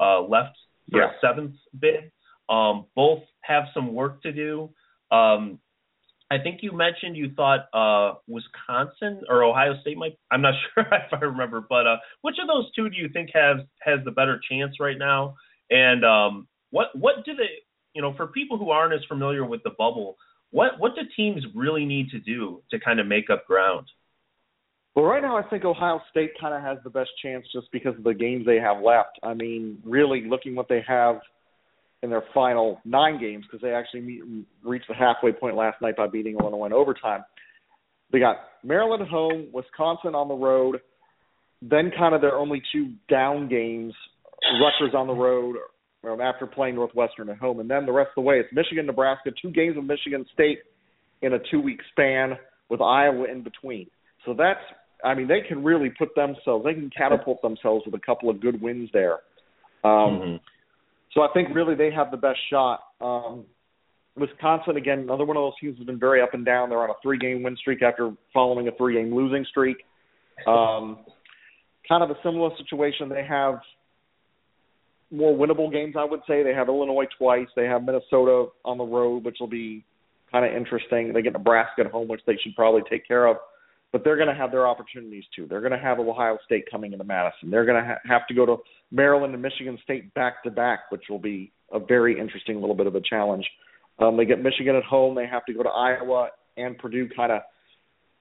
uh, 0.00 0.20
left 0.20 0.56
for 0.90 1.00
yeah. 1.00 1.08
a 1.08 1.12
seventh 1.20 1.54
bid. 1.78 2.12
Um, 2.48 2.86
both 2.94 3.22
have 3.40 3.64
some 3.74 3.92
work 3.94 4.22
to 4.22 4.32
do. 4.32 4.70
Um, 5.10 5.58
I 6.30 6.38
think 6.38 6.60
you 6.62 6.72
mentioned 6.72 7.16
you 7.16 7.30
thought 7.36 7.68
uh, 7.72 8.18
Wisconsin 8.26 9.22
or 9.28 9.44
Ohio 9.44 9.80
State 9.80 9.96
might. 9.96 10.18
I'm 10.30 10.42
not 10.42 10.54
sure 10.74 10.84
if 10.84 11.12
I 11.12 11.24
remember, 11.24 11.64
but 11.68 11.86
uh, 11.86 11.96
which 12.22 12.36
of 12.40 12.48
those 12.48 12.70
two 12.74 12.88
do 12.88 12.96
you 12.96 13.08
think 13.08 13.30
has 13.34 13.58
has 13.80 14.00
the 14.04 14.10
better 14.10 14.40
chance 14.50 14.76
right 14.80 14.98
now? 14.98 15.36
And 15.70 16.04
um, 16.04 16.48
what 16.70 16.88
what 16.94 17.24
do 17.24 17.34
they? 17.34 17.62
You 17.94 18.02
know, 18.02 18.14
for 18.16 18.26
people 18.26 18.58
who 18.58 18.70
aren't 18.70 18.92
as 18.92 19.04
familiar 19.08 19.44
with 19.44 19.62
the 19.62 19.70
bubble, 19.70 20.16
what 20.50 20.78
what 20.78 20.94
do 20.94 21.02
teams 21.16 21.44
really 21.54 21.84
need 21.84 22.10
to 22.10 22.18
do 22.18 22.62
to 22.70 22.80
kind 22.80 22.98
of 22.98 23.06
make 23.06 23.30
up 23.30 23.46
ground? 23.46 23.86
Well, 24.96 25.04
right 25.04 25.22
now 25.22 25.36
I 25.36 25.42
think 25.42 25.64
Ohio 25.64 26.00
State 26.10 26.32
kind 26.40 26.54
of 26.54 26.62
has 26.62 26.78
the 26.82 26.90
best 26.90 27.10
chance 27.22 27.46
just 27.52 27.70
because 27.70 27.94
of 27.96 28.02
the 28.02 28.14
games 28.14 28.46
they 28.46 28.56
have 28.56 28.80
left. 28.82 29.18
I 29.22 29.34
mean, 29.34 29.78
really 29.84 30.26
looking 30.26 30.54
what 30.54 30.68
they 30.68 30.82
have 30.88 31.20
in 32.06 32.10
their 32.10 32.22
final 32.32 32.80
nine 32.84 33.20
games 33.20 33.44
because 33.44 33.60
they 33.60 33.72
actually 33.72 34.00
meet, 34.00 34.22
reached 34.62 34.86
the 34.86 34.94
halfway 34.94 35.32
point 35.32 35.56
last 35.56 35.82
night 35.82 35.96
by 35.96 36.06
beating 36.06 36.36
Illinois 36.40 36.66
in 36.66 36.72
overtime. 36.72 37.24
They 38.12 38.20
got 38.20 38.36
Maryland 38.62 39.02
at 39.02 39.08
home, 39.08 39.48
Wisconsin 39.52 40.14
on 40.14 40.28
the 40.28 40.34
road, 40.34 40.76
then 41.60 41.90
kind 41.98 42.14
of 42.14 42.20
their 42.20 42.36
only 42.36 42.62
two 42.72 42.92
down 43.10 43.48
games, 43.48 43.92
Rutgers 44.62 44.94
on 44.94 45.08
the 45.08 45.14
road 45.14 45.56
um, 46.08 46.20
after 46.20 46.46
playing 46.46 46.76
Northwestern 46.76 47.28
at 47.28 47.38
home, 47.38 47.58
and 47.58 47.68
then 47.68 47.86
the 47.86 47.92
rest 47.92 48.10
of 48.16 48.22
the 48.22 48.28
way 48.28 48.36
it's 48.36 48.52
Michigan, 48.52 48.86
Nebraska, 48.86 49.30
two 49.42 49.50
games 49.50 49.76
of 49.76 49.82
Michigan 49.82 50.24
State 50.32 50.60
in 51.22 51.32
a 51.32 51.38
two-week 51.50 51.80
span 51.90 52.34
with 52.70 52.80
Iowa 52.80 53.24
in 53.28 53.42
between. 53.42 53.88
So 54.24 54.32
that's, 54.32 54.60
I 55.04 55.14
mean, 55.14 55.26
they 55.26 55.40
can 55.46 55.64
really 55.64 55.90
put 55.90 56.10
themselves, 56.14 56.64
they 56.64 56.74
can 56.74 56.90
catapult 56.96 57.42
themselves 57.42 57.84
with 57.84 57.94
a 57.94 58.04
couple 58.06 58.30
of 58.30 58.40
good 58.40 58.62
wins 58.62 58.90
there. 58.92 59.14
Um, 59.82 59.90
mm-hmm. 59.90 60.36
So 61.16 61.22
I 61.22 61.28
think 61.32 61.54
really 61.54 61.74
they 61.74 61.90
have 61.90 62.10
the 62.10 62.18
best 62.18 62.38
shot. 62.50 62.80
Um, 63.00 63.46
Wisconsin 64.16 64.76
again, 64.76 65.00
another 65.00 65.24
one 65.24 65.38
of 65.38 65.42
those 65.42 65.54
teams 65.58 65.78
has 65.78 65.86
been 65.86 65.98
very 65.98 66.20
up 66.20 66.34
and 66.34 66.44
down. 66.44 66.68
They're 66.68 66.78
on 66.78 66.90
a 66.90 66.94
three-game 67.02 67.42
win 67.42 67.56
streak 67.56 67.82
after 67.82 68.12
following 68.34 68.68
a 68.68 68.72
three-game 68.72 69.14
losing 69.14 69.46
streak. 69.48 69.78
Um, 70.46 70.98
kind 71.88 72.02
of 72.02 72.10
a 72.10 72.16
similar 72.22 72.50
situation. 72.58 73.08
They 73.08 73.24
have 73.26 73.60
more 75.10 75.34
winnable 75.34 75.72
games, 75.72 75.94
I 75.98 76.04
would 76.04 76.20
say. 76.28 76.42
They 76.42 76.52
have 76.52 76.68
Illinois 76.68 77.06
twice. 77.16 77.48
They 77.56 77.64
have 77.64 77.82
Minnesota 77.82 78.48
on 78.62 78.76
the 78.76 78.84
road, 78.84 79.24
which 79.24 79.36
will 79.40 79.48
be 79.48 79.84
kind 80.30 80.44
of 80.44 80.54
interesting. 80.54 81.14
They 81.14 81.22
get 81.22 81.32
Nebraska 81.32 81.82
at 81.86 81.90
home, 81.90 82.08
which 82.08 82.20
they 82.26 82.36
should 82.42 82.54
probably 82.54 82.82
take 82.90 83.08
care 83.08 83.26
of. 83.26 83.38
But 83.96 84.04
they're 84.04 84.16
going 84.16 84.28
to 84.28 84.34
have 84.34 84.50
their 84.50 84.66
opportunities 84.66 85.24
too. 85.34 85.46
They're 85.48 85.62
going 85.62 85.72
to 85.72 85.78
have 85.78 85.98
Ohio 85.98 86.36
State 86.44 86.64
coming 86.70 86.92
into 86.92 87.06
Madison. 87.06 87.50
They're 87.50 87.64
going 87.64 87.82
to 87.82 87.88
ha- 87.88 88.00
have 88.06 88.26
to 88.26 88.34
go 88.34 88.44
to 88.44 88.56
Maryland 88.90 89.32
and 89.32 89.42
Michigan 89.42 89.78
State 89.84 90.12
back 90.12 90.42
to 90.42 90.50
back, 90.50 90.90
which 90.90 91.04
will 91.08 91.18
be 91.18 91.50
a 91.72 91.78
very 91.78 92.20
interesting 92.20 92.60
little 92.60 92.74
bit 92.74 92.86
of 92.86 92.94
a 92.94 93.00
challenge. 93.00 93.46
Um, 93.98 94.18
they 94.18 94.26
get 94.26 94.42
Michigan 94.42 94.76
at 94.76 94.82
home. 94.82 95.14
They 95.14 95.26
have 95.26 95.46
to 95.46 95.54
go 95.54 95.62
to 95.62 95.70
Iowa 95.70 96.28
and 96.58 96.76
Purdue. 96.76 97.08
Kind 97.16 97.32
of 97.32 97.40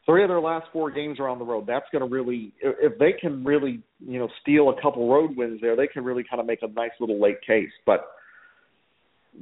three 0.06 0.24
of 0.24 0.30
their 0.30 0.40
last 0.40 0.68
four 0.72 0.92
games 0.92 1.20
are 1.20 1.28
on 1.28 1.40
the 1.40 1.46
road. 1.46 1.66
That's 1.68 1.88
going 1.92 2.08
to 2.08 2.10
really, 2.10 2.54
if 2.62 2.98
they 2.98 3.12
can 3.12 3.44
really, 3.44 3.84
you 4.00 4.18
know, 4.18 4.30
steal 4.42 4.70
a 4.70 4.82
couple 4.82 5.12
road 5.12 5.36
wins 5.36 5.60
there, 5.60 5.76
they 5.76 5.88
can 5.88 6.06
really 6.06 6.24
kind 6.24 6.40
of 6.40 6.46
make 6.46 6.60
a 6.62 6.68
nice 6.68 6.92
little 7.02 7.22
late 7.22 7.42
case. 7.46 7.72
But 7.86 8.08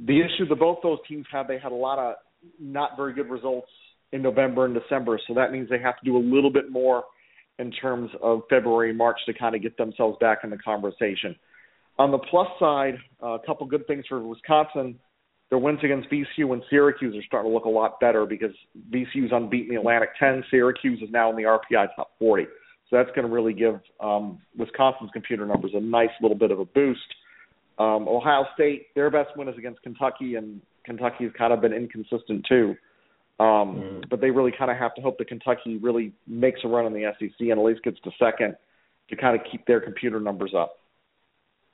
the 0.04 0.18
issue 0.18 0.48
that 0.48 0.58
both 0.58 0.78
those 0.82 0.98
teams 1.08 1.26
have, 1.30 1.46
they 1.46 1.60
had 1.60 1.70
a 1.70 1.76
lot 1.76 2.00
of 2.00 2.16
not 2.58 2.96
very 2.96 3.14
good 3.14 3.30
results 3.30 3.68
in 4.14 4.22
November 4.22 4.64
and 4.64 4.74
December, 4.74 5.18
so 5.26 5.34
that 5.34 5.50
means 5.50 5.68
they 5.68 5.80
have 5.80 5.98
to 5.98 6.04
do 6.04 6.16
a 6.16 6.24
little 6.24 6.50
bit 6.50 6.70
more 6.70 7.02
in 7.58 7.72
terms 7.72 8.10
of 8.22 8.42
February 8.48 8.90
and 8.90 8.96
March 8.96 9.18
to 9.26 9.34
kind 9.34 9.56
of 9.56 9.62
get 9.62 9.76
themselves 9.76 10.16
back 10.20 10.38
in 10.44 10.50
the 10.50 10.56
conversation. 10.56 11.34
On 11.98 12.12
the 12.12 12.18
plus 12.18 12.46
side, 12.60 12.94
uh, 13.22 13.30
a 13.30 13.38
couple 13.44 13.66
good 13.66 13.86
things 13.88 14.04
for 14.08 14.20
Wisconsin. 14.24 14.98
Their 15.50 15.58
wins 15.58 15.80
against 15.82 16.08
VCU 16.10 16.52
and 16.52 16.62
Syracuse 16.70 17.14
are 17.16 17.26
starting 17.26 17.50
to 17.50 17.54
look 17.54 17.64
a 17.64 17.68
lot 17.68 17.98
better 18.00 18.24
because 18.24 18.52
VCU's 18.90 19.32
unbeaten 19.32 19.74
the 19.74 19.80
Atlantic 19.80 20.10
10. 20.18 20.44
Syracuse 20.50 21.00
is 21.02 21.10
now 21.10 21.30
in 21.30 21.36
the 21.36 21.42
RPI 21.42 21.88
top 21.96 22.12
40. 22.18 22.46
So 22.90 22.96
that's 22.96 23.10
going 23.16 23.26
to 23.26 23.32
really 23.32 23.52
give 23.52 23.80
um, 24.00 24.38
Wisconsin's 24.56 25.10
computer 25.12 25.44
numbers 25.44 25.72
a 25.74 25.80
nice 25.80 26.10
little 26.22 26.36
bit 26.36 26.50
of 26.52 26.60
a 26.60 26.64
boost. 26.64 27.00
Um, 27.78 28.06
Ohio 28.08 28.44
State, 28.54 28.94
their 28.94 29.10
best 29.10 29.36
win 29.36 29.48
is 29.48 29.58
against 29.58 29.82
Kentucky, 29.82 30.36
and 30.36 30.60
Kentucky's 30.84 31.32
kind 31.36 31.52
of 31.52 31.60
been 31.60 31.72
inconsistent 31.72 32.46
too. 32.48 32.74
Um, 33.40 33.46
mm. 33.46 34.04
But 34.08 34.20
they 34.20 34.30
really 34.30 34.52
kind 34.56 34.70
of 34.70 34.76
have 34.76 34.94
to 34.94 35.02
hope 35.02 35.18
that 35.18 35.28
Kentucky 35.28 35.78
really 35.78 36.12
makes 36.26 36.60
a 36.64 36.68
run 36.68 36.86
in 36.86 36.92
the 36.92 37.12
SEC 37.18 37.32
and 37.40 37.52
at 37.52 37.64
least 37.64 37.82
gets 37.82 37.98
to 38.00 38.10
second 38.18 38.56
to 39.10 39.16
kind 39.16 39.38
of 39.38 39.46
keep 39.50 39.66
their 39.66 39.80
computer 39.80 40.20
numbers 40.20 40.54
up. 40.56 40.76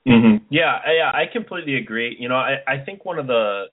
Mm-hmm. 0.07 0.45
Yeah, 0.49 0.79
yeah, 0.87 1.11
I 1.13 1.25
completely 1.31 1.75
agree. 1.75 2.15
You 2.19 2.27
know, 2.27 2.35
I, 2.35 2.57
I 2.67 2.83
think 2.83 3.05
one 3.05 3.19
of 3.19 3.27
the 3.27 3.65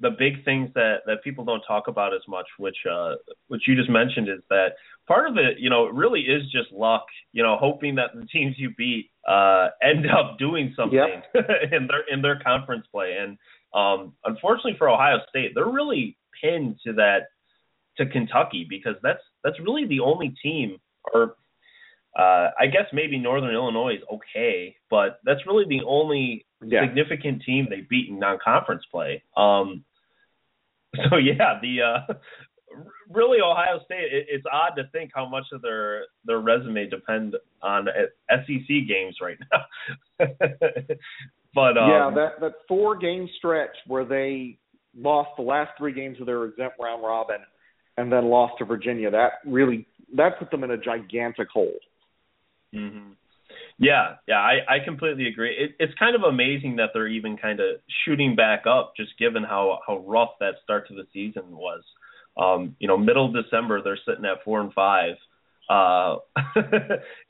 the 0.00 0.10
big 0.10 0.44
things 0.44 0.70
that 0.74 0.98
that 1.06 1.22
people 1.22 1.44
don't 1.44 1.62
talk 1.66 1.88
about 1.88 2.14
as 2.14 2.20
much, 2.28 2.46
which 2.58 2.76
uh, 2.90 3.14
which 3.48 3.62
you 3.66 3.74
just 3.74 3.90
mentioned, 3.90 4.28
is 4.28 4.40
that 4.50 4.74
part 5.06 5.28
of 5.28 5.36
it, 5.36 5.58
you 5.58 5.70
know, 5.70 5.86
it 5.86 5.94
really 5.94 6.20
is 6.20 6.42
just 6.52 6.72
luck. 6.72 7.06
You 7.32 7.42
know, 7.42 7.56
hoping 7.58 7.96
that 7.96 8.10
the 8.14 8.26
teams 8.26 8.54
you 8.56 8.70
beat 8.76 9.10
uh, 9.28 9.68
end 9.82 10.06
up 10.10 10.38
doing 10.38 10.72
something 10.76 10.98
yep. 10.98 11.24
in 11.72 11.88
their 11.88 12.04
in 12.12 12.22
their 12.22 12.38
conference 12.38 12.86
play. 12.92 13.16
And 13.20 13.36
um, 13.74 14.14
unfortunately 14.24 14.76
for 14.78 14.88
Ohio 14.88 15.18
State, 15.28 15.52
they're 15.54 15.66
really 15.66 16.16
pinned 16.40 16.78
to 16.86 16.92
that 16.94 17.28
to 17.98 18.06
Kentucky 18.06 18.66
because 18.68 18.94
that's 19.02 19.22
that's 19.42 19.58
really 19.60 19.86
the 19.86 20.00
only 20.00 20.34
team, 20.42 20.78
or 21.12 21.36
uh, 22.18 22.50
I 22.58 22.66
guess 22.66 22.86
maybe 22.92 23.18
Northern 23.18 23.54
Illinois 23.54 23.94
is 23.94 24.02
okay, 24.12 24.76
but 24.90 25.20
that's 25.24 25.46
really 25.46 25.64
the 25.68 25.84
only 25.86 26.46
yeah. 26.64 26.82
significant 26.86 27.42
team 27.42 27.66
they 27.68 27.80
beat 27.88 28.08
in 28.08 28.18
non-conference 28.18 28.84
play. 28.90 29.22
Um, 29.36 29.84
so 31.10 31.16
yeah, 31.16 31.58
the 31.60 31.82
uh, 31.82 32.14
really 33.10 33.38
Ohio 33.40 33.80
State. 33.84 34.12
It, 34.12 34.26
it's 34.28 34.46
odd 34.52 34.76
to 34.76 34.84
think 34.92 35.10
how 35.14 35.28
much 35.28 35.46
of 35.52 35.62
their 35.62 36.04
their 36.24 36.38
resume 36.38 36.88
depend 36.88 37.34
on 37.62 37.88
SEC 38.30 38.68
games 38.88 39.16
right 39.20 39.38
now. 39.52 40.26
but 41.54 41.78
um, 41.78 41.90
yeah, 41.90 42.10
that 42.14 42.40
that 42.40 42.52
four 42.68 42.96
game 42.96 43.28
stretch 43.38 43.76
where 43.86 44.04
they 44.04 44.58
lost 44.96 45.30
the 45.36 45.42
last 45.42 45.72
three 45.78 45.92
games 45.92 46.20
of 46.20 46.26
their 46.26 46.44
exempt 46.44 46.76
round 46.80 47.02
robin 47.02 47.38
and 47.96 48.10
then 48.10 48.26
lost 48.26 48.54
to 48.58 48.64
Virginia. 48.64 49.10
That 49.10 49.32
really 49.46 49.86
that 50.16 50.38
put 50.38 50.50
them 50.50 50.64
in 50.64 50.70
a 50.70 50.78
gigantic 50.78 51.48
hole. 51.48 51.78
Mm-hmm. 52.74 53.12
Yeah, 53.78 54.16
yeah, 54.28 54.36
I, 54.36 54.58
I 54.68 54.84
completely 54.84 55.26
agree. 55.26 55.50
It, 55.56 55.74
it's 55.78 55.98
kind 55.98 56.14
of 56.14 56.22
amazing 56.22 56.76
that 56.76 56.90
they're 56.94 57.08
even 57.08 57.36
kind 57.36 57.60
of 57.60 57.76
shooting 58.04 58.36
back 58.36 58.64
up, 58.66 58.94
just 58.96 59.18
given 59.18 59.42
how 59.42 59.80
how 59.86 59.98
rough 59.98 60.30
that 60.40 60.54
start 60.62 60.88
to 60.88 60.94
the 60.94 61.06
season 61.12 61.44
was. 61.50 61.82
Um, 62.36 62.76
you 62.78 62.88
know, 62.88 62.96
middle 62.96 63.32
December 63.32 63.82
they're 63.82 63.98
sitting 64.06 64.24
at 64.24 64.44
four 64.44 64.60
and 64.60 64.72
five, 64.72 65.14
uh, 65.68 66.16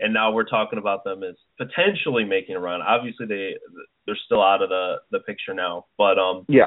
and 0.01 0.13
now 0.13 0.33
we're 0.33 0.45
talking 0.45 0.79
about 0.79 1.05
them 1.05 1.23
as 1.23 1.35
potentially 1.59 2.25
making 2.25 2.57
a 2.57 2.61
run. 2.61 2.81
Obviously, 2.83 3.27
they 3.27 3.55
they're 4.07 4.19
still 4.25 4.43
out 4.43 4.62
of 4.62 4.69
the 4.69 4.97
the 5.11 5.21
picture 5.21 5.55
now, 5.55 5.87
but 5.99 6.19
um, 6.19 6.45
yeah. 6.49 6.67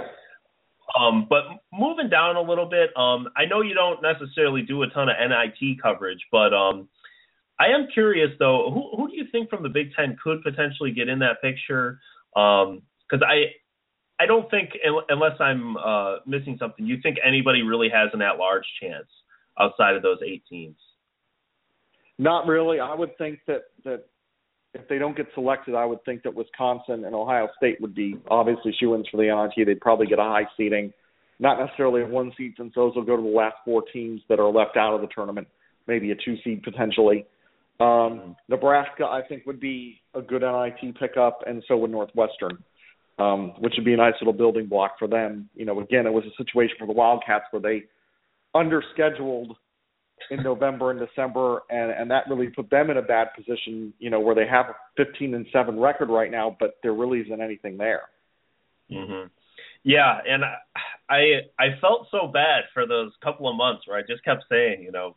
Um, 0.97 1.27
but 1.29 1.43
moving 1.73 2.09
down 2.09 2.37
a 2.37 2.41
little 2.41 2.65
bit, 2.65 2.95
um, 2.95 3.27
I 3.35 3.43
know 3.45 3.61
you 3.61 3.73
don't 3.73 4.01
necessarily 4.01 4.61
do 4.61 4.83
a 4.83 4.87
ton 4.87 5.09
of 5.09 5.15
NIT 5.19 5.81
coverage, 5.81 6.25
but 6.31 6.53
um, 6.53 6.87
I 7.59 7.67
am 7.67 7.87
curious 7.93 8.29
though, 8.39 8.71
who 8.73 8.95
who 8.95 9.09
do 9.09 9.15
you 9.15 9.25
think 9.31 9.49
from 9.49 9.63
the 9.63 9.69
Big 9.69 9.93
Ten 9.95 10.17
could 10.23 10.41
potentially 10.43 10.91
get 10.91 11.09
in 11.09 11.19
that 11.19 11.41
picture? 11.41 11.99
Because 12.33 12.67
um, 12.67 13.23
I 13.23 13.51
I 14.19 14.25
don't 14.25 14.49
think 14.49 14.71
unless 15.09 15.39
I'm 15.39 15.77
uh, 15.77 16.17
missing 16.25 16.57
something, 16.59 16.85
you 16.85 16.97
think 17.01 17.17
anybody 17.25 17.61
really 17.63 17.89
has 17.89 18.09
an 18.13 18.21
at-large 18.21 18.65
chance 18.81 19.07
outside 19.59 19.95
of 19.95 20.03
those 20.03 20.19
eight 20.25 20.43
teams? 20.49 20.77
Not 22.17 22.47
really. 22.47 22.79
I 22.79 22.95
would 22.95 23.17
think 23.17 23.39
that 23.47 23.63
that 23.83 24.05
if 24.73 24.87
they 24.87 24.97
don't 24.97 25.15
get 25.15 25.27
selected, 25.33 25.75
I 25.75 25.85
would 25.85 26.03
think 26.03 26.23
that 26.23 26.33
Wisconsin 26.33 27.05
and 27.05 27.15
Ohio 27.15 27.47
State 27.57 27.79
would 27.81 27.95
be 27.95 28.15
obviously 28.29 28.75
shoe-ins 28.79 29.07
for 29.09 29.17
the 29.17 29.23
NIT. 29.23 29.65
They'd 29.65 29.81
probably 29.81 30.07
get 30.07 30.19
a 30.19 30.23
high 30.23 30.45
seeding, 30.55 30.93
not 31.39 31.59
necessarily 31.59 32.01
a 32.01 32.05
one 32.05 32.31
seed 32.37 32.53
since 32.57 32.73
those 32.75 32.95
will 32.95 33.05
go 33.05 33.15
to 33.15 33.21
the 33.21 33.27
last 33.29 33.55
four 33.65 33.83
teams 33.93 34.21
that 34.29 34.39
are 34.39 34.51
left 34.51 34.77
out 34.77 34.93
of 34.93 35.01
the 35.01 35.07
tournament, 35.13 35.47
maybe 35.87 36.11
a 36.11 36.15
two 36.15 36.35
seed 36.43 36.63
potentially. 36.63 37.25
Um, 37.79 37.87
mm-hmm. 37.87 38.31
Nebraska, 38.49 39.05
I 39.05 39.21
think, 39.27 39.45
would 39.45 39.59
be 39.59 40.01
a 40.13 40.21
good 40.21 40.41
NIT 40.41 40.97
pickup, 40.99 41.39
and 41.45 41.63
so 41.67 41.77
would 41.77 41.91
Northwestern, 41.91 42.63
um, 43.19 43.53
which 43.59 43.73
would 43.77 43.85
be 43.85 43.93
a 43.93 43.97
nice 43.97 44.15
little 44.19 44.33
building 44.33 44.67
block 44.67 44.95
for 44.99 45.07
them. 45.07 45.49
You 45.55 45.65
know, 45.65 45.79
again, 45.79 46.05
it 46.05 46.13
was 46.13 46.25
a 46.25 46.43
situation 46.43 46.75
for 46.79 46.87
the 46.87 46.93
Wildcats 46.93 47.45
where 47.51 47.61
they 47.61 47.83
underscheduled 48.55 49.55
in 50.31 50.43
November 50.43 50.91
and 50.91 50.99
December, 50.99 51.61
and 51.69 51.91
and 51.91 52.11
that 52.11 52.27
really 52.29 52.47
put 52.47 52.69
them 52.69 52.89
in 52.89 52.97
a 52.97 53.01
bad 53.01 53.29
position. 53.35 53.93
You 53.99 54.09
know, 54.09 54.19
where 54.19 54.35
they 54.35 54.47
have 54.47 54.67
a 54.67 54.75
15 54.97 55.33
and 55.33 55.45
seven 55.51 55.79
record 55.79 56.09
right 56.09 56.31
now, 56.31 56.55
but 56.59 56.77
there 56.83 56.93
really 56.93 57.19
isn't 57.21 57.41
anything 57.41 57.77
there. 57.77 58.03
Mhm. 58.91 59.29
Yeah, 59.83 60.19
and 60.27 60.43
I 61.09 61.41
I 61.59 61.79
felt 61.79 62.07
so 62.11 62.27
bad 62.27 62.65
for 62.73 62.85
those 62.85 63.11
couple 63.23 63.49
of 63.49 63.55
months 63.55 63.87
where 63.87 63.97
I 63.97 64.01
just 64.01 64.23
kept 64.23 64.45
saying, 64.49 64.83
you 64.83 64.91
know, 64.91 65.15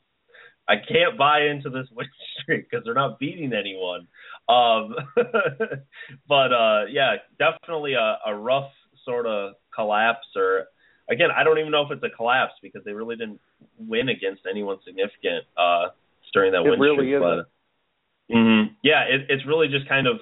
I 0.69 0.77
can't 0.77 1.19
buy 1.19 1.47
into 1.47 1.71
this 1.71 1.89
win 1.95 2.07
streak 2.43 2.71
because 2.71 2.85
they're 2.85 2.95
not 2.95 3.19
beating 3.19 3.53
anyone. 3.53 4.07
Um, 4.49 4.95
but 6.29 6.53
uh, 6.53 6.85
yeah, 6.91 7.17
definitely 7.39 7.95
a, 7.95 8.19
a 8.27 8.35
rough 8.35 8.71
sort 9.05 9.27
of 9.27 9.55
collapse 9.75 10.27
or 10.37 10.67
again, 11.11 11.29
I 11.37 11.45
don't 11.45 11.59
even 11.59 11.71
know 11.71 11.83
if 11.83 11.91
it's 11.91 12.03
a 12.03 12.17
collapse 12.17 12.55
because 12.63 12.83
they 12.85 12.93
really 12.93 13.17
didn't 13.17 13.41
win 13.79 14.09
against 14.09 14.43
anyone 14.49 14.79
significant 14.85 15.45
uh, 15.57 15.89
during 16.33 16.53
that 16.53 16.65
it 16.65 16.71
win 16.71 16.81
really 16.81 16.97
streak. 16.97 17.15
Isn't. 17.15 17.23
But, 17.23 18.35
mm-hmm, 18.35 18.73
yeah, 18.83 19.03
it, 19.03 19.23
it's 19.29 19.45
really 19.47 19.69
just 19.69 19.89
kind 19.89 20.07
of 20.07 20.17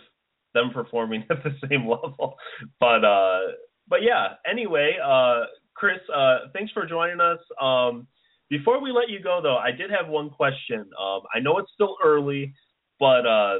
them 0.55 0.71
performing 0.73 1.25
at 1.31 1.45
the 1.45 1.53
same 1.69 1.83
level. 1.83 2.37
But 2.81 3.05
uh, 3.05 3.41
but 3.89 4.03
yeah. 4.03 4.35
Anyway, 4.51 4.97
uh, 5.05 5.45
Chris, 5.75 5.99
uh, 6.15 6.51
thanks 6.53 6.73
for 6.73 6.87
joining 6.87 7.21
us. 7.21 7.39
Um, 7.61 8.07
before 8.51 8.83
we 8.83 8.93
let 8.93 9.11
you 9.11 9.23
go, 9.23 9.41
though, 9.43 9.59
I 9.59 9.71
did 9.71 9.91
have 9.91 10.09
one 10.09 10.31
question. 10.31 10.81
Um, 11.01 11.21
I 11.35 11.41
know 11.41 11.59
it's 11.59 11.71
still 11.75 11.97
early, 12.03 12.55
but 12.99 13.27
uh, 13.27 13.59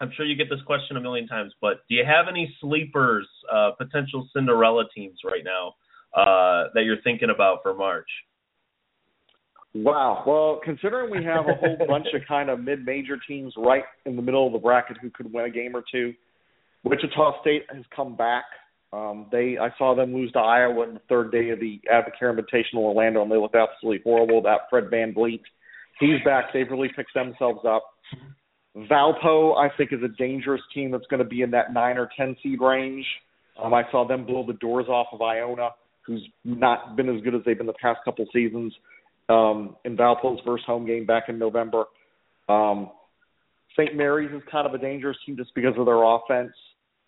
I'm 0.00 0.10
sure 0.14 0.26
you 0.26 0.36
get 0.36 0.50
this 0.50 0.60
question 0.66 0.98
a 0.98 1.00
million 1.00 1.26
times. 1.26 1.54
But 1.60 1.78
do 1.88 1.94
you 1.94 2.04
have 2.04 2.26
any 2.28 2.54
sleepers, 2.60 3.26
uh, 3.50 3.70
potential 3.78 4.28
Cinderella 4.34 4.84
teams 4.94 5.20
right 5.24 5.42
now 5.42 5.72
uh, 6.16 6.70
that 6.74 6.84
you're 6.84 7.00
thinking 7.02 7.30
about 7.34 7.58
for 7.62 7.74
March? 7.74 8.08
Wow. 9.74 10.22
Well, 10.24 10.60
considering 10.64 11.10
we 11.10 11.24
have 11.24 11.46
a 11.46 11.54
whole 11.54 11.76
bunch 11.88 12.06
of 12.14 12.22
kind 12.28 12.48
of 12.48 12.60
mid-major 12.60 13.18
teams 13.26 13.52
right 13.56 13.82
in 14.06 14.14
the 14.14 14.22
middle 14.22 14.46
of 14.46 14.52
the 14.52 14.58
bracket 14.58 14.98
who 15.02 15.10
could 15.10 15.32
win 15.32 15.46
a 15.46 15.50
game 15.50 15.74
or 15.74 15.82
two, 15.90 16.14
Wichita 16.84 17.40
State 17.40 17.62
has 17.74 17.84
come 17.94 18.14
back. 18.16 18.44
Um, 18.92 19.26
they 19.32 19.58
I 19.60 19.70
saw 19.76 19.96
them 19.96 20.14
lose 20.14 20.30
to 20.32 20.38
Iowa 20.38 20.86
in 20.86 20.94
the 20.94 21.00
third 21.08 21.32
day 21.32 21.50
of 21.50 21.58
the 21.58 21.80
Advocare 21.92 22.32
Invitational 22.32 22.82
Orlando, 22.82 23.22
and 23.22 23.30
they 23.30 23.36
looked 23.36 23.56
absolutely 23.56 24.02
horrible. 24.04 24.40
That 24.42 24.60
Fred 24.70 24.84
Van 24.90 25.12
VanVleet, 25.12 25.40
he's 25.98 26.22
back. 26.24 26.52
They've 26.52 26.70
really 26.70 26.90
picked 26.94 27.12
themselves 27.12 27.60
up. 27.66 27.82
Valpo, 28.76 29.56
I 29.56 29.74
think, 29.76 29.92
is 29.92 30.00
a 30.04 30.16
dangerous 30.16 30.62
team 30.72 30.92
that's 30.92 31.06
going 31.06 31.22
to 31.22 31.28
be 31.28 31.42
in 31.42 31.50
that 31.50 31.72
nine 31.72 31.98
or 31.98 32.08
ten 32.16 32.36
seed 32.42 32.60
range. 32.60 33.04
Um, 33.60 33.74
I 33.74 33.82
saw 33.90 34.06
them 34.06 34.26
blow 34.26 34.46
the 34.46 34.52
doors 34.54 34.86
off 34.86 35.08
of 35.12 35.20
Iona, 35.22 35.70
who's 36.06 36.26
not 36.44 36.96
been 36.96 37.08
as 37.14 37.22
good 37.22 37.34
as 37.34 37.42
they've 37.44 37.56
been 37.56 37.66
the 37.66 37.72
past 37.74 38.00
couple 38.04 38.26
seasons 38.32 38.72
um, 39.28 39.76
in 39.84 39.96
Valpo's 39.96 40.40
first 40.44 40.64
home 40.64 40.86
game 40.86 41.06
back 41.06 41.24
in 41.28 41.38
November. 41.38 41.84
Um, 42.48 42.90
St. 43.72 43.96
Mary's 43.96 44.30
is 44.32 44.42
kind 44.50 44.66
of 44.66 44.74
a 44.74 44.78
dangerous 44.78 45.16
team 45.24 45.36
just 45.36 45.54
because 45.54 45.74
of 45.78 45.86
their 45.86 46.02
offense. 46.02 46.52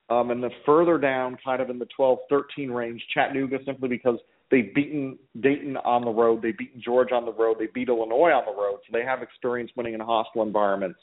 Um, 0.09 0.31
and 0.31 0.43
then 0.43 0.51
further 0.65 0.99
down, 0.99 1.37
kind 1.45 1.61
of 1.61 1.69
in 1.69 1.79
the 1.79 1.89
12, 1.97 2.19
13 2.31 2.71
range, 2.71 3.03
Chattanooga, 3.13 3.59
simply 3.65 3.89
because 3.89 4.19
they've 4.51 4.73
beaten 4.75 5.19
Dayton 5.41 5.77
on 5.79 6.05
the 6.05 6.11
road, 6.11 6.43
they've 6.43 6.57
beaten 6.57 6.81
Georgia 6.81 7.15
on 7.15 7.25
the 7.25 7.33
road, 7.33 7.57
they 7.59 7.67
beat 7.75 7.89
Illinois 7.89 8.31
on 8.31 8.45
the 8.47 8.61
road, 8.61 8.79
so 8.87 8.93
they 8.93 9.05
have 9.05 9.23
experience 9.23 9.71
winning 9.77 9.95
in 9.95 10.01
hostile 10.01 10.43
environments. 10.43 11.01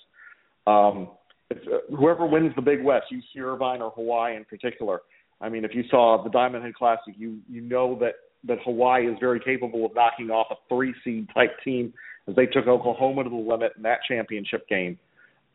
Um, 0.66 1.10
if, 1.50 1.58
uh, 1.68 1.96
whoever 1.96 2.26
wins 2.26 2.54
the 2.56 2.62
Big 2.62 2.82
West, 2.82 3.08
UC 3.12 3.42
Irvine 3.42 3.82
or 3.82 3.92
Hawaii 3.92 4.38
in 4.38 4.46
particular. 4.46 5.02
I 5.44 5.50
mean, 5.50 5.66
if 5.66 5.76
you 5.76 5.84
saw 5.90 6.24
the 6.24 6.30
Diamond 6.30 6.64
Head 6.64 6.74
Classic, 6.74 7.14
you 7.18 7.40
you 7.50 7.62
know 7.62 8.00
that 8.00 8.14
that 8.46 8.58
Hawaii 8.64 9.08
is 9.08 9.18
very 9.20 9.40
capable 9.40 9.86
of 9.86 9.94
knocking 9.94 10.30
off 10.30 10.48
a 10.50 10.56
three 10.74 10.94
seed 11.04 11.28
type 11.34 11.52
team 11.64 11.94
as 12.28 12.36
they 12.36 12.46
took 12.46 12.68
Oklahoma 12.68 13.26
to 13.26 13.30
the 13.30 13.36
limit 13.36 13.74
in 13.76 13.84
that 13.84 14.00
championship 14.08 14.68
game. 14.68 14.98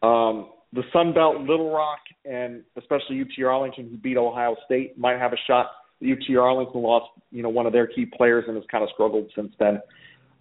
Um, 0.02 0.50
the 0.72 0.82
Sun 0.92 1.14
Belt, 1.14 1.40
Little 1.40 1.72
Rock, 1.72 2.00
and 2.26 2.62
especially 2.76 3.22
UT 3.22 3.44
Arlington, 3.44 3.88
who 3.90 3.96
beat 3.96 4.18
Ohio 4.18 4.54
State, 4.66 4.98
might 4.98 5.18
have 5.18 5.32
a 5.32 5.38
shot. 5.46 5.70
UT 6.02 6.36
Arlington 6.36 6.82
lost, 6.82 7.06
you 7.32 7.42
know, 7.42 7.48
one 7.48 7.66
of 7.66 7.72
their 7.72 7.86
key 7.86 8.06
players 8.06 8.44
and 8.46 8.56
has 8.56 8.64
kind 8.70 8.84
of 8.84 8.90
struggled 8.92 9.30
since 9.34 9.52
then. 9.58 9.80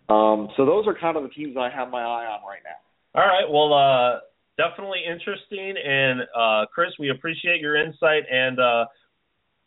Um, 0.09 0.49
so 0.55 0.65
those 0.65 0.85
are 0.85 0.95
kind 0.99 1.17
of 1.17 1.23
the 1.23 1.29
teams 1.29 1.55
I 1.57 1.69
have 1.73 1.89
my 1.89 2.01
eye 2.01 2.27
on 2.27 2.41
right 2.47 2.61
now. 2.63 3.19
All 3.19 3.27
right. 3.27 3.49
Well, 3.49 3.73
uh, 3.73 4.19
definitely 4.57 4.99
interesting. 5.09 5.75
And 5.83 6.21
uh, 6.37 6.65
Chris, 6.73 6.89
we 6.99 7.09
appreciate 7.09 7.61
your 7.61 7.75
insight. 7.75 8.23
And 8.29 8.59
uh, 8.59 8.85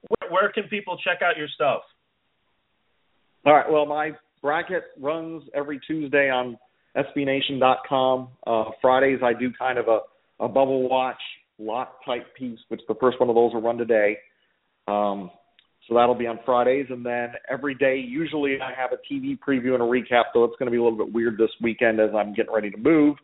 where, 0.09 0.31
where 0.31 0.53
can 0.53 0.65
people 0.65 0.99
check 1.05 1.23
out 1.23 1.37
your 1.37 1.49
stuff? 1.55 1.83
All 3.47 3.55
right. 3.55 3.71
Well, 3.71 3.87
my 3.87 4.13
bracket 4.43 4.85
runs 4.99 5.43
every 5.55 5.81
Tuesday 5.87 6.31
on 6.31 6.59
SBNation.com. 6.97 8.29
Uh, 8.47 8.65
Fridays, 8.81 9.21
I 9.23 9.33
do 9.33 9.51
kind 9.59 9.79
of 9.79 9.87
a, 9.89 10.01
a 10.45 10.49
bubble 10.49 10.89
watch 10.89 11.21
lot 11.59 11.97
type 12.05 12.35
piece, 12.37 12.59
which 12.69 12.81
the 12.89 12.95
first 13.01 13.21
one 13.21 13.29
of 13.29 13.35
those 13.35 13.53
will 13.53 13.63
run 13.63 13.79
today. 13.79 14.17
Um, 14.89 15.31
so 15.89 15.95
that'll 15.95 16.15
be 16.15 16.27
on 16.27 16.39
Fridays, 16.45 16.87
and 16.91 17.05
then 17.05 17.33
every 17.51 17.75
day, 17.75 17.97
usually 17.97 18.59
I 18.61 18.73
have 18.79 18.91
a 18.93 19.13
TV 19.13 19.39
preview 19.39 19.75
and 19.75 19.83
a 19.83 19.87
recap. 19.87 20.25
Though 20.33 20.45
it's 20.45 20.55
going 20.59 20.67
to 20.67 20.71
be 20.71 20.77
a 20.77 20.83
little 20.83 20.99
bit 20.99 21.13
weird 21.13 21.37
this 21.39 21.51
weekend 21.61 22.01
as 22.01 22.11
I'm 22.15 22.35
getting 22.35 22.53
ready 22.53 22.71
to 22.71 22.77
move. 22.77 23.17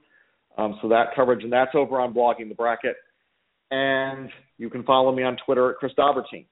Um, 0.58 0.78
so 0.80 0.88
that 0.88 1.14
coverage, 1.14 1.44
and 1.44 1.52
that's 1.52 1.72
over 1.74 2.00
on 2.00 2.14
blogging 2.14 2.48
the 2.48 2.54
bracket. 2.54 2.96
And 3.70 4.30
you 4.58 4.70
can 4.70 4.84
follow 4.84 5.14
me 5.14 5.22
on 5.22 5.36
Twitter 5.44 5.70
at 5.70 5.76
Chris 5.76 5.92
Dobbertean. 5.98 6.46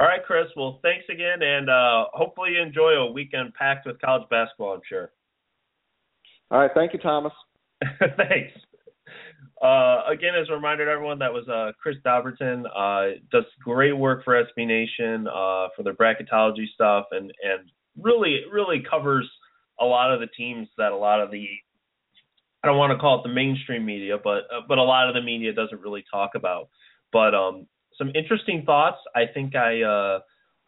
All 0.00 0.06
right, 0.06 0.24
Chris. 0.24 0.46
Well, 0.56 0.80
thanks 0.82 1.04
again, 1.12 1.42
and 1.42 1.68
uh, 1.68 2.06
hopefully 2.14 2.52
you 2.52 2.62
enjoy 2.62 2.92
a 2.92 3.12
weekend 3.12 3.52
packed 3.52 3.86
with 3.86 4.00
college 4.00 4.26
basketball. 4.30 4.72
I'm 4.72 4.80
sure. 4.88 5.12
All 6.50 6.58
right. 6.58 6.70
Thank 6.74 6.94
you, 6.94 6.98
Thomas. 6.98 7.34
thanks. 7.98 8.52
Uh, 9.62 10.00
again, 10.10 10.32
as 10.40 10.48
a 10.48 10.54
reminder 10.54 10.86
to 10.86 10.90
everyone, 10.90 11.18
that 11.18 11.30
was 11.30 11.46
uh, 11.48 11.72
Chris 11.82 11.96
Dobbertean. 12.02 12.64
Uh, 12.74 13.18
does 13.30 13.44
great 13.62 13.92
work 13.92 14.24
for 14.24 14.42
SB 14.42 14.66
Nation 14.66 15.28
uh, 15.28 15.68
for 15.76 15.82
their 15.84 15.92
bracketology 15.92 16.64
stuff, 16.72 17.04
and 17.10 17.30
and 17.42 17.70
really 18.00 18.40
really 18.50 18.82
covers 18.88 19.30
a 19.78 19.84
lot 19.84 20.14
of 20.14 20.20
the 20.20 20.28
teams 20.28 20.66
that 20.78 20.92
a 20.92 20.96
lot 20.96 21.20
of 21.20 21.30
the 21.30 21.46
I 22.64 22.68
don't 22.68 22.78
want 22.78 22.92
to 22.92 22.98
call 22.98 23.20
it 23.20 23.28
the 23.28 23.34
mainstream 23.34 23.84
media, 23.84 24.16
but 24.22 24.44
uh, 24.50 24.62
but 24.66 24.78
a 24.78 24.82
lot 24.82 25.08
of 25.08 25.14
the 25.14 25.20
media 25.20 25.52
doesn't 25.52 25.82
really 25.82 26.04
talk 26.10 26.30
about. 26.34 26.70
But 27.12 27.34
um, 27.34 27.66
some 28.00 28.10
interesting 28.14 28.62
thoughts. 28.64 28.96
I 29.14 29.24
think 29.32 29.54
I 29.54 29.82
uh, 29.82 30.20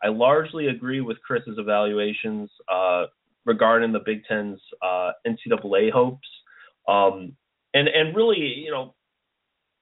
I 0.05 0.09
largely 0.09 0.69
agree 0.69 1.01
with 1.01 1.21
Chris's 1.23 1.57
evaluations 1.59 2.51
uh, 2.73 3.07
regarding 3.47 3.93
the 3.93 4.01
Big 4.05 4.25
Ten's 4.29 4.61
uh, 4.83 5.13
NCAA 5.27 5.91
hopes. 5.91 6.29
Um, 6.87 7.37
and 7.73 7.89
and 7.89 8.15
really, 8.15 8.39
you 8.39 8.71
know, 8.71 8.95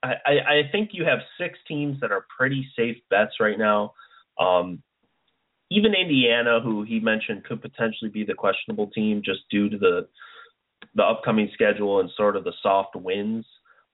I, 0.02 0.14
I 0.24 0.62
think 0.70 0.90
you 0.92 1.04
have 1.04 1.18
six 1.38 1.58
teams 1.66 2.00
that 2.00 2.12
are 2.12 2.24
pretty 2.38 2.66
safe 2.76 2.96
bets 3.10 3.32
right 3.40 3.58
now. 3.58 3.94
Um, 4.38 4.82
even 5.70 5.94
Indiana, 5.94 6.60
who 6.62 6.84
he 6.84 7.00
mentioned 7.00 7.44
could 7.44 7.60
potentially 7.60 8.10
be 8.10 8.24
the 8.24 8.34
questionable 8.34 8.90
team 8.90 9.22
just 9.24 9.40
due 9.50 9.68
to 9.68 9.76
the 9.76 10.08
the 10.94 11.02
upcoming 11.02 11.50
schedule 11.52 12.00
and 12.00 12.10
sort 12.16 12.36
of 12.36 12.44
the 12.44 12.52
soft 12.62 12.96
wins. 12.96 13.44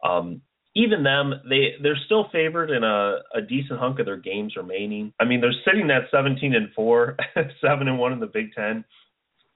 Um, 0.05 0.41
even 0.77 1.03
them, 1.03 1.35
they 1.49 1.75
they're 1.83 1.99
still 2.05 2.29
favored 2.31 2.71
in 2.71 2.85
a, 2.85 3.19
a 3.35 3.41
decent 3.41 3.81
hunk 3.81 3.99
of 3.99 4.07
their 4.07 4.17
games 4.17 4.55
remaining. 4.57 5.13
I 5.19 5.25
mean, 5.25 5.41
they're 5.41 5.53
sitting 5.65 5.91
at 5.91 6.11
17 6.13 6.55
and 6.55 6.73
four, 6.75 7.17
seven 7.61 7.89
and 7.89 7.99
one 7.99 8.13
in 8.13 8.21
the 8.21 8.27
Big 8.27 8.53
Ten. 8.55 8.85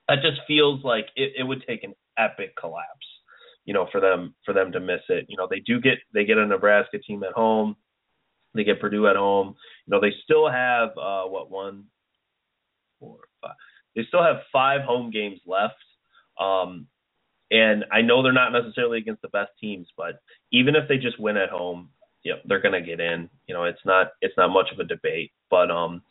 That 0.09 0.17
just 0.21 0.41
feels 0.45 0.83
like 0.83 1.05
it, 1.15 1.33
it 1.37 1.43
would 1.43 1.63
take 1.65 1.83
an 1.83 1.93
epic 2.17 2.55
collapse 2.59 3.05
you 3.65 3.73
know, 3.73 3.87
for 3.91 4.01
them 4.01 4.33
for 4.43 4.53
them 4.53 4.71
to 4.71 4.79
miss 4.79 5.01
it. 5.09 5.25
You 5.29 5.37
know, 5.37 5.47
they 5.49 5.59
do 5.59 5.79
get 5.79 5.99
they 6.13 6.25
get 6.25 6.37
a 6.37 6.45
Nebraska 6.45 6.97
team 6.99 7.23
at 7.23 7.33
home, 7.33 7.75
they 8.53 8.63
get 8.63 8.81
Purdue 8.81 9.07
at 9.07 9.15
home. 9.15 9.55
You 9.85 9.91
know, 9.91 10.01
they 10.01 10.13
still 10.23 10.49
have 10.49 10.89
uh 10.97 11.23
what 11.23 11.51
one, 11.51 11.85
four, 12.99 13.17
five. 13.41 13.55
They 13.95 14.03
still 14.07 14.23
have 14.23 14.37
five 14.51 14.81
home 14.81 15.11
games 15.11 15.39
left. 15.45 15.75
Um, 16.39 16.87
and 17.51 17.85
I 17.91 18.01
know 18.01 18.23
they're 18.23 18.31
not 18.31 18.53
necessarily 18.53 18.97
against 18.97 19.21
the 19.21 19.27
best 19.27 19.51
teams, 19.59 19.87
but 19.97 20.21
even 20.51 20.75
if 20.75 20.87
they 20.87 20.97
just 20.97 21.19
win 21.19 21.37
at 21.37 21.49
home, 21.49 21.89
you 22.23 22.31
know, 22.31 22.39
they're 22.45 22.61
gonna 22.61 22.81
get 22.81 22.99
in. 22.99 23.29
You 23.47 23.53
know, 23.53 23.65
it's 23.65 23.85
not 23.85 24.13
it's 24.21 24.37
not 24.37 24.49
much 24.49 24.71
of 24.71 24.79
a 24.79 24.83
debate. 24.85 25.31
But 25.49 25.69
um, 25.69 26.01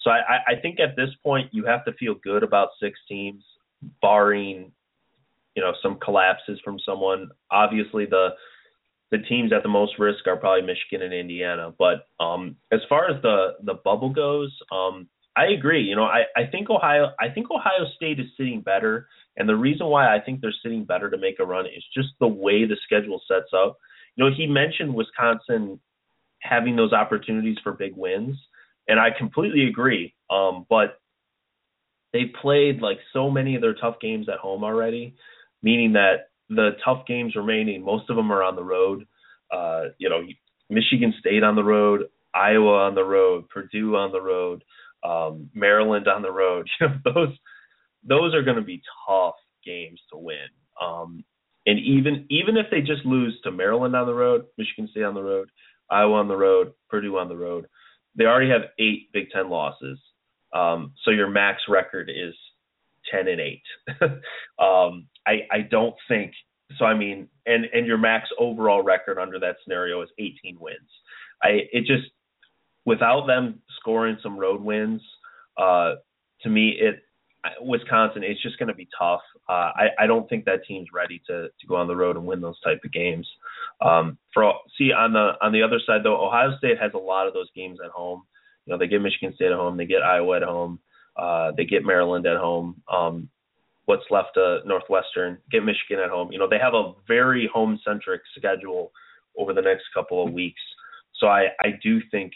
so 0.00 0.10
I, 0.10 0.38
I 0.48 0.60
think 0.60 0.80
at 0.80 0.96
this 0.96 1.10
point 1.22 1.48
you 1.52 1.64
have 1.66 1.84
to 1.84 1.92
feel 1.94 2.14
good 2.22 2.42
about 2.42 2.70
six 2.80 2.98
teams, 3.08 3.44
barring 4.00 4.72
you 5.54 5.62
know 5.62 5.72
some 5.82 5.98
collapses 6.00 6.60
from 6.64 6.78
someone. 6.84 7.30
Obviously, 7.50 8.06
the 8.06 8.30
the 9.12 9.18
teams 9.18 9.52
at 9.52 9.62
the 9.62 9.68
most 9.68 9.98
risk 9.98 10.26
are 10.26 10.36
probably 10.36 10.62
Michigan 10.62 11.02
and 11.02 11.14
Indiana. 11.14 11.72
But 11.78 12.08
um, 12.18 12.56
as 12.72 12.80
far 12.88 13.08
as 13.10 13.22
the 13.22 13.54
the 13.62 13.74
bubble 13.84 14.10
goes, 14.10 14.50
um, 14.72 15.06
I 15.36 15.46
agree. 15.46 15.82
You 15.82 15.96
know, 15.96 16.04
I, 16.04 16.24
I 16.36 16.46
think 16.50 16.70
Ohio 16.70 17.12
I 17.20 17.28
think 17.28 17.50
Ohio 17.50 17.86
State 17.96 18.18
is 18.18 18.26
sitting 18.36 18.62
better, 18.62 19.06
and 19.36 19.48
the 19.48 19.56
reason 19.56 19.86
why 19.86 20.14
I 20.14 20.20
think 20.20 20.40
they're 20.40 20.54
sitting 20.62 20.84
better 20.84 21.10
to 21.10 21.18
make 21.18 21.38
a 21.40 21.44
run 21.44 21.66
is 21.66 21.84
just 21.94 22.08
the 22.20 22.28
way 22.28 22.64
the 22.64 22.76
schedule 22.84 23.20
sets 23.26 23.50
up. 23.56 23.78
You 24.16 24.24
know, 24.24 24.30
he 24.36 24.46
mentioned 24.46 24.94
Wisconsin 24.94 25.80
having 26.40 26.76
those 26.76 26.92
opportunities 26.92 27.56
for 27.62 27.72
big 27.72 27.96
wins, 27.96 28.36
and 28.88 29.00
I 29.00 29.08
completely 29.16 29.68
agree. 29.68 30.14
Um, 30.30 30.66
but 30.68 30.98
they 32.12 32.32
played 32.40 32.80
like 32.82 32.98
so 33.12 33.30
many 33.30 33.54
of 33.54 33.62
their 33.62 33.74
tough 33.74 33.96
games 34.00 34.28
at 34.28 34.38
home 34.38 34.64
already 34.64 35.14
meaning 35.62 35.92
that 35.92 36.28
the 36.48 36.70
tough 36.84 37.06
games 37.06 37.34
remaining, 37.36 37.84
most 37.84 38.10
of 38.10 38.16
them 38.16 38.30
are 38.32 38.42
on 38.42 38.56
the 38.56 38.64
road. 38.64 39.06
Uh, 39.50 39.84
you 39.98 40.08
know, 40.08 40.22
Michigan 40.68 41.14
State 41.20 41.42
on 41.42 41.56
the 41.56 41.64
road, 41.64 42.02
Iowa 42.34 42.86
on 42.86 42.94
the 42.94 43.04
road, 43.04 43.48
Purdue 43.48 43.96
on 43.96 44.12
the 44.12 44.20
road, 44.20 44.64
um, 45.04 45.50
Maryland 45.54 46.08
on 46.08 46.22
the 46.22 46.32
road. 46.32 46.68
You 46.80 46.88
know, 46.88 46.94
those 47.04 47.36
those 48.06 48.34
are 48.34 48.42
going 48.42 48.56
to 48.56 48.62
be 48.62 48.82
tough 49.06 49.34
games 49.64 50.00
to 50.12 50.18
win. 50.18 50.48
Um, 50.80 51.24
and 51.66 51.78
even 51.78 52.26
even 52.28 52.56
if 52.56 52.66
they 52.70 52.80
just 52.80 53.04
lose 53.04 53.38
to 53.44 53.52
Maryland 53.52 53.94
on 53.94 54.06
the 54.06 54.14
road, 54.14 54.46
Michigan 54.58 54.88
State 54.90 55.04
on 55.04 55.14
the 55.14 55.22
road, 55.22 55.48
Iowa 55.90 56.14
on 56.14 56.28
the 56.28 56.36
road, 56.36 56.72
Purdue 56.88 57.18
on 57.18 57.28
the 57.28 57.36
road, 57.36 57.66
they 58.16 58.24
already 58.24 58.50
have 58.50 58.62
eight 58.78 59.12
Big 59.12 59.30
Ten 59.30 59.48
losses. 59.48 59.98
Um, 60.52 60.92
so 61.04 61.10
your 61.10 61.30
max 61.30 61.62
record 61.68 62.10
is 62.10 62.34
ten 63.10 63.28
and 63.28 63.40
eight. 63.40 63.62
um, 64.58 65.06
I 65.26 65.46
I 65.50 65.60
don't 65.70 65.94
think 66.08 66.32
so. 66.78 66.84
I 66.84 66.94
mean, 66.94 67.28
and 67.46 67.66
and 67.72 67.86
your 67.86 67.98
max 67.98 68.28
overall 68.38 68.82
record 68.82 69.18
under 69.18 69.38
that 69.38 69.56
scenario 69.62 70.02
is 70.02 70.08
18 70.18 70.58
wins. 70.58 70.78
I 71.42 71.68
it 71.72 71.86
just 71.86 72.10
without 72.84 73.26
them 73.26 73.60
scoring 73.78 74.18
some 74.22 74.36
road 74.36 74.60
wins, 74.60 75.00
uh, 75.56 75.94
to 76.42 76.48
me 76.48 76.70
it 76.70 77.02
Wisconsin 77.60 78.22
it's 78.22 78.42
just 78.42 78.58
going 78.58 78.68
to 78.68 78.74
be 78.74 78.88
tough. 78.96 79.20
Uh, 79.48 79.70
I 79.74 79.88
I 80.00 80.06
don't 80.06 80.28
think 80.28 80.44
that 80.44 80.64
team's 80.66 80.88
ready 80.92 81.20
to 81.26 81.48
to 81.48 81.66
go 81.66 81.76
on 81.76 81.88
the 81.88 81.96
road 81.96 82.16
and 82.16 82.26
win 82.26 82.40
those 82.40 82.60
type 82.60 82.80
of 82.84 82.92
games. 82.92 83.28
Um, 83.80 84.18
for 84.32 84.52
see 84.78 84.92
on 84.92 85.12
the 85.12 85.32
on 85.40 85.52
the 85.52 85.62
other 85.62 85.80
side 85.86 86.02
though, 86.04 86.24
Ohio 86.24 86.56
State 86.58 86.78
has 86.80 86.92
a 86.94 86.98
lot 86.98 87.26
of 87.26 87.34
those 87.34 87.48
games 87.54 87.78
at 87.84 87.90
home. 87.90 88.22
You 88.66 88.72
know, 88.72 88.78
they 88.78 88.86
get 88.86 89.02
Michigan 89.02 89.34
State 89.34 89.50
at 89.50 89.58
home, 89.58 89.76
they 89.76 89.86
get 89.86 90.02
Iowa 90.02 90.36
at 90.36 90.42
home. 90.42 90.78
Uh, 91.16 91.52
they 91.56 91.64
get 91.64 91.84
Maryland 91.84 92.26
at 92.26 92.38
home. 92.38 92.80
Um, 92.90 93.28
what's 93.86 94.04
left 94.10 94.36
of 94.36 94.64
Northwestern, 94.66 95.38
get 95.50 95.64
Michigan 95.64 95.98
at 96.02 96.10
home. 96.10 96.32
You 96.32 96.38
know, 96.38 96.48
they 96.48 96.58
have 96.58 96.74
a 96.74 96.92
very 97.06 97.50
home 97.52 97.78
centric 97.84 98.22
schedule 98.36 98.92
over 99.36 99.52
the 99.52 99.62
next 99.62 99.84
couple 99.94 100.26
of 100.26 100.32
weeks. 100.32 100.60
So 101.18 101.26
I, 101.26 101.48
I 101.60 101.78
do 101.82 102.00
think 102.10 102.32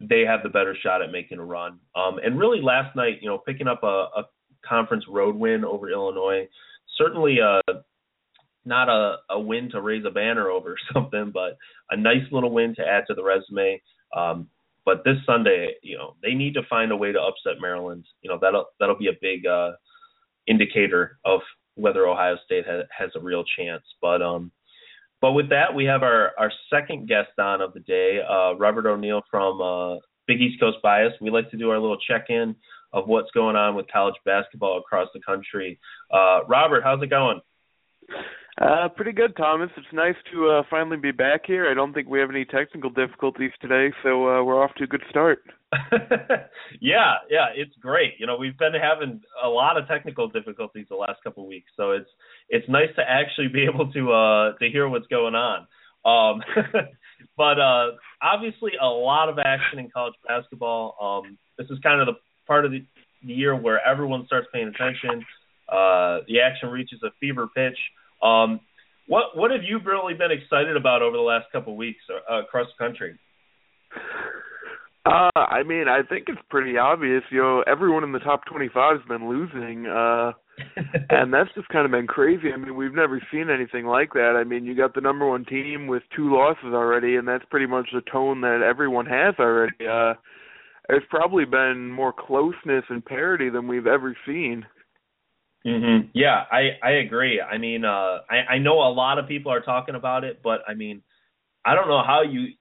they 0.00 0.24
have 0.26 0.42
the 0.42 0.48
better 0.48 0.76
shot 0.80 1.02
at 1.02 1.10
making 1.10 1.38
a 1.38 1.44
run. 1.44 1.78
Um, 1.94 2.18
and 2.24 2.38
really 2.38 2.60
last 2.60 2.94
night, 2.96 3.18
you 3.20 3.28
know, 3.28 3.38
picking 3.38 3.68
up 3.68 3.82
a, 3.82 4.06
a 4.16 4.24
conference 4.68 5.04
road 5.08 5.36
win 5.36 5.64
over 5.64 5.90
Illinois, 5.90 6.48
certainly 6.96 7.38
uh 7.40 7.60
not 8.68 8.88
a, 8.88 9.16
a 9.30 9.40
win 9.40 9.70
to 9.70 9.80
raise 9.80 10.04
a 10.04 10.10
banner 10.10 10.50
over 10.50 10.76
something, 10.92 11.30
but 11.32 11.56
a 11.90 11.96
nice 11.96 12.24
little 12.30 12.50
win 12.50 12.74
to 12.76 12.86
add 12.86 13.04
to 13.08 13.14
the 13.14 13.24
resume. 13.24 13.82
Um, 14.16 14.48
but 14.84 15.04
this 15.04 15.16
Sunday, 15.26 15.74
you 15.82 15.98
know, 15.98 16.14
they 16.22 16.34
need 16.34 16.54
to 16.54 16.62
find 16.70 16.92
a 16.92 16.96
way 16.96 17.12
to 17.12 17.20
upset 17.20 17.60
Maryland. 17.60 18.06
You 18.22 18.30
know, 18.30 18.38
that'll 18.40 18.66
that'll 18.78 18.98
be 18.98 19.08
a 19.08 19.18
big 19.20 19.46
uh, 19.46 19.72
indicator 20.46 21.18
of 21.24 21.40
whether 21.74 22.06
Ohio 22.06 22.36
State 22.44 22.66
has, 22.66 22.84
has 22.96 23.10
a 23.14 23.20
real 23.20 23.44
chance. 23.56 23.82
But 24.00 24.22
um, 24.22 24.50
but 25.20 25.32
with 25.32 25.50
that, 25.50 25.74
we 25.74 25.84
have 25.84 26.02
our 26.02 26.32
our 26.38 26.50
second 26.70 27.06
guest 27.06 27.38
on 27.38 27.60
of 27.60 27.74
the 27.74 27.80
day, 27.80 28.20
uh, 28.26 28.54
Robert 28.54 28.86
O'Neill 28.86 29.22
from 29.30 29.60
uh, 29.60 29.96
Big 30.26 30.40
East 30.40 30.58
Coast 30.58 30.78
Bias. 30.82 31.12
We 31.20 31.30
like 31.30 31.50
to 31.50 31.58
do 31.58 31.70
our 31.70 31.78
little 31.78 31.98
check 31.98 32.26
in 32.30 32.56
of 32.92 33.06
what's 33.06 33.30
going 33.32 33.56
on 33.56 33.74
with 33.74 33.86
college 33.92 34.14
basketball 34.24 34.78
across 34.78 35.08
the 35.14 35.20
country. 35.20 35.78
Uh, 36.12 36.40
Robert, 36.48 36.82
how's 36.82 37.02
it 37.02 37.10
going? 37.10 37.40
Uh, 38.60 38.88
pretty 38.88 39.12
good, 39.12 39.36
Thomas. 39.36 39.70
It's 39.76 39.86
nice 39.92 40.16
to 40.32 40.48
uh, 40.48 40.62
finally 40.68 40.96
be 40.96 41.12
back 41.12 41.42
here. 41.46 41.70
I 41.70 41.74
don't 41.74 41.92
think 41.92 42.08
we 42.08 42.18
have 42.18 42.30
any 42.30 42.44
technical 42.44 42.90
difficulties 42.90 43.52
today, 43.60 43.92
so 44.02 44.28
uh, 44.28 44.42
we're 44.42 44.62
off 44.62 44.74
to 44.78 44.84
a 44.84 44.86
good 44.86 45.02
start. 45.10 45.42
yeah, 46.80 47.14
yeah, 47.30 47.48
it's 47.54 47.74
great. 47.80 48.14
You 48.18 48.26
know, 48.26 48.36
we've 48.36 48.58
been 48.58 48.72
having 48.74 49.20
a 49.44 49.48
lot 49.48 49.76
of 49.76 49.86
technical 49.86 50.26
difficulties 50.28 50.86
the 50.88 50.96
last 50.96 51.22
couple 51.22 51.44
of 51.44 51.48
weeks, 51.48 51.70
so 51.76 51.92
it's 51.92 52.08
it's 52.48 52.68
nice 52.68 52.88
to 52.96 53.02
actually 53.06 53.48
be 53.48 53.64
able 53.72 53.92
to 53.92 54.12
uh 54.12 54.52
to 54.58 54.68
hear 54.70 54.88
what's 54.88 55.06
going 55.06 55.34
on. 55.34 55.66
Um, 56.04 56.42
but 57.36 57.60
uh, 57.60 57.90
obviously, 58.22 58.72
a 58.80 58.86
lot 58.86 59.28
of 59.28 59.38
action 59.38 59.78
in 59.78 59.90
college 59.90 60.14
basketball. 60.26 60.96
Um, 61.00 61.38
this 61.58 61.68
is 61.70 61.78
kind 61.82 62.00
of 62.00 62.06
the 62.06 62.14
part 62.48 62.64
of 62.64 62.72
the, 62.72 62.82
the 63.24 63.32
year 63.32 63.54
where 63.54 63.80
everyone 63.86 64.26
starts 64.26 64.48
paying 64.52 64.68
attention. 64.68 65.24
Uh, 65.68 66.26
the 66.26 66.40
action 66.44 66.70
reaches 66.70 67.00
a 67.04 67.10
fever 67.20 67.46
pitch. 67.54 67.78
Um, 68.22 68.60
what 69.06 69.36
what 69.36 69.50
have 69.50 69.62
you 69.62 69.78
really 69.84 70.14
been 70.14 70.32
excited 70.32 70.76
about 70.76 71.02
over 71.02 71.16
the 71.16 71.22
last 71.22 71.46
couple 71.52 71.74
of 71.74 71.78
weeks 71.78 72.00
uh, 72.10 72.40
across 72.40 72.66
the 72.76 72.84
country? 72.84 73.18
Uh, 75.06 75.30
I 75.34 75.62
mean, 75.62 75.86
I 75.88 76.02
think 76.06 76.26
it's 76.28 76.40
pretty 76.50 76.76
obvious. 76.76 77.22
You 77.30 77.38
know, 77.38 77.64
everyone 77.66 78.04
in 78.04 78.12
the 78.12 78.18
top 78.18 78.44
25 78.44 78.98
has 78.98 79.08
been 79.08 79.28
losing, 79.28 79.86
uh, 79.86 80.32
and 81.10 81.32
that's 81.32 81.48
just 81.54 81.68
kind 81.68 81.86
of 81.86 81.90
been 81.90 82.06
crazy. 82.06 82.52
I 82.52 82.58
mean, 82.58 82.76
we've 82.76 82.94
never 82.94 83.22
seen 83.32 83.48
anything 83.48 83.86
like 83.86 84.12
that. 84.12 84.34
I 84.38 84.44
mean, 84.44 84.66
you 84.66 84.76
got 84.76 84.94
the 84.94 85.00
number 85.00 85.26
one 85.26 85.46
team 85.46 85.86
with 85.86 86.02
two 86.14 86.34
losses 86.34 86.74
already, 86.74 87.16
and 87.16 87.26
that's 87.26 87.44
pretty 87.50 87.66
much 87.66 87.88
the 87.94 88.02
tone 88.12 88.42
that 88.42 88.60
everyone 88.60 89.06
has 89.06 89.34
already. 89.38 89.76
Uh, 89.80 90.14
there's 90.88 91.04
probably 91.10 91.44
been 91.44 91.90
more 91.90 92.12
closeness 92.12 92.84
and 92.88 93.04
parity 93.04 93.50
than 93.50 93.68
we've 93.68 93.86
ever 93.86 94.16
seen. 94.26 94.64
Mm-hmm. 95.66 96.08
Yeah, 96.14 96.44
I 96.50 96.78
I 96.82 96.90
agree. 96.92 97.40
I 97.40 97.58
mean, 97.58 97.84
uh, 97.84 98.20
I 98.30 98.54
I 98.54 98.58
know 98.58 98.80
a 98.80 98.92
lot 98.92 99.18
of 99.18 99.28
people 99.28 99.52
are 99.52 99.60
talking 99.60 99.94
about 99.94 100.24
it, 100.24 100.40
but 100.42 100.60
I 100.66 100.74
mean, 100.74 101.02
I 101.64 101.74
don't 101.74 101.88
know 101.88 102.02
how 102.04 102.22
you 102.22 102.54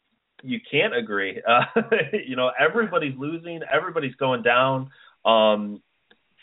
you 0.44 0.60
can't 0.70 0.96
agree. 0.96 1.42
Uh, 1.48 1.82
you 2.28 2.36
know, 2.36 2.52
everybody's 2.60 3.18
losing, 3.18 3.62
everybody's 3.72 4.16
going 4.16 4.44
down. 4.44 4.90
Um, 5.24 5.82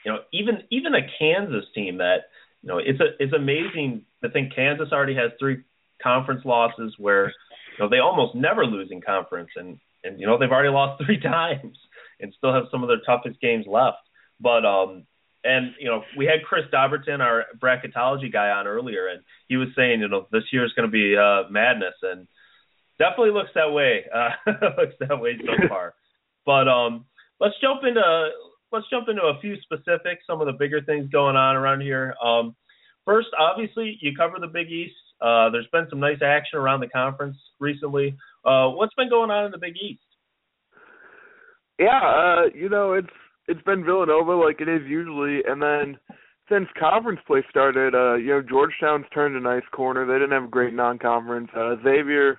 you 0.05 0.13
know, 0.13 0.19
even 0.33 0.63
even 0.71 0.95
a 0.95 1.07
Kansas 1.19 1.65
team 1.75 1.99
that 1.99 2.29
you 2.63 2.69
know 2.69 2.79
it's 2.79 3.01
a 3.01 3.23
it's 3.23 3.33
amazing 3.33 4.03
to 4.23 4.31
think 4.31 4.55
Kansas 4.55 4.89
already 4.93 5.15
has 5.17 5.33
three 5.39 5.65
conference 6.03 6.43
losses 6.45 6.95
where 6.99 7.27
you 7.27 7.81
know 7.81 7.89
they 7.89 7.99
almost 7.99 8.35
never 8.35 8.65
lose 8.65 8.89
in 8.91 9.01
conference, 9.01 9.51
and 9.57 9.79
and 10.05 10.21
you 10.21 10.27
know 10.27 10.39
they've 10.39 10.51
already 10.51 10.69
lost 10.69 11.03
three 11.07 11.21
times 11.21 11.77
and 12.21 12.33
still 12.37 12.55
have 12.55 12.65
some 12.71 12.83
of 12.83 12.89
their 12.89 13.01
toughest 13.05 13.41
games 13.41 13.67
left. 13.69 13.99
But 14.41 14.65
um, 14.65 15.07
and 15.43 15.73
you 15.79 15.87
know 15.87 16.03
we 16.17 16.27
had 16.27 16.45
Chris 16.47 16.65
Dobbertean, 16.73 17.21
our 17.21 17.45
bracketology 17.59 18.33
guy, 18.33 18.51
on 18.51 18.67
earlier, 18.67 19.09
and 19.09 19.23
he 19.49 19.57
was 19.57 19.69
saying 19.77 20.01
you 20.01 20.09
know 20.09 20.27
this 20.33 20.45
year 20.53 20.65
is 20.65 20.73
going 20.73 20.89
to 20.89 20.93
be 20.93 21.17
uh, 21.17 21.51
madness, 21.51 21.95
and 22.03 22.27
definitely 22.99 23.31
looks 23.31 23.51
that 23.55 23.73
way. 23.73 24.05
Uh, 24.13 24.31
looks 24.79 24.95
that 25.01 25.21
way 25.21 25.39
so 25.39 25.69
far. 25.69 25.95
but 26.47 26.69
um, 26.69 27.05
let's 27.41 27.55
jump 27.61 27.83
into 27.85 28.29
let's 28.73 28.89
jump 28.91 29.09
into 29.09 29.23
a 29.23 29.39
few 29.41 29.57
specifics, 29.63 30.25
some 30.27 30.41
of 30.41 30.47
the 30.47 30.53
bigger 30.53 30.83
things 30.83 31.09
going 31.11 31.37
on 31.37 31.57
around 31.57 31.81
here. 31.81 32.15
Um, 32.23 32.57
first, 33.05 33.29
obviously, 33.39 33.99
you 34.01 34.17
cover 34.17 34.39
the 34.41 34.49
Big 34.49 34.69
East. 34.71 34.95
Uh, 35.21 35.49
there's 35.51 35.69
been 35.73 35.87
some 35.89 36.01
nice 36.01 36.19
action 36.23 36.59
around 36.59 36.81
the 36.81 36.89
conference 36.89 37.37
recently. 37.61 38.17
Uh, 38.45 38.69
what's 38.69 38.95
been 38.95 39.09
going 39.09 39.31
on 39.31 39.47
in 39.47 39.51
the 39.51 39.59
Big 39.59 39.75
East? 39.77 40.03
Yeah, 41.79 42.01
uh, 42.01 42.43
you 42.55 42.69
know, 42.69 42.93
it's 42.93 43.09
it's 43.49 43.63
been 43.63 43.85
Villanova 43.85 44.33
like 44.33 44.61
it 44.61 44.69
is 44.69 44.83
usually, 44.87 45.41
and 45.47 45.61
then 45.61 45.99
since 46.49 46.69
conference 46.79 47.21
play 47.27 47.43
started, 47.49 47.95
uh, 47.95 48.15
you 48.15 48.29
know, 48.29 48.43
Georgetown's 48.43 49.07
turned 49.13 49.37
a 49.37 49.41
nice 49.41 49.65
corner. 49.73 50.07
They 50.07 50.15
didn't 50.15 50.33
have 50.33 50.45
a 50.45 50.49
great 50.49 50.75
non-conference. 50.75 51.49
Uh, 51.57 51.77
Xavier, 51.83 52.39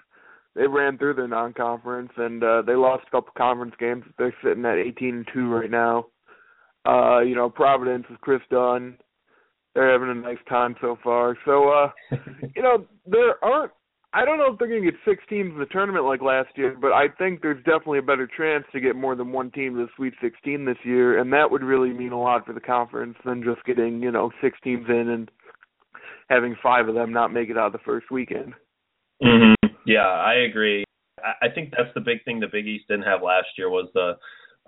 they 0.56 0.68
ran 0.68 0.98
through 0.98 1.16
their 1.16 1.28
non-conference 1.28 2.12
and 2.18 2.44
uh, 2.44 2.62
they 2.62 2.76
lost 2.76 3.06
a 3.08 3.12
couple 3.12 3.34
conference 3.38 3.74
games. 3.80 4.04
They're 4.18 4.34
sitting 4.44 4.66
at 4.66 4.78
18 4.78 5.16
and 5.16 5.28
two 5.34 5.52
right 5.52 5.72
now. 5.72 6.06
Uh, 6.88 7.22
you 7.22 7.36
know, 7.36 7.50
Providence 7.50 8.06
with 8.10 8.22
Kris 8.22 8.42
Dunn, 8.52 8.98
they're 9.74 9.92
having 9.92 10.10
a 10.10 10.22
nice 10.22 10.44
time 10.48 10.76
so 10.80 10.98
far. 11.04 11.36
So, 11.44 11.70
uh, 11.70 11.90
you 12.56 12.62
know, 12.62 12.86
there 13.08 13.44
aren't 13.44 13.72
I 14.16 14.24
don't 14.24 14.38
know 14.38 14.54
if 14.54 14.58
they're 14.58 14.70
going 14.70 14.82
to 14.82 14.92
get 14.92 15.00
six 15.06 15.22
teams 15.28 15.52
in 15.52 15.60
the 15.60 15.66
tournament 15.66 16.06
like 16.06 16.22
last 16.22 16.48
year, 16.56 16.78
but 16.80 16.94
I 16.94 17.08
think 17.18 17.42
there's 17.42 17.62
definitely 17.66 18.00
a 18.00 18.02
better 18.02 18.30
chance 18.38 18.64
to 18.72 18.80
get 18.80 18.96
more 18.96 19.14
than 19.14 19.34
one 19.34 19.52
team 19.52 19.74
to 19.74 19.80
the 19.80 19.90
Sweet 19.98 20.14
16 20.22 20.64
this 20.64 20.78
year, 20.86 21.20
and 21.20 21.34
that 21.34 21.52
would 21.52 21.62
really 21.62 21.92
mean 21.92 22.14
a 22.14 22.22
lot 22.22 22.46
for 22.46 22.54
the 22.54 22.62
conference 22.62 23.18
than 23.26 23.44
just 23.44 23.66
getting 23.66 24.02
you 24.02 24.12
know 24.12 24.32
six 24.42 24.58
teams 24.64 24.86
in 24.88 25.10
and 25.10 25.30
having 26.30 26.56
five 26.64 26.88
of 26.88 26.96
them 26.96 27.12
not 27.12 27.34
make 27.34 27.50
it 27.50 27.58
out 27.58 27.74
the 27.74 27.78
first 27.80 28.10
weekend. 28.10 28.54
Mm-hmm. 29.22 29.68
Yeah, 29.86 30.08
I 30.08 30.46
agree. 30.50 30.86
I 31.42 31.50
think 31.54 31.72
that's 31.72 31.94
the 31.94 32.02
big 32.02 32.24
thing 32.24 32.40
the 32.40 32.48
Big 32.50 32.68
East 32.68 32.86
didn't 32.88 33.04
have 33.04 33.22
last 33.22 33.48
year 33.58 33.70
was 33.70 33.90
the 33.94 34.14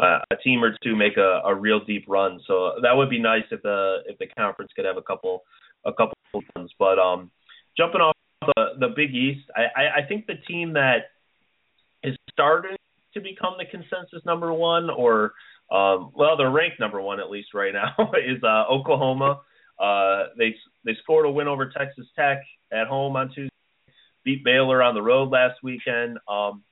uh, 0.04 0.20
a 0.30 0.36
team 0.44 0.62
or 0.62 0.76
two 0.84 0.96
make 0.96 1.16
a, 1.16 1.42
a 1.46 1.56
real 1.56 1.80
deep 1.86 2.04
run. 2.10 2.40
So 2.48 2.74
that 2.82 2.96
would 2.96 3.10
be 3.10 3.20
nice 3.20 3.46
if 3.52 3.62
the 3.62 4.00
if 4.08 4.18
the 4.18 4.28
conference 4.38 4.72
could 4.76 4.86
have 4.86 4.98
a 4.98 5.02
couple 5.02 5.44
a 5.86 5.94
couple 5.94 6.18
runs. 6.54 6.72
But 6.78 7.00
um, 7.00 7.32
jumping 7.78 8.02
off 8.02 8.16
the 8.56 8.66
the 8.80 8.88
Big 8.96 9.14
East, 9.14 9.46
I, 9.56 10.02
I 10.02 10.08
think 10.08 10.26
the 10.26 10.36
team 10.48 10.74
that 10.74 11.12
is 12.04 12.16
starting 12.32 12.76
to 13.14 13.22
become 13.22 13.56
the 13.58 13.66
consensus 13.66 14.26
number 14.26 14.54
one, 14.54 14.90
or 14.90 15.34
um, 15.72 16.12
well, 16.16 16.38
they're 16.38 16.50
ranked 16.50 16.80
number 16.80 17.02
one 17.02 17.20
at 17.20 17.30
least 17.30 17.54
right 17.54 17.74
now, 17.74 17.94
is 18.26 18.42
uh, 18.44 18.66
Oklahoma. 18.72 19.42
Uh, 19.80 20.26
they 20.38 20.56
they 20.86 20.94
scored 21.04 21.26
a 21.26 21.32
win 21.32 21.48
over 21.48 21.70
Texas 21.70 22.06
Tech 22.16 22.40
at 22.72 22.88
home 22.88 23.16
on 23.16 23.30
Tuesday, 23.30 23.50
beat 24.24 24.44
Baylor 24.44 24.82
on 24.82 24.96
the 24.96 25.02
road 25.02 25.30
last 25.30 25.60
weekend. 25.64 26.18
Um, 26.28 26.64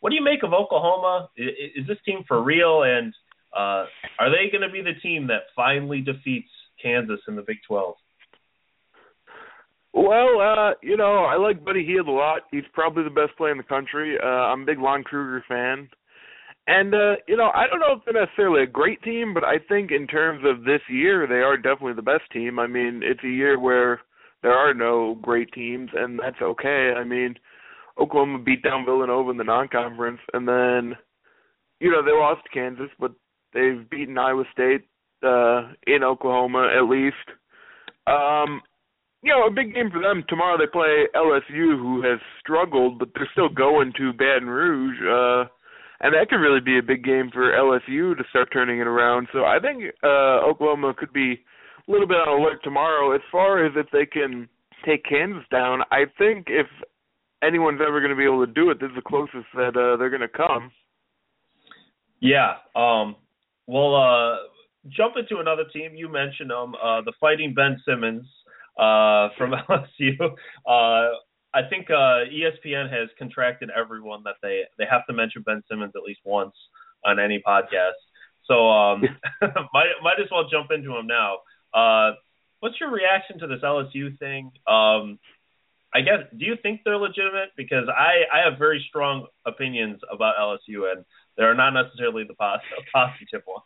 what 0.00 0.10
do 0.10 0.16
you 0.16 0.24
make 0.24 0.42
of 0.42 0.52
Oklahoma? 0.52 1.28
Is, 1.36 1.48
is 1.76 1.86
this 1.86 1.98
team 2.04 2.24
for 2.28 2.42
real? 2.42 2.82
And 2.82 3.14
uh, 3.56 3.86
are 4.18 4.30
they 4.30 4.50
going 4.50 4.66
to 4.66 4.72
be 4.72 4.82
the 4.82 4.98
team 5.00 5.28
that 5.28 5.42
finally 5.54 6.00
defeats 6.00 6.48
Kansas 6.82 7.20
in 7.28 7.36
the 7.36 7.42
Big 7.42 7.58
12? 7.66 7.94
Well, 9.94 10.40
uh, 10.40 10.72
you 10.82 10.96
know, 10.96 11.24
I 11.24 11.36
like 11.36 11.64
Buddy 11.64 11.86
Hield 11.86 12.08
a 12.08 12.10
lot. 12.10 12.42
He's 12.50 12.64
probably 12.72 13.04
the 13.04 13.10
best 13.10 13.36
player 13.36 13.52
in 13.52 13.58
the 13.58 13.64
country. 13.64 14.18
Uh, 14.20 14.26
I'm 14.26 14.62
a 14.62 14.66
big 14.66 14.80
Lon 14.80 15.04
Kruger 15.04 15.44
fan. 15.48 15.88
And 16.66 16.94
uh, 16.94 17.14
you 17.28 17.36
know, 17.36 17.50
I 17.54 17.66
don't 17.68 17.78
know 17.78 17.92
if 17.96 18.04
they're 18.04 18.20
necessarily 18.20 18.62
a 18.62 18.66
great 18.66 19.02
team, 19.02 19.34
but 19.34 19.44
I 19.44 19.56
think 19.68 19.92
in 19.92 20.06
terms 20.06 20.42
of 20.44 20.64
this 20.64 20.80
year, 20.88 21.26
they 21.28 21.36
are 21.36 21.56
definitely 21.56 21.92
the 21.92 22.02
best 22.02 22.24
team. 22.32 22.58
I 22.58 22.66
mean, 22.66 23.02
it's 23.04 23.22
a 23.22 23.28
year 23.28 23.60
where 23.60 24.00
there 24.42 24.52
are 24.52 24.74
no 24.74 25.16
great 25.22 25.52
teams, 25.52 25.90
and 25.94 26.18
that's 26.18 26.40
okay. 26.42 26.92
I 26.96 27.04
mean, 27.04 27.34
Oklahoma 28.00 28.38
beat 28.38 28.62
down 28.62 28.84
Villanova 28.84 29.30
in 29.30 29.36
the 29.36 29.44
non-conference, 29.44 30.20
and 30.32 30.48
then, 30.48 30.96
you 31.80 31.90
know, 31.90 32.02
they 32.02 32.12
lost 32.12 32.42
to 32.44 32.50
Kansas, 32.50 32.90
but 32.98 33.12
they've 33.52 33.88
beaten 33.88 34.18
Iowa 34.18 34.44
State 34.52 34.88
uh, 35.22 35.68
in 35.86 36.02
Oklahoma 36.02 36.68
at 36.76 36.88
least. 36.88 37.14
Um, 38.06 38.60
you 39.24 39.32
know, 39.32 39.46
a 39.46 39.50
big 39.50 39.74
game 39.74 39.90
for 39.90 40.02
them. 40.02 40.22
Tomorrow 40.28 40.58
they 40.58 40.70
play 40.70 41.08
LSU, 41.16 41.78
who 41.80 42.02
has 42.02 42.20
struggled, 42.40 42.98
but 42.98 43.08
they're 43.14 43.28
still 43.32 43.48
going 43.48 43.92
to 43.96 44.12
Baton 44.12 44.48
Rouge. 44.48 45.00
Uh, 45.00 45.48
and 46.00 46.12
that 46.12 46.28
could 46.28 46.44
really 46.44 46.60
be 46.60 46.78
a 46.78 46.82
big 46.82 47.02
game 47.02 47.30
for 47.32 47.52
LSU 47.52 48.14
to 48.16 48.24
start 48.28 48.50
turning 48.52 48.80
it 48.80 48.86
around. 48.86 49.28
So 49.32 49.44
I 49.44 49.58
think 49.58 49.84
uh, 50.02 50.44
Oklahoma 50.44 50.92
could 50.96 51.12
be 51.14 51.40
a 51.88 51.90
little 51.90 52.06
bit 52.06 52.18
on 52.18 52.38
alert 52.38 52.60
tomorrow. 52.62 53.14
As 53.14 53.22
far 53.32 53.64
as 53.64 53.72
if 53.76 53.86
they 53.92 54.04
can 54.04 54.46
take 54.84 55.04
Kansas 55.04 55.44
down, 55.50 55.80
I 55.90 56.04
think 56.18 56.48
if 56.50 56.66
anyone's 57.42 57.80
ever 57.80 58.00
going 58.00 58.10
to 58.10 58.16
be 58.16 58.24
able 58.24 58.44
to 58.44 58.52
do 58.52 58.68
it, 58.68 58.78
this 58.78 58.90
is 58.90 58.96
the 58.96 59.02
closest 59.02 59.46
that 59.54 59.74
uh, 59.74 59.96
they're 59.96 60.10
going 60.10 60.20
to 60.20 60.28
come. 60.28 60.70
Yeah. 62.20 62.56
Um, 62.76 63.16
well, 63.66 63.94
uh, 63.94 64.36
jump 64.90 65.14
into 65.18 65.40
another 65.40 65.64
team. 65.72 65.92
You 65.94 66.12
mentioned 66.12 66.50
them, 66.50 66.74
uh, 66.74 67.00
the 67.00 67.12
Fighting 67.18 67.54
Ben 67.54 67.80
Simmons 67.88 68.26
uh, 68.78 69.28
from 69.36 69.52
LSU. 69.68 70.20
Uh, 70.66 71.16
I 71.54 71.62
think 71.70 71.88
uh, 71.88 72.26
ESPN 72.26 72.90
has 72.90 73.08
contracted 73.16 73.70
everyone 73.70 74.22
that 74.24 74.36
they 74.42 74.62
they 74.78 74.84
have 74.90 75.06
to 75.06 75.12
mention 75.12 75.42
Ben 75.42 75.62
Simmons 75.70 75.92
at 75.94 76.02
least 76.02 76.20
once 76.24 76.54
on 77.04 77.20
any 77.20 77.42
podcast. 77.46 78.00
So 78.46 78.68
um, 78.68 79.02
might 79.72 79.92
might 80.02 80.20
as 80.20 80.28
well 80.30 80.48
jump 80.50 80.70
into 80.70 80.96
him 80.96 81.06
now. 81.06 81.38
Uh, 81.72 82.14
what's 82.60 82.80
your 82.80 82.90
reaction 82.90 83.38
to 83.38 83.46
this 83.46 83.60
LSU 83.62 84.18
thing? 84.18 84.50
Um, 84.66 85.18
I 85.94 86.00
guess 86.00 86.26
do 86.36 86.44
you 86.44 86.56
think 86.60 86.80
they're 86.84 86.98
legitimate? 86.98 87.50
Because 87.56 87.88
I 87.88 88.24
I 88.32 88.48
have 88.48 88.58
very 88.58 88.84
strong 88.88 89.26
opinions 89.46 90.00
about 90.12 90.34
LSU 90.36 90.90
and 90.90 91.04
they're 91.36 91.54
not 91.54 91.70
necessarily 91.70 92.24
the 92.24 92.34
positive, 92.38 92.84
positive 92.92 93.42
ones. 93.46 93.64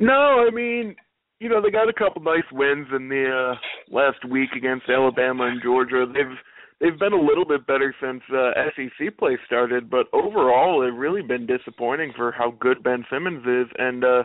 No, 0.00 0.46
I 0.46 0.50
mean 0.50 0.96
you 1.40 1.48
know, 1.48 1.62
they 1.62 1.70
got 1.70 1.88
a 1.88 1.92
couple 1.92 2.22
nice 2.22 2.48
wins 2.52 2.88
in 2.94 3.08
the 3.08 3.54
uh, 3.54 3.94
last 3.94 4.24
week 4.28 4.50
against 4.56 4.88
Alabama 4.88 5.44
and 5.44 5.62
Georgia. 5.62 6.06
They've 6.12 6.36
they've 6.80 6.98
been 6.98 7.12
a 7.12 7.20
little 7.20 7.44
bit 7.44 7.66
better 7.66 7.94
since 8.00 8.22
uh, 8.32 8.50
SEC 8.74 9.16
play 9.18 9.38
started, 9.46 9.88
but 9.88 10.06
overall, 10.12 10.80
they've 10.80 10.98
really 10.98 11.22
been 11.22 11.46
disappointing 11.46 12.12
for 12.16 12.32
how 12.32 12.52
good 12.58 12.82
Ben 12.82 13.04
Simmons 13.10 13.44
is. 13.46 13.72
And 13.78 14.04
uh, 14.04 14.22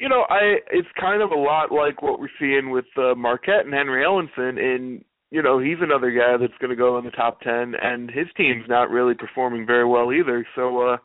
you 0.00 0.08
know, 0.08 0.24
I 0.28 0.56
it's 0.70 0.88
kind 0.98 1.22
of 1.22 1.30
a 1.30 1.38
lot 1.38 1.70
like 1.70 2.02
what 2.02 2.18
we're 2.18 2.28
seeing 2.40 2.70
with 2.70 2.86
uh, 2.96 3.14
Marquette 3.14 3.64
and 3.64 3.74
Henry 3.74 4.04
Ellenson. 4.04 4.58
In 4.58 5.04
you 5.30 5.42
know, 5.42 5.60
he's 5.60 5.78
another 5.80 6.10
guy 6.10 6.36
that's 6.40 6.58
going 6.60 6.70
to 6.70 6.76
go 6.76 6.98
in 6.98 7.04
the 7.04 7.12
top 7.12 7.40
ten, 7.42 7.74
and 7.80 8.10
his 8.10 8.26
team's 8.36 8.64
not 8.68 8.90
really 8.90 9.14
performing 9.14 9.66
very 9.66 9.86
well 9.86 10.12
either. 10.12 10.44
So 10.56 10.80
uh, 10.82 10.96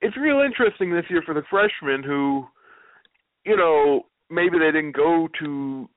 it's 0.00 0.16
real 0.16 0.40
interesting 0.40 0.94
this 0.94 1.04
year 1.10 1.22
for 1.26 1.34
the 1.34 1.42
freshmen 1.50 2.02
who, 2.02 2.46
you 3.44 3.56
know, 3.56 4.06
maybe 4.30 4.58
they 4.58 4.72
didn't 4.72 4.96
go 4.96 5.28
to 5.40 5.88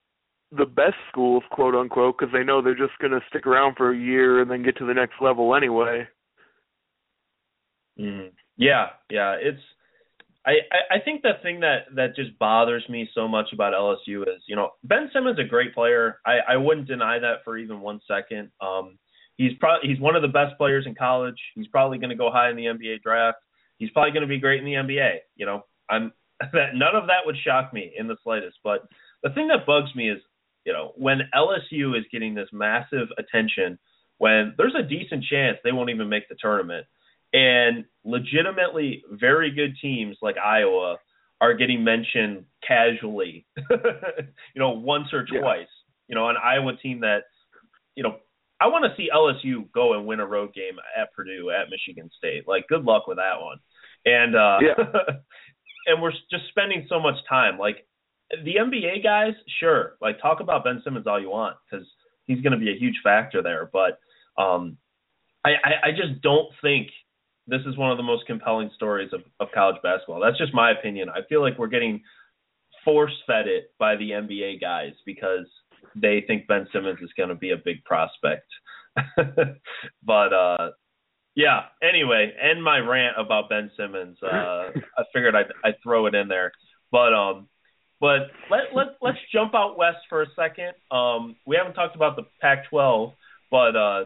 the 0.52 0.66
best 0.66 0.96
schools, 1.10 1.44
quote 1.52 1.76
unquote, 1.76 2.18
because 2.18 2.34
they 2.34 2.44
know 2.44 2.62
they're 2.62 2.76
just 2.76 2.98
going 3.00 3.12
to 3.12 3.22
stick 3.30 3.46
around 3.46 3.76
for 3.76 3.92
a 3.92 3.98
year 3.98 4.42
and 4.42 4.50
then 4.50 4.64
get 4.64 4.78
to 4.78 4.86
the 4.86 4.94
next 4.94 5.16
level 5.22 5.56
anyway. 5.56 6.08
Mm. 8.00 8.32
Yeah, 8.58 8.88
yeah, 9.10 9.36
it's. 9.40 9.62
I, 10.46 10.54
I 10.90 11.00
think 11.04 11.22
the 11.22 11.34
thing 11.44 11.60
that 11.60 11.94
that 11.96 12.16
just 12.16 12.38
bothers 12.40 12.84
me 12.90 13.10
so 13.14 13.28
much 13.28 13.48
about 13.54 13.74
LSU 13.74 14.24
is, 14.24 14.42
you 14.48 14.56
know, 14.56 14.72
Ben 14.84 15.10
Simmons 15.14 15.38
is 15.38 15.46
a 15.46 15.48
great 15.48 15.76
player. 15.76 16.20
I, 16.26 16.38
I 16.54 16.58
wouldn't 16.58 16.88
deny 16.88 17.20
that 17.20 17.44
for 17.44 17.58
even 17.58 17.82
one 17.82 18.00
second. 18.08 18.50
Um, 18.62 18.98
he's 19.38 19.52
probably 19.60 19.90
he's 19.90 20.00
one 20.00 20.16
of 20.16 20.22
the 20.22 20.30
best 20.30 20.58
players 20.58 20.86
in 20.88 20.96
college. 20.96 21.40
He's 21.56 21.68
probably 21.68 21.98
going 21.98 22.10
to 22.10 22.16
go 22.16 22.32
high 22.32 22.50
in 22.50 22.56
the 22.56 22.66
NBA 22.66 23.02
draft. 23.02 23.38
He's 23.78 23.90
probably 23.92 24.12
going 24.12 24.22
to 24.22 24.28
be 24.28 24.40
great 24.40 24.60
in 24.60 24.66
the 24.66 24.74
NBA. 24.74 25.18
You 25.36 25.46
know, 25.46 25.62
I'm 25.90 26.14
that 26.54 26.76
none 26.76 26.96
of 26.96 27.08
that 27.08 27.26
would 27.26 27.38
shock 27.44 27.74
me 27.74 27.92
in 27.98 28.08
the 28.08 28.18
slightest. 28.24 28.58
But 28.64 28.88
the 29.24 29.30
thing 29.32 29.48
that 29.50 29.66
bugs 29.66 29.94
me 29.96 30.10
is 30.10 30.20
you 30.66 30.74
know, 30.74 30.92
when 30.96 31.22
LSU 31.34 31.98
is 31.98 32.06
getting 32.12 32.36
this 32.36 32.50
massive 32.52 33.08
attention, 33.18 33.80
when 34.18 34.54
there's 34.58 34.76
a 34.78 34.84
decent 34.84 35.24
chance 35.24 35.58
they 35.64 35.72
won't 35.72 35.90
even 35.90 36.10
make 36.10 36.28
the 36.30 36.36
tournament, 36.40 36.86
and 37.34 37.86
legitimately 38.04 39.04
very 39.12 39.52
good 39.52 39.76
teams 39.82 40.18
like 40.22 40.38
Iowa 40.38 40.98
are 41.42 41.54
getting 41.54 41.84
mentioned 41.84 42.46
casually, 42.68 43.46
you 43.70 44.58
know, 44.58 44.72
once 44.72 45.08
or 45.14 45.26
twice. 45.26 45.62
Yeah. 45.62 45.66
You 46.10 46.16
know, 46.16 46.30
an 46.30 46.36
Iowa 46.44 46.76
team 46.82 47.02
that, 47.02 47.24
you 47.96 48.04
know, 48.04 48.18
I 48.60 48.68
want 48.68 48.84
to 48.86 48.96
see 48.98 49.10
LSU 49.16 49.72
go 49.72 49.94
and 49.94 50.06
win 50.06 50.20
a 50.20 50.26
road 50.26 50.54
game 50.54 50.74
at 51.00 51.14
Purdue, 51.14 51.50
at 51.52 51.70
Michigan 51.70 52.10
State. 52.18 52.48
Like, 52.48 52.68
good 52.68 52.84
luck 52.84 53.08
with 53.08 53.18
that 53.18 53.42
one. 53.42 53.58
And 54.06 54.36
uh 54.36 54.58
yeah. 54.62 55.14
and 55.86 56.02
we're 56.02 56.12
just 56.12 56.48
spending 56.50 56.86
so 56.90 57.00
much 57.00 57.16
time. 57.28 57.58
Like 57.58 57.88
the 58.44 58.56
NBA 58.56 59.04
guys, 59.04 59.34
sure, 59.60 59.96
like 60.02 60.22
talk 60.22 60.40
about 60.40 60.64
Ben 60.64 60.82
Simmons 60.84 61.08
all 61.08 61.20
you 61.20 61.30
want 61.30 61.58
because 61.70 61.86
he's 62.26 62.42
going 62.42 62.54
to 62.54 62.60
be 62.60 62.72
a 62.72 62.78
huge 62.78 63.00
factor 63.04 63.42
there. 63.42 63.70
But 63.72 64.00
um, 64.42 64.78
I, 65.46 65.52
I, 65.64 65.88
I 65.88 65.92
just 65.92 66.22
don't 66.22 66.50
think 66.62 66.88
this 67.48 67.62
is 67.66 67.78
one 67.78 67.92
of 67.92 67.98
the 67.98 68.04
most 68.04 68.28
compelling 68.28 68.70
stories 68.76 69.10
of, 69.14 69.22
of 69.40 69.48
college 69.54 69.78
basketball. 69.82 70.22
That's 70.22 70.38
just 70.38 70.54
my 70.54 70.72
opinion. 70.72 71.10
I 71.10 71.22
feel 71.28 71.42
like 71.42 71.58
we're 71.58 71.68
getting 71.68 72.02
force 72.86 73.16
fed 73.26 73.48
it 73.48 73.74
by 73.80 73.96
the 73.96 74.12
NBA 74.12 74.62
guys 74.62 74.94
because 75.06 75.46
they 75.96 76.24
think 76.28 76.48
Ben 76.48 76.68
Simmons 76.72 77.00
is 77.02 77.10
going 77.18 77.30
to 77.30 77.36
be 77.36 77.52
a 77.52 77.58
big 77.58 77.84
prospect. 77.84 78.48
but 80.04 80.34
uh 80.34 80.72
yeah, 81.36 81.62
anyway, 81.82 82.34
end 82.42 82.64
my 82.64 82.80
rant 82.80 83.16
about 83.18 83.50
Ben 83.50 83.72
Simmons. 83.78 84.18
Uh 84.22 84.72
I 84.98 85.04
figured 85.14 85.36
I'd 85.36 85.52
I'd 85.64 85.76
throw 85.84 86.06
it 86.08 86.16
in 86.16 86.28
there. 86.28 86.52
But 86.92 87.14
um 87.14 87.48
but 88.00 88.32
let 88.50 88.74
let 88.74 88.88
let's 89.02 89.18
jump 89.34 89.54
out 89.54 89.78
west 89.78 89.98
for 90.08 90.22
a 90.22 90.28
second. 90.36 90.74
Um, 90.90 91.36
we 91.46 91.58
haven't 91.58 91.74
talked 91.74 91.96
about 91.96 92.16
the 92.16 92.24
Pac-12, 92.40 93.14
but 93.52 93.76
uh, 93.76 94.06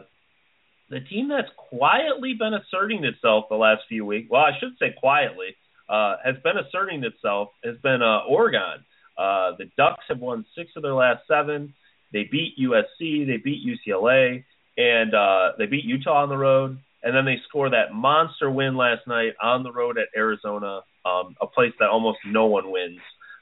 the 0.89 0.99
team 0.99 1.30
that's 1.30 1.49
quietly 1.57 2.34
been 2.38 2.53
asserting 2.55 3.03
itself 3.03 3.45
the 3.49 3.55
last 3.55 3.84
few 3.88 4.05
weeks. 4.05 4.30
Well, 4.32 4.41
I 4.41 4.57
should 4.59 4.74
say 4.80 4.95
quietly 4.97 5.55
uh, 5.88 6.15
has 6.24 6.36
been 6.43 6.57
asserting 6.57 7.03
itself 7.03 7.49
has 7.63 7.78
been 7.84 8.01
uh, 8.01 8.21
Oregon. 8.28 8.84
Uh, 9.15 9.51
the 9.59 9.69
Ducks 9.78 10.05
have 10.09 10.19
won 10.19 10.43
six 10.57 10.71
of 10.76 10.82
their 10.82 10.95
last 10.95 11.21
seven. 11.28 11.76
They 12.11 12.28
beat 12.32 12.55
USC, 12.59 13.28
they 13.28 13.38
beat 13.38 13.63
UCLA, 13.65 14.43
and 14.78 15.13
uh, 15.13 15.51
they 15.59 15.67
beat 15.67 15.84
Utah 15.84 16.24
on 16.24 16.30
the 16.30 16.38
road. 16.38 16.80
And 17.03 17.15
then 17.15 17.25
they 17.25 17.35
score 17.47 17.69
that 17.69 17.93
monster 17.93 18.49
win 18.49 18.77
last 18.77 19.01
night 19.07 19.33
on 19.41 19.63
the 19.63 19.71
road 19.71 19.97
at 19.97 20.07
Arizona, 20.15 20.81
um, 21.05 21.35
a 21.41 21.47
place 21.47 21.73
that 21.79 21.89
almost 21.89 22.19
no 22.25 22.45
one 22.45 22.71
wins. 22.71 22.99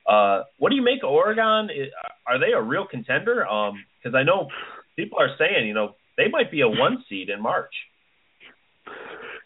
Uh, 0.09 0.43
what 0.57 0.70
do 0.70 0.76
you 0.76 0.84
make 0.84 1.03
of 1.03 1.12
Oregon? 1.12 1.70
Are 2.26 2.39
they 2.39 2.53
a 2.53 2.62
real 2.62 2.88
contender? 2.89 3.47
Um, 3.47 3.86
because 4.01 4.16
I 4.16 4.24
know 4.24 4.47
people 4.95 5.20
are 5.20 5.30
saying, 5.38 5.68
you 5.68 5.76
know, 5.76 5.95
they 6.18 6.28
might 6.30 6.51
be 6.51 6.62
a 6.62 6.68
one 6.68 7.03
seed 7.07 7.30
in 7.30 7.41
March. 7.41 7.74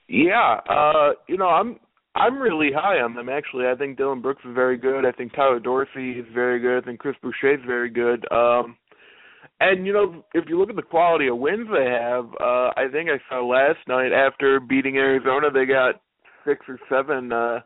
Yeah, 0.08 0.62
uh, 0.70 1.14
you 1.28 1.38
know, 1.38 1.48
I'm 1.48 1.80
I'm 2.16 2.38
really 2.38 2.70
high 2.74 3.02
on 3.02 3.14
them 3.16 3.28
actually. 3.28 3.66
I 3.68 3.76
think 3.76 3.98
Dillon 3.98 4.22
Brooks 4.22 4.44
is 4.46 4.56
very 4.56 4.78
good. 4.78 5.06
I 5.06 5.12
think 5.12 5.34
Tyler 5.34 5.60
Dorsey 5.60 6.12
is 6.12 6.26
very 6.34 6.60
good. 6.60 6.84
I 6.84 6.86
think 6.86 7.00
Chris 7.00 7.16
Boucher 7.22 7.56
is 7.56 7.60
very 7.66 7.90
good. 7.90 8.26
Um 8.32 8.78
and 9.60 9.86
you 9.86 9.94
know, 9.94 10.24
if 10.34 10.46
you 10.48 10.60
look 10.60 10.70
at 10.70 10.76
the 10.76 10.82
quality 10.82 11.28
of 11.28 11.38
wins 11.38 11.68
they 11.72 11.90
have, 11.90 12.26
uh 12.40 12.72
I 12.76 12.88
think 12.92 13.10
I 13.10 13.20
saw 13.30 13.46
last 13.46 13.80
night 13.88 14.12
after 14.12 14.60
beating 14.60 14.98
Arizona 14.98 15.50
they 15.52 15.66
got 15.66 16.02
six 16.46 16.66
or 16.68 16.80
seven 16.90 17.32
uh 17.32 17.60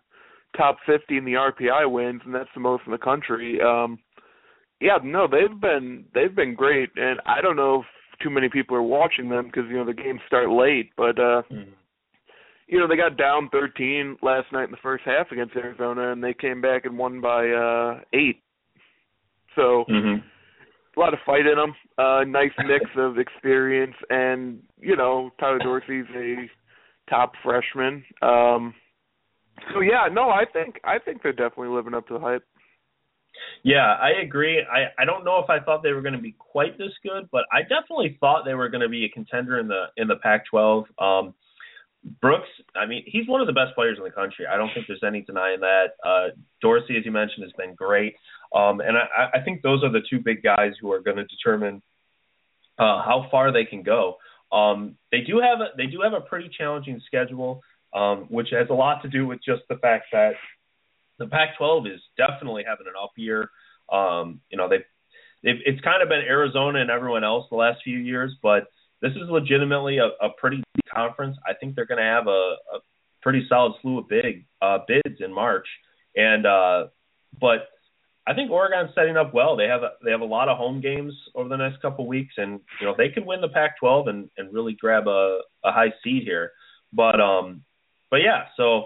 top 0.57 0.77
50 0.85 1.17
in 1.17 1.25
the 1.25 1.33
RPI 1.33 1.91
wins, 1.91 2.21
and 2.25 2.33
that's 2.33 2.49
the 2.53 2.59
most 2.59 2.83
in 2.85 2.91
the 2.91 2.97
country. 2.97 3.59
Um, 3.61 3.99
yeah, 4.81 4.97
no, 5.03 5.27
they've 5.27 5.59
been 5.59 6.05
they've 6.13 6.35
been 6.35 6.55
great, 6.55 6.89
and 6.95 7.19
I 7.25 7.41
don't 7.41 7.57
know 7.57 7.81
if 7.81 7.85
too 8.21 8.29
many 8.29 8.49
people 8.49 8.75
are 8.77 8.83
watching 8.83 9.29
them 9.29 9.45
because 9.45 9.63
you 9.69 9.77
know 9.77 9.85
the 9.85 9.93
games 9.93 10.21
start 10.25 10.49
late, 10.49 10.91
but 10.95 11.19
uh, 11.19 11.43
mm-hmm. 11.51 11.69
you 12.67 12.79
know 12.79 12.87
they 12.87 12.95
got 12.95 13.17
down 13.17 13.49
13 13.51 14.17
last 14.21 14.47
night 14.53 14.65
in 14.65 14.71
the 14.71 14.77
first 14.81 15.03
half 15.05 15.31
against 15.31 15.55
Arizona, 15.55 16.13
and 16.13 16.23
they 16.23 16.33
came 16.33 16.61
back 16.61 16.85
and 16.85 16.97
won 16.97 17.21
by 17.21 17.49
uh, 17.49 17.99
eight. 18.13 18.41
So. 19.55 19.85
Mm-hmm. 19.89 20.25
A 20.99 21.01
lot 21.01 21.13
of 21.13 21.19
fight 21.25 21.45
in 21.45 21.55
them. 21.55 21.73
Uh, 21.97 22.25
nice 22.27 22.51
mix 22.57 22.83
of 22.97 23.17
experience, 23.17 23.95
and 24.09 24.59
you 24.81 24.97
know 24.97 25.29
Tyler 25.39 25.59
Dorsey's 25.59 26.05
a 26.13 26.49
top 27.09 27.31
freshman. 27.41 28.03
Um, 28.21 28.73
so 29.73 29.79
yeah, 29.79 30.09
no, 30.11 30.29
I 30.29 30.43
think 30.51 30.75
I 30.83 30.99
think 30.99 31.23
they're 31.23 31.31
definitely 31.31 31.69
living 31.69 31.93
up 31.93 32.05
to 32.07 32.15
the 32.15 32.19
hype. 32.19 32.43
Yeah, 33.63 33.95
I 33.95 34.21
agree. 34.21 34.61
I 34.61 35.01
I 35.01 35.05
don't 35.05 35.23
know 35.23 35.39
if 35.39 35.49
I 35.49 35.63
thought 35.63 35.83
they 35.83 35.93
were 35.93 36.01
going 36.01 36.15
to 36.15 36.21
be 36.21 36.35
quite 36.37 36.77
this 36.77 36.91
good, 37.01 37.29
but 37.31 37.45
I 37.49 37.61
definitely 37.61 38.17
thought 38.19 38.43
they 38.43 38.55
were 38.55 38.67
going 38.67 38.81
to 38.81 38.89
be 38.89 39.05
a 39.05 39.09
contender 39.09 39.57
in 39.57 39.69
the 39.69 39.85
in 39.95 40.09
the 40.09 40.17
Pac-12. 40.17 40.83
Um, 40.99 41.33
Brooks, 42.21 42.49
I 42.75 42.85
mean, 42.85 43.03
he's 43.05 43.27
one 43.27 43.39
of 43.39 43.47
the 43.47 43.53
best 43.53 43.73
players 43.75 43.97
in 43.97 44.03
the 44.03 44.11
country. 44.11 44.45
I 44.47 44.57
don't 44.57 44.69
think 44.73 44.87
there's 44.87 45.03
any 45.05 45.21
denying 45.21 45.61
that. 45.61 45.95
Uh, 46.05 46.27
Dorsey, 46.61 46.97
as 46.97 47.05
you 47.05 47.11
mentioned, 47.11 47.43
has 47.43 47.53
been 47.57 47.73
great, 47.75 48.15
um, 48.55 48.81
and 48.81 48.97
I, 48.97 49.37
I 49.39 49.41
think 49.43 49.61
those 49.61 49.83
are 49.83 49.91
the 49.91 50.01
two 50.09 50.19
big 50.19 50.43
guys 50.43 50.73
who 50.81 50.91
are 50.91 51.01
going 51.01 51.17
to 51.17 51.25
determine 51.25 51.81
uh, 52.77 53.03
how 53.03 53.27
far 53.29 53.51
they 53.51 53.65
can 53.65 53.83
go. 53.83 54.17
Um, 54.51 54.95
they 55.11 55.21
do 55.21 55.39
have 55.39 55.59
a, 55.59 55.77
they 55.77 55.85
do 55.85 56.01
have 56.01 56.13
a 56.13 56.21
pretty 56.21 56.49
challenging 56.57 57.01
schedule 57.05 57.61
um, 57.93 58.27
which 58.29 58.49
has 58.51 58.67
a 58.69 58.73
lot 58.73 59.01
to 59.01 59.09
do 59.09 59.25
with 59.25 59.39
just 59.43 59.63
the 59.69 59.77
fact 59.77 60.05
that 60.11 60.33
the 61.17 61.27
Pac-12 61.27 61.93
is 61.93 62.01
definitely 62.17 62.63
having 62.67 62.87
an 62.87 62.93
up 63.01 63.11
year. 63.17 63.49
Um, 63.91 64.41
you 64.49 64.57
know, 64.57 64.69
they've, 64.69 64.85
it's 65.41 65.81
kind 65.81 66.03
of 66.03 66.09
been 66.09 66.19
Arizona 66.19 66.79
and 66.79 66.89
everyone 66.89 67.23
else 67.23 67.45
the 67.49 67.55
last 67.55 67.79
few 67.83 67.97
years, 67.97 68.35
but 68.43 68.67
this 69.01 69.11
is 69.11 69.29
legitimately 69.29 69.97
a, 69.97 70.07
a 70.23 70.29
pretty 70.37 70.61
conference. 70.93 71.37
I 71.47 71.53
think 71.53 71.75
they're 71.75 71.85
going 71.85 71.99
to 71.99 72.03
have 72.03 72.27
a, 72.27 72.55
a 72.75 72.79
pretty 73.21 73.45
solid 73.47 73.73
slew 73.81 73.99
of 73.99 74.09
big 74.09 74.45
uh, 74.61 74.79
bids 74.87 75.19
in 75.19 75.33
March, 75.33 75.67
and 76.15 76.45
uh, 76.45 76.87
but 77.39 77.69
I 78.27 78.33
think 78.33 78.51
Oregon's 78.51 78.91
setting 78.93 79.17
up 79.17 79.33
well. 79.33 79.55
They 79.55 79.65
have 79.65 79.81
a, 79.81 79.91
they 80.03 80.11
have 80.11 80.21
a 80.21 80.25
lot 80.25 80.49
of 80.49 80.57
home 80.57 80.81
games 80.81 81.13
over 81.35 81.49
the 81.49 81.57
next 81.57 81.81
couple 81.81 82.05
of 82.05 82.09
weeks, 82.09 82.35
and 82.37 82.59
you 82.79 82.85
know 82.85 82.93
they 82.97 83.09
can 83.09 83.25
win 83.25 83.41
the 83.41 83.49
Pac-12 83.49 84.09
and 84.09 84.29
and 84.37 84.53
really 84.53 84.73
grab 84.73 85.07
a, 85.07 85.39
a 85.63 85.71
high 85.71 85.93
seed 86.03 86.23
here. 86.23 86.51
But 86.93 87.19
um, 87.19 87.63
but 88.11 88.17
yeah, 88.17 88.45
so 88.55 88.85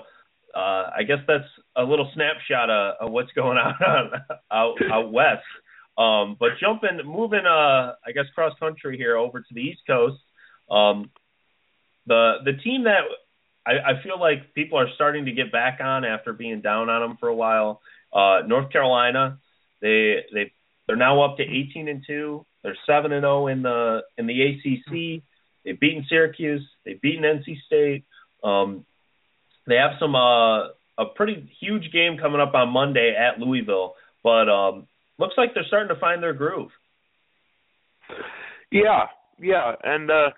uh, 0.55 0.89
I 0.95 1.03
guess 1.05 1.19
that's 1.27 1.47
a 1.75 1.83
little 1.83 2.09
snapshot 2.13 2.69
of, 2.69 2.95
of 3.01 3.11
what's 3.11 3.31
going 3.33 3.57
on 3.57 3.75
out 4.51 4.77
out 4.91 5.11
west. 5.11 5.43
Um, 5.97 6.37
but 6.39 6.51
jumping, 6.59 6.99
moving, 7.05 7.45
uh, 7.45 7.93
I 8.05 8.11
guess 8.13 8.25
cross 8.33 8.53
country 8.59 8.97
here 8.97 9.15
over 9.15 9.39
to 9.39 9.53
the 9.53 9.61
East 9.61 9.81
Coast. 9.85 10.21
Um, 10.69 11.11
the 12.07 12.37
the 12.45 12.53
team 12.53 12.85
that 12.85 13.01
I, 13.65 13.71
I 13.71 14.03
feel 14.03 14.19
like 14.19 14.53
people 14.53 14.77
are 14.77 14.89
starting 14.95 15.25
to 15.25 15.31
get 15.31 15.51
back 15.51 15.79
on 15.81 16.03
after 16.03 16.33
being 16.33 16.61
down 16.61 16.89
on 16.89 17.01
them 17.01 17.17
for 17.19 17.29
a 17.29 17.35
while. 17.35 17.81
Uh, 18.13 18.41
North 18.47 18.71
Carolina, 18.71 19.39
they 19.81 20.17
they 20.33 20.51
they're 20.87 20.95
now 20.95 21.21
up 21.23 21.37
to 21.37 21.43
18 21.43 21.87
and 21.87 22.03
two. 22.05 22.45
They're 22.63 22.77
seven 22.85 23.11
and 23.11 23.23
zero 23.23 23.43
oh 23.43 23.47
in 23.47 23.61
the 23.61 24.01
in 24.17 24.27
the 24.27 24.41
ACC. 24.41 25.23
They've 25.65 25.79
beaten 25.79 26.05
Syracuse. 26.09 26.67
They've 26.85 27.01
beaten 27.01 27.23
NC 27.23 27.57
State. 27.65 28.05
Um, 28.43 28.85
they 29.65 29.75
have 29.75 29.91
some 29.99 30.15
uh, 30.15 30.67
a 30.97 31.05
pretty 31.15 31.49
huge 31.59 31.91
game 31.91 32.17
coming 32.21 32.41
up 32.41 32.53
on 32.53 32.69
Monday 32.69 33.15
at 33.17 33.39
Louisville, 33.39 33.95
but 34.23 34.49
um, 34.49 34.87
looks 35.17 35.35
like 35.37 35.53
they're 35.53 35.65
starting 35.67 35.93
to 35.93 35.99
find 35.99 36.21
their 36.21 36.33
groove. 36.33 36.71
Yeah, 38.71 39.07
yeah, 39.39 39.73
and 39.83 40.11
uh, 40.11 40.29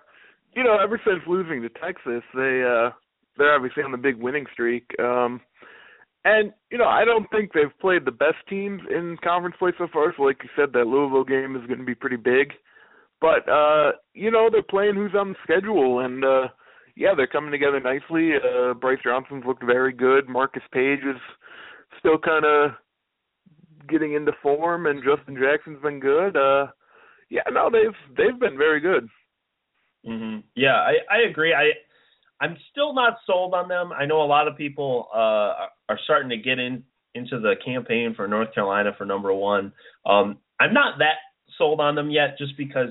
you 0.56 0.64
know, 0.64 0.78
ever 0.82 1.00
since 1.06 1.20
losing 1.26 1.62
to 1.62 1.68
Texas, 1.68 2.22
they 2.34 2.64
uh 2.66 2.90
they're 3.36 3.54
obviously 3.54 3.82
on 3.82 3.92
the 3.92 3.98
big 3.98 4.16
winning 4.16 4.46
streak. 4.52 4.90
Um 4.98 5.40
and 6.26 6.52
you 6.72 6.78
know, 6.78 6.88
I 6.88 7.04
don't 7.04 7.30
think 7.30 7.52
they've 7.52 7.78
played 7.80 8.04
the 8.04 8.10
best 8.10 8.36
teams 8.48 8.82
in 8.90 9.16
conference 9.22 9.56
play 9.58 9.70
so 9.78 9.86
far. 9.92 10.12
So, 10.16 10.24
like 10.24 10.38
you 10.42 10.50
said, 10.56 10.72
that 10.72 10.88
Louisville 10.88 11.24
game 11.24 11.54
is 11.54 11.66
going 11.66 11.78
to 11.78 11.84
be 11.84 11.94
pretty 11.94 12.16
big. 12.16 12.52
But 13.20 13.48
uh, 13.48 13.92
you 14.12 14.30
know, 14.30 14.48
they're 14.50 14.62
playing 14.62 14.96
who's 14.96 15.14
on 15.16 15.30
the 15.30 15.36
schedule, 15.44 16.00
and 16.00 16.24
uh, 16.24 16.48
yeah, 16.96 17.14
they're 17.16 17.28
coming 17.28 17.52
together 17.52 17.80
nicely. 17.80 18.32
Uh, 18.34 18.74
Brice 18.74 18.98
Johnson's 19.04 19.44
looked 19.46 19.64
very 19.64 19.92
good. 19.92 20.28
Marcus 20.28 20.64
Paige 20.72 21.00
is 21.00 21.20
still 22.00 22.18
kind 22.18 22.44
of 22.44 22.72
getting 23.88 24.14
into 24.14 24.32
form, 24.42 24.86
and 24.86 25.02
Justin 25.04 25.36
Jackson's 25.40 25.80
been 25.80 26.00
good. 26.00 26.36
Uh, 26.36 26.66
yeah, 27.30 27.42
no, 27.52 27.70
they've 27.70 28.16
they've 28.16 28.38
been 28.38 28.58
very 28.58 28.80
good. 28.80 29.08
Mhm. 30.04 30.42
Yeah, 30.56 30.74
I 30.74 30.94
I 31.10 31.18
agree. 31.28 31.54
I 31.54 31.70
I'm 32.40 32.56
still 32.70 32.94
not 32.94 33.18
sold 33.26 33.54
on 33.54 33.68
them. 33.68 33.92
I 33.92 34.06
know 34.06 34.22
a 34.22 34.26
lot 34.26 34.48
of 34.48 34.56
people 34.56 35.08
uh 35.14 35.68
are 35.88 35.98
starting 36.04 36.30
to 36.30 36.36
get 36.36 36.58
in 36.58 36.84
into 37.14 37.40
the 37.40 37.54
campaign 37.64 38.14
for 38.14 38.28
North 38.28 38.52
Carolina 38.54 38.92
for 38.96 39.04
number 39.04 39.32
1. 39.32 39.72
Um 40.04 40.38
I'm 40.60 40.72
not 40.74 40.98
that 40.98 41.16
sold 41.58 41.80
on 41.80 41.94
them 41.94 42.10
yet 42.10 42.36
just 42.38 42.56
because 42.56 42.90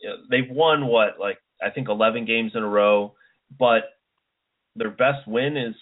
you 0.00 0.08
know, 0.08 0.16
they've 0.30 0.50
won 0.50 0.86
what 0.86 1.18
like 1.20 1.38
I 1.62 1.70
think 1.70 1.88
11 1.88 2.24
games 2.24 2.52
in 2.54 2.62
a 2.62 2.68
row, 2.68 3.14
but 3.58 3.82
their 4.76 4.90
best 4.90 5.26
win 5.26 5.56
is 5.56 5.74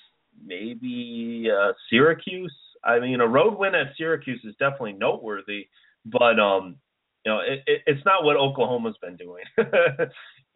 maybe 0.45 1.49
uh 1.51 1.73
Syracuse. 1.91 2.55
I 2.85 3.01
mean, 3.01 3.21
a 3.21 3.27
road 3.27 3.59
win 3.59 3.75
at 3.75 3.89
Syracuse 3.97 4.41
is 4.45 4.55
definitely 4.59 4.93
noteworthy, 4.93 5.69
but 6.05 6.39
um 6.39 6.77
you 7.25 7.33
know, 7.33 7.41
it, 7.41 7.63
it, 7.67 7.83
it's 7.87 8.05
not 8.05 8.23
what 8.23 8.37
Oklahoma's 8.37 8.97
been 9.03 9.17
doing. 9.17 9.43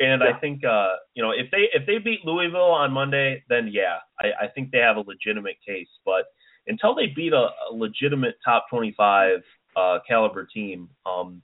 and 0.00 0.22
Yeah. 0.22 0.32
I 0.34 0.40
think 0.40 0.64
uh, 0.64 0.96
you 1.14 1.22
know, 1.22 1.30
if 1.30 1.50
they 1.50 1.68
if 1.72 1.86
they 1.86 1.98
beat 1.98 2.24
Louisville 2.24 2.72
on 2.72 2.90
Monday, 2.92 3.44
then 3.48 3.68
yeah, 3.72 3.98
I, 4.20 4.46
I 4.46 4.48
think 4.48 4.70
they 4.70 4.78
have 4.78 4.96
a 4.96 5.04
legitimate 5.06 5.56
case. 5.66 5.88
But 6.04 6.24
until 6.66 6.94
they 6.94 7.06
beat 7.06 7.32
a, 7.32 7.48
a 7.70 7.72
legitimate 7.72 8.36
top 8.44 8.66
twenty 8.70 8.94
five 8.96 9.40
uh 9.76 9.98
caliber 10.08 10.46
team, 10.52 10.88
um 11.06 11.42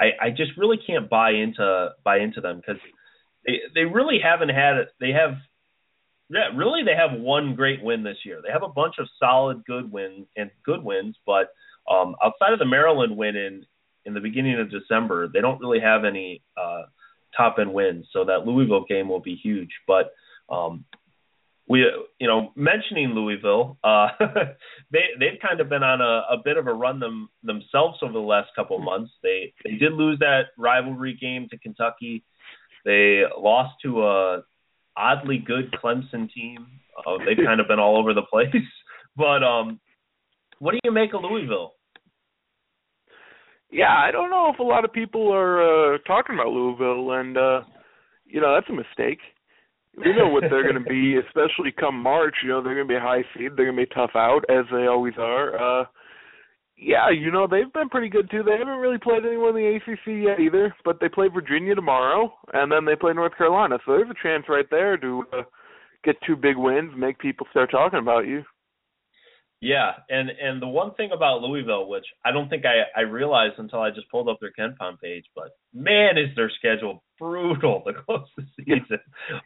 I, 0.00 0.10
I 0.20 0.30
just 0.30 0.52
really 0.56 0.78
can't 0.84 1.08
buy 1.08 1.30
into 1.30 1.90
buy 2.04 2.18
into 2.18 2.40
them 2.40 2.56
because 2.56 2.80
they 3.46 3.60
they 3.74 3.84
really 3.84 4.18
haven't 4.22 4.50
had 4.50 4.76
it. 4.76 4.88
They 5.00 5.12
have 5.12 5.36
yeah, 6.28 6.48
really 6.56 6.82
they 6.82 6.96
have 6.96 7.20
one 7.20 7.54
great 7.54 7.82
win 7.82 8.02
this 8.02 8.18
year. 8.24 8.40
They 8.44 8.52
have 8.52 8.62
a 8.62 8.68
bunch 8.68 8.96
of 8.98 9.08
solid 9.18 9.64
good 9.64 9.92
wins 9.92 10.26
and 10.36 10.50
good 10.64 10.82
wins, 10.82 11.16
but 11.24 11.52
um 11.90 12.16
outside 12.22 12.52
of 12.52 12.58
the 12.58 12.64
Maryland 12.64 13.16
win 13.16 13.36
in 13.36 13.66
in 14.04 14.14
the 14.14 14.20
beginning 14.20 14.58
of 14.58 14.70
December, 14.70 15.28
they 15.28 15.40
don't 15.40 15.60
really 15.60 15.80
have 15.80 16.04
any 16.04 16.42
uh 16.56 16.82
top 17.36 17.56
end 17.58 17.72
wins. 17.72 18.06
So 18.12 18.24
that 18.24 18.46
Louisville 18.46 18.84
game 18.88 19.08
will 19.08 19.20
be 19.20 19.34
huge. 19.34 19.70
But 19.86 20.12
um 20.48 20.84
we 21.68 21.86
you 22.18 22.26
know 22.26 22.52
mentioning 22.56 23.10
Louisville, 23.10 23.78
uh 23.84 24.08
they 24.90 25.04
they've 25.18 25.40
kind 25.40 25.60
of 25.60 25.68
been 25.68 25.82
on 25.82 26.00
a, 26.00 26.34
a 26.34 26.42
bit 26.44 26.56
of 26.56 26.66
a 26.66 26.72
run 26.72 27.00
them 27.00 27.28
themselves 27.42 27.98
over 28.02 28.12
the 28.12 28.18
last 28.18 28.50
couple 28.54 28.76
of 28.76 28.82
months. 28.82 29.12
They 29.22 29.52
they 29.64 29.72
did 29.72 29.92
lose 29.92 30.18
that 30.20 30.46
rivalry 30.58 31.16
game 31.20 31.48
to 31.50 31.58
Kentucky. 31.58 32.24
They 32.84 33.22
lost 33.38 33.74
to 33.82 34.04
a 34.04 34.42
oddly 34.96 35.38
good 35.38 35.72
Clemson 35.72 36.30
team. 36.30 36.66
Uh, 37.06 37.18
they've 37.24 37.44
kind 37.44 37.60
of 37.60 37.68
been 37.68 37.78
all 37.78 37.96
over 37.96 38.12
the 38.12 38.22
place. 38.30 38.54
But 39.16 39.42
um 39.42 39.80
what 40.58 40.72
do 40.72 40.78
you 40.84 40.92
make 40.92 41.12
of 41.12 41.22
Louisville? 41.22 41.74
Yeah, 43.72 43.94
I 43.96 44.10
don't 44.12 44.30
know 44.30 44.50
if 44.52 44.58
a 44.60 44.62
lot 44.62 44.84
of 44.84 44.92
people 44.92 45.32
are 45.32 45.94
uh 45.94 45.98
talking 46.06 46.36
about 46.36 46.52
Louisville 46.52 47.12
and 47.12 47.36
uh 47.36 47.60
you 48.26 48.40
know, 48.40 48.54
that's 48.54 48.68
a 48.70 48.72
mistake. 48.72 49.18
We 49.96 50.16
know 50.16 50.28
what 50.28 50.44
they're 50.48 50.62
going 50.62 50.82
to 50.82 50.88
be, 50.88 51.18
especially 51.26 51.70
come 51.70 52.02
March. 52.02 52.36
You 52.42 52.48
know, 52.48 52.62
they're 52.62 52.74
going 52.74 52.88
to 52.88 52.94
be 52.94 52.98
high 52.98 53.22
seed. 53.34 53.52
They're 53.56 53.66
going 53.66 53.76
to 53.76 53.82
be 53.82 53.94
tough 53.94 54.12
out, 54.14 54.40
as 54.48 54.64
they 54.72 54.86
always 54.86 55.14
are. 55.18 55.82
Uh, 55.82 55.84
yeah, 56.78 57.10
you 57.10 57.30
know, 57.30 57.46
they've 57.46 57.72
been 57.72 57.90
pretty 57.90 58.08
good 58.08 58.30
too. 58.30 58.42
They 58.42 58.56
haven't 58.58 58.78
really 58.78 58.98
played 58.98 59.24
anyone 59.24 59.56
in 59.56 59.62
the 59.62 59.76
ACC 59.76 60.24
yet 60.24 60.40
either, 60.40 60.74
but 60.84 60.98
they 61.00 61.08
play 61.08 61.28
Virginia 61.28 61.74
tomorrow, 61.74 62.32
and 62.54 62.72
then 62.72 62.84
they 62.84 62.96
play 62.96 63.12
North 63.12 63.36
Carolina. 63.36 63.78
So 63.84 63.92
there's 63.92 64.10
a 64.10 64.22
chance 64.22 64.46
right 64.48 64.66
there 64.70 64.96
to 64.96 65.24
uh, 65.32 65.42
get 66.04 66.16
two 66.26 66.34
big 66.34 66.56
wins, 66.56 66.92
make 66.96 67.18
people 67.18 67.46
start 67.50 67.70
talking 67.70 68.00
about 68.00 68.26
you. 68.26 68.42
Yeah, 69.62 69.92
and 70.10 70.28
and 70.28 70.60
the 70.60 70.66
one 70.66 70.92
thing 70.94 71.10
about 71.12 71.40
Louisville, 71.40 71.88
which 71.88 72.04
I 72.24 72.32
don't 72.32 72.48
think 72.48 72.64
I 72.66 72.98
I 72.98 73.02
realized 73.02 73.54
until 73.58 73.80
I 73.80 73.90
just 73.90 74.10
pulled 74.10 74.28
up 74.28 74.38
their 74.40 74.50
KenPom 74.58 75.00
page, 75.00 75.24
but 75.36 75.50
man, 75.72 76.18
is 76.18 76.34
their 76.34 76.50
schedule 76.58 77.04
brutal 77.16 77.80
to 77.86 77.92
close 77.94 78.26
the 78.36 78.44
season. 78.58 78.98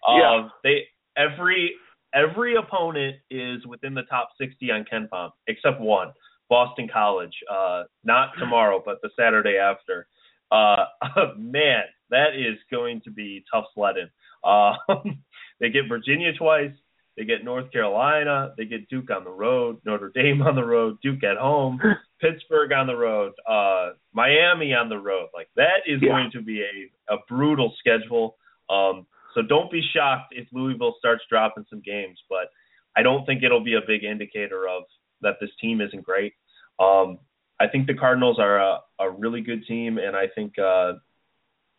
Yeah. 0.08 0.36
Um, 0.36 0.50
they 0.64 0.84
every 1.18 1.74
every 2.14 2.56
opponent 2.56 3.16
is 3.30 3.66
within 3.66 3.92
the 3.92 4.04
top 4.04 4.30
60 4.40 4.70
on 4.70 4.86
KenPom 4.90 5.32
except 5.48 5.82
one, 5.82 6.12
Boston 6.48 6.88
College. 6.90 7.34
Uh, 7.52 7.82
not 8.02 8.30
tomorrow, 8.38 8.82
but 8.82 8.96
the 9.02 9.10
Saturday 9.18 9.58
after. 9.58 10.06
Uh, 10.50 10.86
man, 11.36 11.82
that 12.08 12.34
is 12.34 12.56
going 12.70 13.02
to 13.04 13.10
be 13.10 13.44
tough 13.52 13.64
sledding. 13.74 14.08
Uh, 14.42 14.72
they 15.60 15.68
get 15.68 15.90
Virginia 15.90 16.32
twice. 16.38 16.72
They 17.16 17.24
get 17.24 17.44
North 17.44 17.72
Carolina. 17.72 18.52
They 18.58 18.66
get 18.66 18.88
Duke 18.88 19.10
on 19.10 19.24
the 19.24 19.30
road, 19.30 19.78
Notre 19.86 20.10
Dame 20.14 20.42
on 20.42 20.54
the 20.54 20.64
road, 20.64 20.98
Duke 21.02 21.24
at 21.24 21.36
home, 21.38 21.80
Pittsburgh 22.20 22.72
on 22.72 22.86
the 22.86 22.96
road, 22.96 23.32
uh, 23.48 23.90
Miami 24.12 24.74
on 24.74 24.88
the 24.88 24.98
road. 24.98 25.28
Like 25.34 25.48
that 25.56 25.80
is 25.86 26.00
Yeah. 26.02 26.08
going 26.10 26.30
to 26.32 26.42
be 26.42 26.62
a, 26.62 27.14
a 27.14 27.18
brutal 27.28 27.72
schedule. 27.78 28.36
Um, 28.68 29.06
so 29.34 29.42
don't 29.42 29.70
be 29.70 29.82
shocked 29.94 30.32
if 30.36 30.46
Louisville 30.52 30.94
starts 30.98 31.22
dropping 31.30 31.64
some 31.70 31.80
games, 31.84 32.18
but 32.28 32.50
I 32.96 33.02
don't 33.02 33.24
think 33.26 33.42
it'll 33.42 33.64
be 33.64 33.74
a 33.74 33.80
big 33.86 34.04
indicator 34.04 34.66
of 34.68 34.84
that 35.22 35.36
this 35.40 35.50
team 35.60 35.80
isn't 35.80 36.02
great. 36.04 36.32
Um, 36.78 37.18
I 37.60 37.66
think 37.66 37.86
the 37.86 37.94
Cardinals 37.94 38.38
are 38.38 38.58
a, 38.60 38.78
a 39.00 39.10
really 39.10 39.40
good 39.40 39.66
team, 39.66 39.96
and 39.98 40.14
I 40.16 40.26
think 40.34 40.58
uh, 40.58 40.92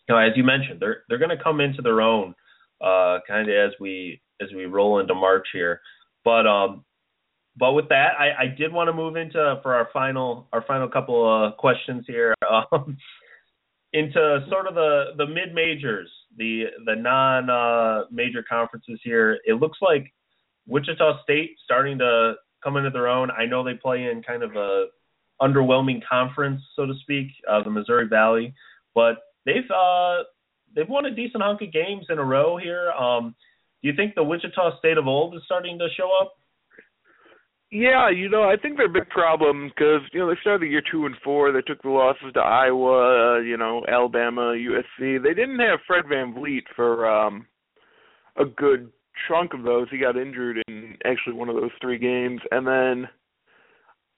you 0.08 0.16
know, 0.16 0.18
as 0.18 0.32
you 0.36 0.44
mentioned, 0.44 0.80
they're 0.80 1.04
they're 1.10 1.18
going 1.20 1.36
to 1.36 1.44
come 1.44 1.60
into 1.60 1.82
their 1.84 2.02
own 2.02 2.34
uh, 2.82 3.20
kind 3.28 3.50
of 3.50 3.56
as 3.56 3.74
we 3.80 4.22
as 4.42 4.50
we 4.56 4.66
roll 4.66 5.00
into 5.00 5.16
March 5.16 5.48
here. 5.54 5.82
But 6.24 6.48
um, 6.48 6.84
but 7.58 7.74
with 7.74 7.90
that, 7.90 8.12
I, 8.20 8.44
I 8.44 8.48
did 8.48 8.72
want 8.72 8.88
to 8.88 8.94
move 8.94 9.16
into 9.16 9.60
for 9.64 9.74
our 9.74 9.90
final 9.92 10.48
our 10.54 10.64
final 10.68 10.88
couple 10.88 11.26
of 11.26 11.58
questions 11.58 12.06
here 12.08 12.36
um, 12.72 12.98
into 13.94 14.46
sort 14.50 14.68
of 14.68 14.76
the 14.76 15.12
the 15.18 15.26
mid 15.26 15.54
majors, 15.54 16.10
the 16.38 16.66
the 16.86 16.96
non 16.96 17.50
uh, 17.50 18.06
major 18.12 18.44
conferences 18.48 19.00
here. 19.04 19.40
It 19.46 19.56
looks 19.56 19.80
like 19.82 20.14
Wichita 20.68 21.24
State 21.24 21.56
starting 21.64 21.98
to 22.00 22.34
come 22.64 22.78
into 22.78 22.90
their 22.90 23.08
own. 23.08 23.32
I 23.32 23.46
know 23.46 23.64
they 23.64 23.74
play 23.76 24.06
in 24.06 24.22
kind 24.22 24.44
of 24.44 24.56
a 24.56 24.88
underwhelming 25.42 26.02
conference, 26.08 26.62
so 26.76 26.86
to 26.86 26.94
speak, 27.02 27.28
uh, 27.50 27.64
the 27.64 27.70
Missouri 27.70 28.08
Valley, 28.08 28.54
but 28.94 29.18
they've 29.46 29.70
uh, 29.74 30.24
they've 30.76 30.90
won 30.90 31.06
a 31.06 31.16
decent 31.16 31.44
hunk 31.44 31.62
of 31.62 31.72
games 31.72 32.06
in 32.10 32.20
a 32.20 32.24
row 32.24 32.58
here. 32.58 32.92
Um, 32.92 33.36
you 33.88 33.96
think 33.96 34.16
the 34.16 34.24
Wichita 34.24 34.78
State 34.80 34.98
of 34.98 35.08
old 35.08 35.36
is 35.36 35.42
starting 35.46 35.78
to 35.80 35.88
show 35.96 36.10
up? 36.22 36.34
Yeah, 37.70 38.10
you 38.10 38.30
know, 38.30 38.44
I 38.44 38.56
think 38.56 38.78
their 38.78 38.88
big 38.88 39.10
problem 39.10 39.70
because 39.70 40.02
you 40.14 40.20
know 40.20 40.30
they 40.30 40.40
started 40.40 40.62
the 40.62 40.72
year 40.72 40.82
two 40.90 41.06
and 41.06 41.16
four. 41.22 41.52
They 41.52 41.62
took 41.62 41.82
the 41.82 41.90
losses 41.90 42.32
to 42.34 42.40
Iowa, 42.40 43.44
you 43.44 43.58
know, 43.58 43.84
Alabama, 43.90 44.54
USC. 44.56 45.22
They 45.22 45.34
didn't 45.34 45.60
have 45.60 45.80
Fred 45.86 46.06
VanVleet 46.06 46.64
for 46.76 47.10
um 47.10 47.46
a 48.38 48.46
good 48.46 48.90
chunk 49.28 49.54
of 49.54 49.64
those. 49.64 49.88
He 49.92 49.98
got 49.98 50.16
injured 50.16 50.64
in 50.70 50.96
actually 51.04 51.34
one 51.34 51.50
of 51.50 51.56
those 51.56 51.72
three 51.82 51.98
games, 51.98 52.40
and 52.52 52.66
then 52.66 53.10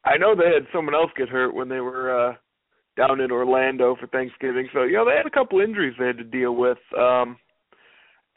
I 0.06 0.18
know 0.18 0.36
they 0.36 0.54
had 0.54 0.68
someone 0.72 0.94
else 0.94 1.10
get 1.18 1.30
hurt 1.30 1.56
when 1.56 1.70
they 1.70 1.80
were 1.80 2.30
uh 2.30 2.34
down 2.98 3.20
in 3.20 3.32
Orlando 3.32 3.96
for 4.00 4.06
Thanksgiving. 4.08 4.70
So 4.74 4.84
you 4.84 4.94
know 4.94 5.06
they 5.06 5.18
had 5.18 5.26
a 5.26 5.32
couple 5.32 5.60
injuries 5.60 5.96
they 5.98 6.06
had 6.06 6.18
to 6.18 6.24
deal 6.24 6.56
with. 6.56 6.78
Um 6.96 7.38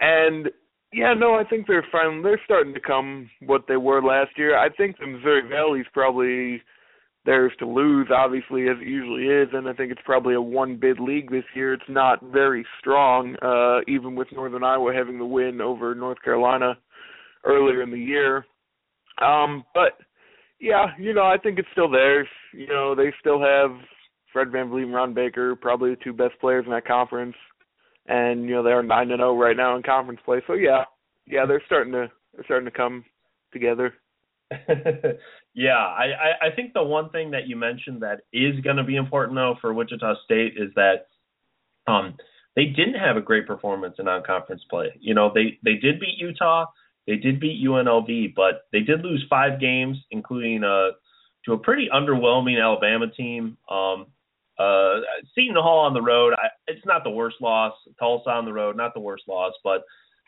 and 0.01 0.49
yeah, 0.93 1.15
no, 1.15 1.35
I 1.35 1.45
think 1.45 1.67
they're 1.67 1.87
finally 1.91 2.23
they're 2.23 2.41
starting 2.45 2.75
to 2.75 2.81
come 2.81 3.31
what 3.47 3.65
they 3.67 3.77
were 3.77 4.03
last 4.03 4.31
year. 4.37 4.59
I 4.59 4.69
think 4.69 4.99
the 4.99 5.07
Missouri 5.07 5.49
Valley's 5.49 5.87
probably 5.93 6.63
theirs 7.25 7.53
to 7.61 7.67
lose, 7.67 8.09
obviously 8.15 8.65
as 8.69 8.77
it 8.81 8.87
usually 8.87 9.25
is, 9.25 9.49
and 9.53 9.69
I 9.69 9.73
think 9.73 9.93
it's 9.93 10.01
probably 10.05 10.35
a 10.35 10.41
one 10.41 10.77
bid 10.77 10.99
league 11.01 11.31
this 11.31 11.45
year. 11.55 11.73
It's 11.73 11.83
not 11.89 12.23
very 12.23 12.67
strong, 12.81 13.37
uh, 13.43 13.81
even 13.89 14.15
with 14.17 14.29
Northern 14.33 14.65
Iowa 14.65 14.93
having 14.93 15.19
the 15.19 15.25
win 15.25 15.61
over 15.61 15.95
North 15.95 16.21
Carolina 16.23 16.77
earlier 17.45 17.83
in 17.83 17.91
the 17.91 17.99
year. 17.99 18.45
Um, 19.21 19.65
but 19.73 19.99
yeah, 20.61 20.87
you 20.99 21.15
know, 21.15 21.25
I 21.25 21.39
think 21.39 21.59
it's 21.59 21.69
still 21.73 21.91
theirs. 21.91 22.29
You 22.53 22.67
know, 22.67 22.95
they 22.95 23.13
still 23.21 23.41
have 23.41 23.71
Fred 24.33 24.49
VanVleet 24.49 24.85
and 24.85 24.95
Ron 24.95 25.15
Baker, 25.15 25.55
probably 25.57 25.91
the 25.91 26.03
two 26.03 26.13
best 26.13 26.35
players 26.41 26.65
in 26.67 26.73
that 26.73 26.87
conference 26.87 27.37
and 28.07 28.45
you 28.45 28.51
know 28.51 28.63
they're 28.63 28.83
nine 28.83 29.11
and 29.11 29.21
zero 29.21 29.37
right 29.37 29.57
now 29.57 29.77
in 29.77 29.83
conference 29.83 30.21
play. 30.25 30.43
So 30.47 30.55
yeah, 30.55 30.85
yeah, 31.27 31.47
they're 31.47 31.63
starting 31.67 31.93
to 31.93 32.11
they're 32.35 32.45
starting 32.45 32.67
to 32.67 32.77
come 32.77 33.05
together. 33.53 33.95
yeah, 35.55 35.77
I, 35.77 36.05
I, 36.05 36.47
I 36.49 36.55
think 36.55 36.75
the 36.75 36.83
one 36.83 37.09
thing 37.11 37.31
that 37.31 37.47
you 37.47 37.57
mentioned 37.57 38.03
that 38.03 38.21
is 38.33 38.61
going 38.61 38.77
to 38.77 38.85
be 38.85 38.97
important 38.97 39.37
though 39.37 39.55
for 39.61 39.73
Wichita 39.73 40.15
State 40.25 40.55
is 40.59 40.71
that 40.75 41.07
um, 41.87 42.17
they 42.55 42.67
didn't 42.67 42.95
have 42.95 43.17
a 43.17 43.21
great 43.23 43.47
performance 43.47 43.97
in 43.99 44.05
non-conference 44.05 44.63
play. 44.69 44.91
You 45.01 45.15
know, 45.15 45.31
they 45.35 45.59
they 45.65 45.75
did 45.75 46.01
beat 46.01 46.19
Utah, 46.19 46.67
they 47.07 47.17
did 47.17 47.41
beat 47.41 47.65
UNLV, 47.65 48.35
but 48.35 48.67
they 48.73 48.81
did 48.81 49.03
lose 49.03 49.25
five 49.29 49.61
games, 49.61 49.99
including 50.11 50.65
a 50.65 50.91
to 51.47 51.53
a 51.53 51.59
pretty 51.59 51.89
underwhelming 51.93 52.63
Alabama 52.63 53.11
team. 53.11 53.57
Um, 53.69 54.07
uh, 54.63 55.01
Seton 55.35 55.57
Hall 55.57 55.81
on 55.81 55.95
the 55.95 56.03
road, 56.03 56.35
I, 56.35 56.49
it's 56.67 56.87
not 56.87 57.05
the 57.05 57.11
worst 57.11 57.37
loss. 57.41 57.75
Tulsa 57.99 58.31
on 58.31 58.45
the 58.45 58.53
road, 58.53 58.77
not 58.77 58.95
the 58.95 59.01
worst 59.01 59.25
loss, 59.29 59.55
but 59.65 59.83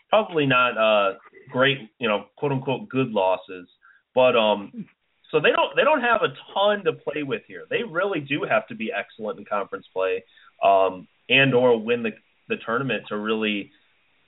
probably 0.08 0.46
not 0.46 0.78
uh 0.78 1.18
great, 1.50 1.78
you 1.98 2.08
know, 2.08 2.26
quote 2.36 2.52
unquote 2.52 2.88
good 2.88 3.10
losses. 3.10 3.66
But 4.14 4.36
um 4.36 4.86
so 5.30 5.40
they 5.40 5.50
don't 5.50 5.74
they 5.76 5.82
don't 5.82 6.00
have 6.00 6.22
a 6.22 6.32
ton 6.54 6.84
to 6.84 6.92
play 6.92 7.24
with 7.24 7.42
here. 7.48 7.64
They 7.68 7.82
really 7.82 8.20
do 8.20 8.46
have 8.48 8.66
to 8.68 8.74
be 8.76 8.92
excellent 8.96 9.38
in 9.38 9.44
conference 9.44 9.86
play, 9.92 10.22
um, 10.62 11.08
and 11.28 11.52
or 11.54 11.80
win 11.80 12.04
the 12.04 12.12
the 12.48 12.56
tournament 12.64 13.04
to 13.08 13.16
really 13.18 13.72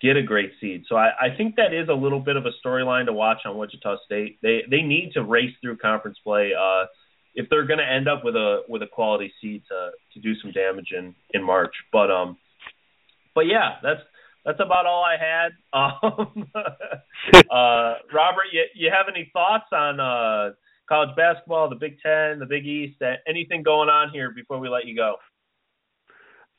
get 0.03 0.17
a 0.17 0.23
great 0.23 0.53
seed. 0.61 0.85
So 0.89 0.97
I, 0.97 1.11
I 1.21 1.37
think 1.37 1.57
that 1.57 1.73
is 1.73 1.89
a 1.89 1.95
little 1.95 2.21
bit 2.21 2.37
of 2.37 2.45
a 2.45 2.51
storyline 2.65 3.07
to 3.07 3.13
watch 3.13 3.39
on 3.45 3.57
Wichita 3.57 3.99
State. 4.05 4.39
They 4.43 4.63
they 4.69 4.83
need 4.83 5.13
to 5.15 5.23
race 5.23 5.55
through 5.63 5.77
conference 5.77 6.19
play 6.25 6.53
uh, 6.59 6.87
if 7.37 7.49
they're 7.51 7.67
going 7.67 7.79
to 7.79 7.87
end 7.87 8.09
up 8.09 8.25
with 8.25 8.35
a 8.35 8.63
with 8.69 8.83
a 8.83 8.87
quality 8.87 9.33
seed 9.41 9.63
to 9.69 9.91
to 10.15 10.21
do 10.21 10.35
some 10.41 10.51
damage 10.51 10.89
in 10.97 11.15
in 11.33 11.45
March. 11.45 11.75
But 11.93 12.11
um, 12.11 12.37
but 13.35 13.43
yeah, 13.43 13.77
that's 13.83 14.01
that's 14.45 14.59
about 14.61 14.87
all 14.87 15.05
I 15.05 15.17
had. 15.17 15.53
Um, 15.77 16.51
uh, 16.55 17.95
Robert, 18.13 18.49
you 18.53 18.65
you 18.75 18.91
have 18.91 19.07
any 19.15 19.31
thoughts 19.33 19.67
on 19.73 20.01
uh 20.01 20.55
college 20.89 21.15
basketball, 21.17 21.69
the 21.69 21.77
Big 21.77 21.99
Ten, 22.01 22.39
the 22.39 22.47
Big 22.49 22.65
East, 22.67 22.97
anything 23.29 23.63
going 23.63 23.89
on 23.89 24.11
here 24.11 24.31
before 24.31 24.59
we 24.59 24.69
let 24.69 24.87
you 24.87 24.97
go? 24.97 25.17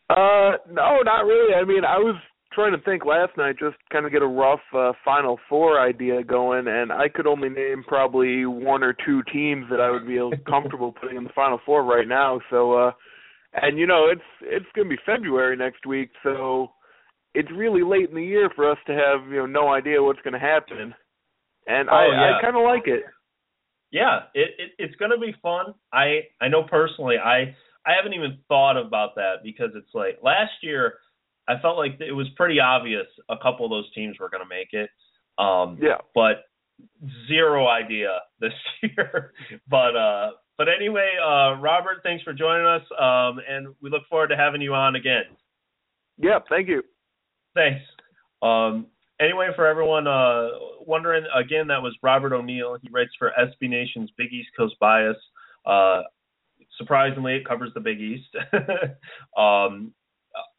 Uh, 0.10 0.58
no, 0.70 1.00
not 1.04 1.26
really. 1.26 1.56
I 1.56 1.64
mean, 1.64 1.84
I 1.84 1.98
was 1.98 2.16
trying 2.54 2.72
to 2.72 2.84
think 2.84 3.06
last 3.06 3.38
night, 3.38 3.56
just 3.60 3.78
kind 3.92 4.06
of 4.06 4.12
get 4.12 4.22
a 4.22 4.28
rough 4.28 4.62
uh, 4.76 4.94
Final 5.04 5.40
Four 5.50 5.80
idea 5.80 6.24
going, 6.24 6.68
and 6.68 6.92
I 6.92 7.10
could 7.10 7.28
only 7.28 7.50
name 7.50 7.84
probably 7.88 8.46
one 8.46 8.84
or 8.84 8.96
two 9.06 9.22
teams 9.32 9.66
that 9.70 9.80
I 9.80 9.90
would 9.92 10.08
be 10.08 10.20
comfortable 10.50 10.92
putting 10.92 11.18
in 11.18 11.24
the 11.24 11.34
Final 11.36 11.60
Four 11.66 11.84
right 11.84 12.08
now. 12.08 12.40
So, 12.50 12.74
uh, 12.74 12.92
and 13.54 13.78
you 13.78 13.88
know, 13.88 14.08
it's 14.12 14.22
it's 14.42 14.66
going 14.76 14.90
to 14.90 14.96
be 14.96 15.02
February 15.06 15.56
next 15.56 15.86
week, 15.86 16.10
so 16.24 16.72
it's 17.34 17.50
really 17.56 17.84
late 17.84 18.10
in 18.10 18.16
the 18.16 18.24
year 18.24 18.50
for 18.56 18.70
us 18.70 18.78
to 18.88 18.94
have 18.94 19.30
you 19.30 19.38
know 19.38 19.46
no 19.46 19.74
idea 19.74 20.02
what's 20.02 20.22
going 20.22 20.34
to 20.34 20.40
happen, 20.40 20.94
and 21.68 21.90
oh, 21.90 21.94
I 21.94 22.06
yeah. 22.06 22.38
I 22.38 22.42
kind 22.42 22.58
of 22.58 22.64
like 22.64 22.88
it 22.88 23.04
yeah, 23.92 24.20
it, 24.34 24.50
it 24.58 24.72
it's 24.78 24.96
gonna 24.96 25.18
be 25.18 25.34
fun. 25.42 25.74
I 25.94 26.22
I 26.42 26.50
know 26.50 26.64
personally, 26.64 27.16
I 27.18 27.56
I 27.86 27.96
haven't 27.96 28.14
even 28.14 28.40
thought 28.48 28.78
about 28.78 29.16
that 29.16 29.36
because 29.44 29.72
it's 29.76 29.94
like 29.94 30.20
last 30.22 30.52
year, 30.62 30.96
I 31.48 31.60
felt 31.62 31.78
like 31.78 32.00
it 32.00 32.12
was 32.12 32.28
pretty 32.36 32.60
obvious 32.60 33.08
a 33.30 33.38
couple 33.38 33.66
of 33.66 33.72
those 33.72 33.92
teams 33.94 34.18
were 34.20 34.30
gonna 34.30 34.46
make 34.50 34.74
it. 34.74 34.90
Um, 35.38 35.78
yeah. 35.82 35.98
But 36.14 36.46
zero 37.28 37.68
idea 37.68 38.20
this 38.40 38.54
year. 38.82 39.34
but 39.70 39.96
uh, 39.96 40.32
but 40.58 40.68
anyway, 40.70 41.10
uh, 41.22 41.60
Robert, 41.60 42.02
thanks 42.04 42.24
for 42.24 42.34
joining 42.34 42.66
us, 42.66 42.82
um, 43.00 43.40
and 43.48 43.76
we 43.82 43.90
look 43.90 44.04
forward 44.10 44.30
to 44.30 44.38
having 44.38 44.62
you 44.62 44.74
on 44.74 44.96
again. 44.96 45.26
Yeah, 46.18 46.40
thank 46.50 46.68
you. 46.68 46.82
Thanks. 47.54 47.82
Um, 48.42 48.88
anyway, 49.20 49.50
for 49.56 49.68
everyone 49.68 50.08
uh, 50.08 50.50
wondering, 50.86 51.26
again, 51.36 51.68
that 51.68 51.82
was 51.82 51.96
Robert 52.02 52.34
O'Neill. 52.34 52.78
He 52.82 52.90
writes 52.92 53.12
for 53.20 53.32
SB 53.40 53.70
Nation's 53.70 54.10
Big 54.18 54.34
East 54.34 54.50
Coast 54.58 54.76
Bias. 54.80 55.18
Uh, 55.64 56.02
surprisingly, 56.78 57.36
it 57.36 57.48
covers 57.48 57.72
the 57.76 57.80
Big 57.80 58.00
East. 58.00 58.36
um, 59.38 59.94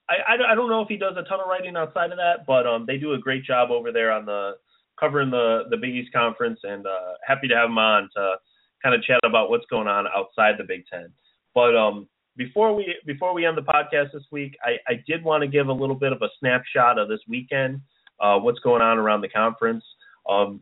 I, 0.09 0.52
I, 0.52 0.54
don't 0.54 0.70
know 0.70 0.80
if 0.80 0.88
he 0.88 0.96
does 0.96 1.14
a 1.18 1.22
ton 1.28 1.40
of 1.40 1.48
writing 1.48 1.76
outside 1.76 2.11
of 2.11 2.16
that, 2.16 2.46
but 2.46 2.66
um, 2.66 2.86
they 2.86 2.96
do 2.96 3.12
a 3.12 3.18
great 3.18 3.44
job 3.44 3.70
over 3.70 3.92
there 3.92 4.11
on 4.11 4.24
the 4.24 4.52
covering 4.98 5.30
the 5.30 5.64
the 5.70 5.76
Big 5.76 5.94
East 5.94 6.12
Conference, 6.12 6.61
and 6.62 6.86
uh, 6.86 7.14
happy 7.26 7.48
to 7.48 7.54
have 7.54 7.68
him 7.68 7.78
on 7.78 8.09
to 8.16 8.34
kind 8.82 8.94
of 8.94 9.02
chat 9.02 9.20
about 9.24 9.50
what's 9.50 9.66
going 9.70 9.86
on 9.86 10.06
outside 10.16 10.54
the 10.59 10.64
Big 10.64 10.84
Ten. 10.90 11.12
But 11.54 11.76
um, 11.76 12.09
before 12.36 12.74
we 12.74 12.94
before 13.04 13.34
we 13.34 13.44
end 13.44 13.59
the 13.59 13.62
podcast 13.62 14.12
this 14.12 14.24
week, 14.32 14.56
I, 14.64 14.76
I 14.90 15.02
did 15.06 15.22
want 15.22 15.42
to 15.42 15.48
give 15.48 15.68
a 15.68 15.72
little 15.72 15.96
bit 15.96 16.12
of 16.12 16.22
a 16.22 16.28
snapshot 16.40 16.98
of 16.98 17.09
this 17.09 17.20
weekend 17.28 17.80
uh, 18.20 18.38
what's 18.38 18.61
going 18.61 18.82
on 18.82 18.98
around 18.98 19.20
the 19.20 19.28
conference. 19.28 19.84
Um, 20.28 20.61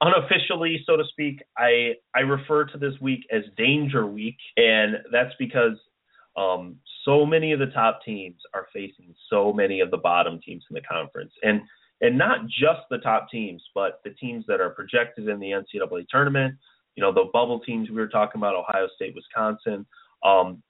unofficially, 0.00 0.82
so 0.86 0.96
to 0.96 1.04
speak, 1.10 1.42
I 1.58 1.94
I 2.14 2.20
refer 2.20 2.64
to 2.66 2.78
this 2.78 2.94
week 3.00 3.20
as 3.32 3.42
Danger 3.56 4.06
Week, 4.06 4.36
and 4.56 4.96
that's 5.12 5.34
because 5.38 5.76
um, 6.40 6.76
so 7.04 7.26
many 7.26 7.52
of 7.52 7.58
the 7.58 7.66
top 7.66 8.00
teams 8.04 8.40
are 8.54 8.66
facing 8.72 9.14
so 9.28 9.52
many 9.52 9.80
of 9.80 9.90
the 9.90 9.98
bottom 9.98 10.40
teams 10.44 10.64
in 10.70 10.74
the 10.74 10.80
conference, 10.80 11.32
and 11.42 11.60
and 12.00 12.16
not 12.16 12.46
just 12.46 12.80
the 12.90 12.98
top 12.98 13.28
teams, 13.30 13.62
but 13.74 14.00
the 14.04 14.10
teams 14.10 14.44
that 14.48 14.60
are 14.60 14.70
projected 14.70 15.28
in 15.28 15.38
the 15.38 15.50
NCAA 15.50 16.06
tournament. 16.08 16.54
You 16.96 17.02
know, 17.02 17.12
the 17.12 17.28
bubble 17.32 17.60
teams 17.60 17.90
we 17.90 17.96
were 17.96 18.08
talking 18.08 18.40
about, 18.40 18.54
Ohio 18.54 18.88
State, 18.96 19.14
Wisconsin. 19.14 19.86
Um, 20.24 20.62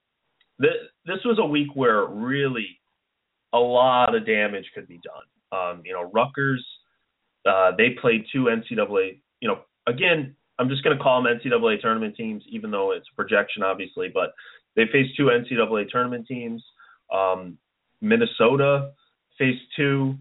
this, 0.58 0.74
this 1.06 1.18
was 1.24 1.38
a 1.38 1.46
week 1.46 1.68
where 1.74 2.06
really 2.06 2.80
a 3.52 3.58
lot 3.58 4.14
of 4.14 4.26
damage 4.26 4.66
could 4.74 4.88
be 4.88 5.00
done. 5.04 5.58
Um, 5.58 5.82
you 5.84 5.92
know, 5.92 6.10
Rutgers, 6.12 6.64
uh, 7.46 7.72
they 7.76 7.90
played 8.00 8.24
two 8.32 8.44
NCAA. 8.44 9.20
You 9.40 9.48
know, 9.48 9.60
again, 9.86 10.34
I'm 10.58 10.68
just 10.68 10.84
going 10.84 10.96
to 10.96 11.02
call 11.02 11.22
them 11.22 11.32
NCAA 11.32 11.80
tournament 11.80 12.16
teams, 12.16 12.42
even 12.48 12.70
though 12.70 12.92
it's 12.92 13.06
a 13.10 13.16
projection, 13.16 13.62
obviously. 13.62 14.08
But 14.12 14.32
they 14.76 14.84
faced 14.92 15.16
two 15.16 15.24
NCAA 15.24 15.88
tournament 15.88 16.26
teams. 16.26 16.62
Um, 17.12 17.58
Minnesota 18.00 18.92
faced 19.38 19.62
two. 19.76 20.16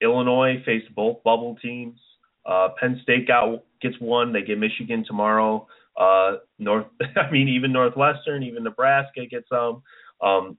Illinois 0.00 0.62
faced 0.64 0.94
both 0.94 1.22
bubble 1.22 1.56
teams. 1.60 2.00
Uh, 2.46 2.68
Penn 2.78 2.98
State 3.02 3.28
got 3.28 3.62
gets 3.82 3.96
one. 4.00 4.32
They 4.32 4.42
get 4.42 4.58
Michigan 4.58 5.04
tomorrow. 5.06 5.66
Uh, 5.96 6.36
North, 6.58 6.86
I 7.16 7.30
mean, 7.30 7.48
even 7.48 7.72
Northwestern, 7.72 8.42
even 8.42 8.64
Nebraska 8.64 9.26
gets 9.26 9.48
some. 9.48 9.82
Um, 10.22 10.56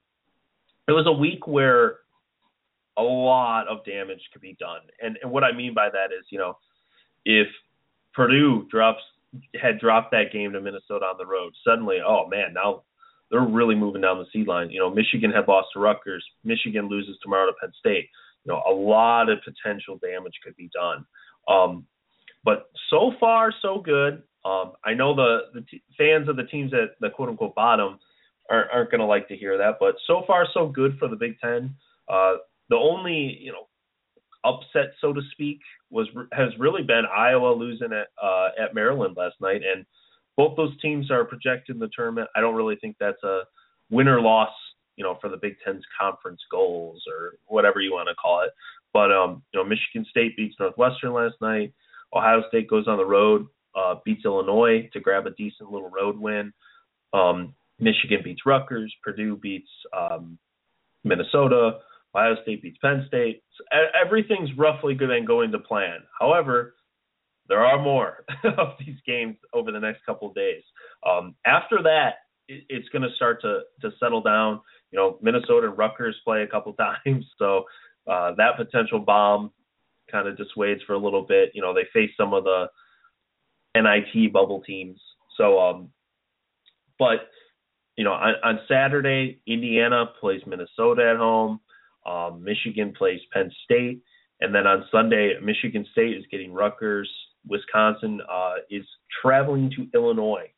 it 0.88 0.92
was 0.92 1.06
a 1.08 1.12
week 1.12 1.48
where 1.48 1.98
a 2.98 3.02
lot 3.02 3.68
of 3.68 3.84
damage 3.86 4.22
could 4.32 4.42
be 4.42 4.56
done. 4.60 4.82
And 5.02 5.18
and 5.22 5.32
what 5.32 5.44
I 5.44 5.52
mean 5.52 5.74
by 5.74 5.90
that 5.90 6.14
is, 6.18 6.26
you 6.30 6.38
know, 6.38 6.58
if 7.26 7.48
Purdue 8.14 8.68
drops 8.70 9.02
had 9.60 9.80
dropped 9.80 10.12
that 10.12 10.32
game 10.32 10.52
to 10.54 10.62
Minnesota 10.62 11.06
on 11.06 11.18
the 11.18 11.26
road, 11.26 11.54
suddenly, 11.66 11.98
oh 12.06 12.28
man, 12.28 12.54
now 12.54 12.84
they're 13.32 13.42
really 13.42 13.76
moving 13.76 14.02
down 14.02 14.20
the 14.20 14.26
seed 14.32 14.48
line. 14.48 14.70
You 14.70 14.80
know, 14.80 14.94
Michigan 14.94 15.32
had 15.32 15.48
lost 15.48 15.70
to 15.74 15.80
Rutgers. 15.80 16.24
Michigan 16.44 16.90
loses 16.90 17.18
tomorrow 17.24 17.48
to 17.48 17.54
Penn 17.60 17.72
State. 17.80 18.10
You 18.44 18.52
know, 18.52 18.62
a 18.70 18.74
lot 18.74 19.30
of 19.30 19.40
potential 19.44 19.98
damage 20.02 20.34
could 20.44 20.56
be 20.58 20.70
done. 20.74 21.06
Um, 21.48 21.86
but 22.44 22.70
so 22.90 23.14
far, 23.20 23.54
so 23.62 23.80
good. 23.80 24.24
Um, 24.44 24.74
I 24.84 24.94
know 24.94 25.16
the 25.16 25.40
the 25.54 25.62
t- 25.62 25.84
fans 25.98 26.28
of 26.28 26.36
the 26.36 26.44
teams 26.44 26.74
at 26.74 27.00
the 27.00 27.10
quote 27.10 27.30
unquote 27.30 27.56
bottom 27.56 28.00
aren't, 28.50 28.72
aren't 28.72 28.92
going 28.92 29.00
to 29.00 29.06
like 29.06 29.28
to 29.28 29.38
hear 29.38 29.58
that, 29.58 29.76
but 29.80 29.96
so 30.08 30.24
far, 30.26 30.48
so 30.54 30.68
good 30.68 30.98
for 30.98 31.08
the 31.08 31.16
Big 31.16 31.40
Ten. 31.40 31.76
Uh, 32.10 32.36
the 32.70 32.76
only 32.76 33.38
you 33.40 33.52
know 33.52 33.68
upset, 34.44 34.94
so 35.00 35.14
to 35.14 35.22
speak, 35.32 35.60
was 35.92 36.08
has 36.34 36.50
really 36.58 36.82
been 36.82 37.04
Iowa 37.16 37.54
losing 37.54 37.94
at 37.94 38.08
uh, 38.22 38.50
at 38.60 38.74
Maryland 38.74 39.16
last 39.16 39.36
night, 39.40 39.62
and 39.64 39.86
both 40.38 40.56
those 40.58 40.80
teams 40.82 41.12
are 41.12 41.26
projected 41.26 41.76
in 41.76 41.80
the 41.80 41.90
tournament. 41.96 42.30
I 42.36 42.42
don't 42.42 42.56
really 42.56 42.76
think 42.78 42.96
that's 43.00 43.22
a 43.24 43.42
win 43.90 44.08
or 44.08 44.22
loss, 44.22 44.52
you 44.96 45.04
know, 45.04 45.18
for 45.22 45.30
the 45.30 45.38
Big 45.38 45.56
Ten's 45.64 45.84
conference 46.00 46.42
goals 46.50 47.04
or 47.08 47.34
whatever 47.48 47.82
you 47.82 47.92
want 47.92 48.10
to 48.10 48.16
call 48.16 48.44
it. 48.44 48.52
But 48.94 49.12
um, 49.12 49.44
you 49.54 49.60
know, 49.60 49.64
Michigan 49.64 50.06
State 50.10 50.36
beats 50.36 50.56
Northwestern 50.60 51.14
last 51.14 51.36
night. 51.42 51.74
Ohio 52.14 52.44
State 52.50 52.70
goes 52.70 52.88
on 52.88 52.98
the 52.98 53.06
road, 53.06 53.48
uh, 53.76 53.96
beats 54.04 54.26
Illinois 54.26 54.90
to 54.94 55.00
grab 55.00 55.28
a 55.28 55.32
decent 55.32 55.72
little 55.72 55.90
road 55.90 56.20
win. 56.20 56.52
Um, 57.14 57.54
Michigan 57.80 58.22
beats 58.24 58.42
Rutgers. 58.46 58.94
Purdue 59.04 59.38
beats 59.38 59.70
um, 59.98 60.38
Minnesota. 61.04 61.80
Ohio 62.14 62.36
State 62.44 62.62
beats 62.62 62.78
Penn 62.82 63.06
State. 63.08 63.44
So 63.58 63.64
everything's 64.00 64.50
roughly 64.58 64.94
going 64.94 65.52
to 65.52 65.60
plan. 65.60 66.00
However, 66.20 66.76
there 67.52 67.66
are 67.66 67.82
more 67.82 68.24
of 68.58 68.70
these 68.80 68.96
games 69.06 69.36
over 69.54 69.74
the 69.74 69.80
next 69.80 70.06
couple 70.06 70.30
of 70.30 70.34
days. 70.36 70.64
Um, 71.06 71.36
after 71.46 71.84
that, 71.84 72.14
it, 72.48 72.64
it's 72.70 72.88
going 72.90 73.02
to 73.02 73.14
start 73.18 73.42
to 73.42 73.60
to 73.82 73.92
settle 74.00 74.22
down. 74.22 74.62
You 74.92 75.00
know, 75.00 75.20
Minnesota 75.22 75.68
and 75.68 75.78
Rutgers 75.78 76.16
play 76.24 76.44
a 76.44 76.48
couple 76.48 76.74
times, 77.06 77.26
so 77.38 77.66
uh, 78.10 78.32
that 78.38 78.56
potential 78.56 79.00
bomb 79.00 79.52
kind 80.10 80.30
of 80.30 80.38
dissuades 80.38 80.82
for 80.88 80.94
a 80.94 80.98
little 80.98 81.24
bit. 81.24 81.52
You 81.54 81.62
know, 81.62 81.74
they 81.74 81.88
face 81.94 82.12
some 82.18 82.34
of 82.34 82.46
the 82.46 82.68
NIT 83.76 84.32
bubble 84.32 84.62
teams. 84.62 85.00
So, 85.38 85.60
um, 85.60 85.90
but 86.98 87.30
you 87.98 88.06
know, 88.06 88.14
on, 88.14 88.36
on 88.44 88.60
Saturday, 88.70 89.42
Indiana 89.46 90.06
plays 90.22 90.42
Minnesota 90.48 91.12
at 91.12 91.18
home. 91.18 91.60
Um, 92.06 92.44
Michigan 92.44 92.94
plays 92.98 93.20
Penn 93.34 93.52
State, 93.66 94.02
and 94.40 94.56
then 94.56 94.66
on 94.66 94.86
Sunday, 94.90 95.34
Michigan 95.44 95.86
State 95.92 96.18
is 96.18 96.24
getting 96.32 96.54
Rutgers. 96.54 97.10
Wisconsin 97.48 98.22
uh, 98.32 98.56
is 98.70 98.86
traveling 99.22 99.72
to 99.76 99.88
Illinois. 99.98 100.50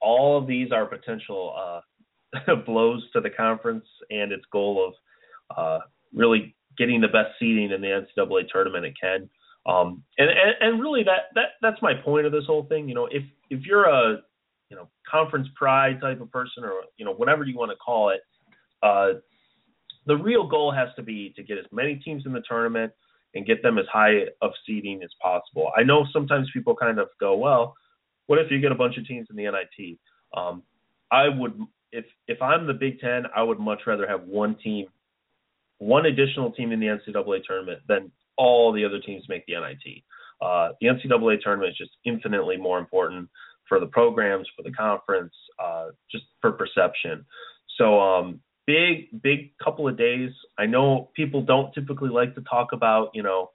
All 0.00 0.38
of 0.38 0.46
these 0.46 0.72
are 0.72 0.86
potential 0.86 1.54
uh, 1.56 2.54
blows 2.66 3.02
to 3.12 3.20
the 3.20 3.30
conference 3.30 3.86
and 4.10 4.32
its 4.32 4.44
goal 4.52 4.86
of 4.88 5.56
uh, 5.56 5.84
really 6.14 6.54
getting 6.78 7.00
the 7.00 7.08
best 7.08 7.30
seeding 7.38 7.70
in 7.70 7.80
the 7.80 8.04
NCAA 8.18 8.48
tournament 8.52 8.84
it 8.84 8.94
can. 9.00 9.28
Um, 9.66 10.04
and, 10.18 10.30
and 10.30 10.54
and 10.60 10.80
really 10.80 11.02
that 11.02 11.34
that 11.34 11.54
that's 11.60 11.82
my 11.82 11.92
point 12.04 12.24
of 12.24 12.32
this 12.32 12.44
whole 12.46 12.64
thing. 12.66 12.88
You 12.88 12.94
know, 12.94 13.06
if 13.10 13.24
if 13.50 13.66
you're 13.66 13.86
a 13.86 14.18
you 14.70 14.76
know 14.76 14.88
conference 15.10 15.48
pride 15.56 16.00
type 16.00 16.20
of 16.20 16.30
person 16.30 16.62
or 16.62 16.82
you 16.98 17.04
know 17.04 17.14
whatever 17.14 17.44
you 17.44 17.56
want 17.56 17.72
to 17.72 17.76
call 17.76 18.10
it, 18.10 18.20
uh, 18.82 19.18
the 20.06 20.16
real 20.16 20.46
goal 20.46 20.72
has 20.72 20.88
to 20.96 21.02
be 21.02 21.32
to 21.34 21.42
get 21.42 21.58
as 21.58 21.64
many 21.72 21.96
teams 21.96 22.24
in 22.26 22.32
the 22.32 22.42
tournament 22.48 22.92
and 23.36 23.46
get 23.46 23.62
them 23.62 23.78
as 23.78 23.84
high 23.92 24.22
of 24.40 24.50
seeding 24.66 25.02
as 25.02 25.10
possible. 25.20 25.70
I 25.76 25.82
know 25.82 26.06
sometimes 26.12 26.48
people 26.52 26.74
kind 26.74 26.98
of 26.98 27.08
go, 27.20 27.36
well, 27.36 27.74
what 28.26 28.38
if 28.38 28.50
you 28.50 28.60
get 28.60 28.72
a 28.72 28.76
bunch 28.76 28.96
of 28.96 29.06
teams 29.06 29.28
in 29.30 29.36
the 29.36 29.44
NIT? 29.44 29.98
Um, 30.36 30.62
I 31.12 31.28
would 31.28 31.60
if 31.92 32.06
if 32.26 32.40
I'm 32.42 32.66
the 32.66 32.74
Big 32.74 32.98
Ten, 32.98 33.24
I 33.34 33.42
would 33.42 33.60
much 33.60 33.80
rather 33.86 34.08
have 34.08 34.22
one 34.22 34.56
team, 34.56 34.86
one 35.78 36.06
additional 36.06 36.50
team 36.50 36.72
in 36.72 36.80
the 36.80 36.86
NCAA 36.86 37.44
tournament 37.44 37.80
than 37.86 38.10
all 38.36 38.72
the 38.72 38.84
other 38.84 39.00
teams 39.00 39.24
make 39.28 39.44
the 39.46 39.54
NIT. 39.54 40.02
Uh, 40.40 40.70
the 40.80 40.88
NCAA 40.88 41.40
tournament 41.42 41.70
is 41.70 41.78
just 41.78 41.92
infinitely 42.04 42.56
more 42.56 42.78
important 42.78 43.28
for 43.68 43.80
the 43.80 43.86
programs, 43.86 44.48
for 44.56 44.62
the 44.62 44.72
conference, 44.72 45.32
uh, 45.62 45.86
just 46.10 46.24
for 46.40 46.52
perception. 46.52 47.24
So, 47.78 48.00
um, 48.00 48.40
big, 48.66 49.22
big 49.22 49.56
couple 49.62 49.88
of 49.88 49.96
days. 49.96 50.30
I 50.58 50.66
know 50.66 51.10
people 51.14 51.42
don't 51.42 51.72
typically 51.72 52.10
like 52.10 52.34
to 52.34 52.42
talk 52.42 52.72
about, 52.72 53.10
you 53.14 53.22
know, 53.22 53.50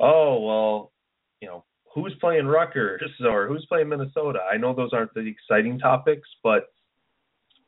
oh, 0.00 0.40
well, 0.40 0.92
you 1.40 1.48
know, 1.48 1.64
who's 1.94 2.14
playing 2.20 2.46
Rutgers 2.46 3.02
or 3.24 3.48
who's 3.48 3.66
playing 3.68 3.88
Minnesota. 3.88 4.40
I 4.50 4.56
know 4.56 4.74
those 4.74 4.92
aren't 4.92 5.14
the 5.14 5.20
exciting 5.20 5.78
topics, 5.78 6.28
but 6.42 6.66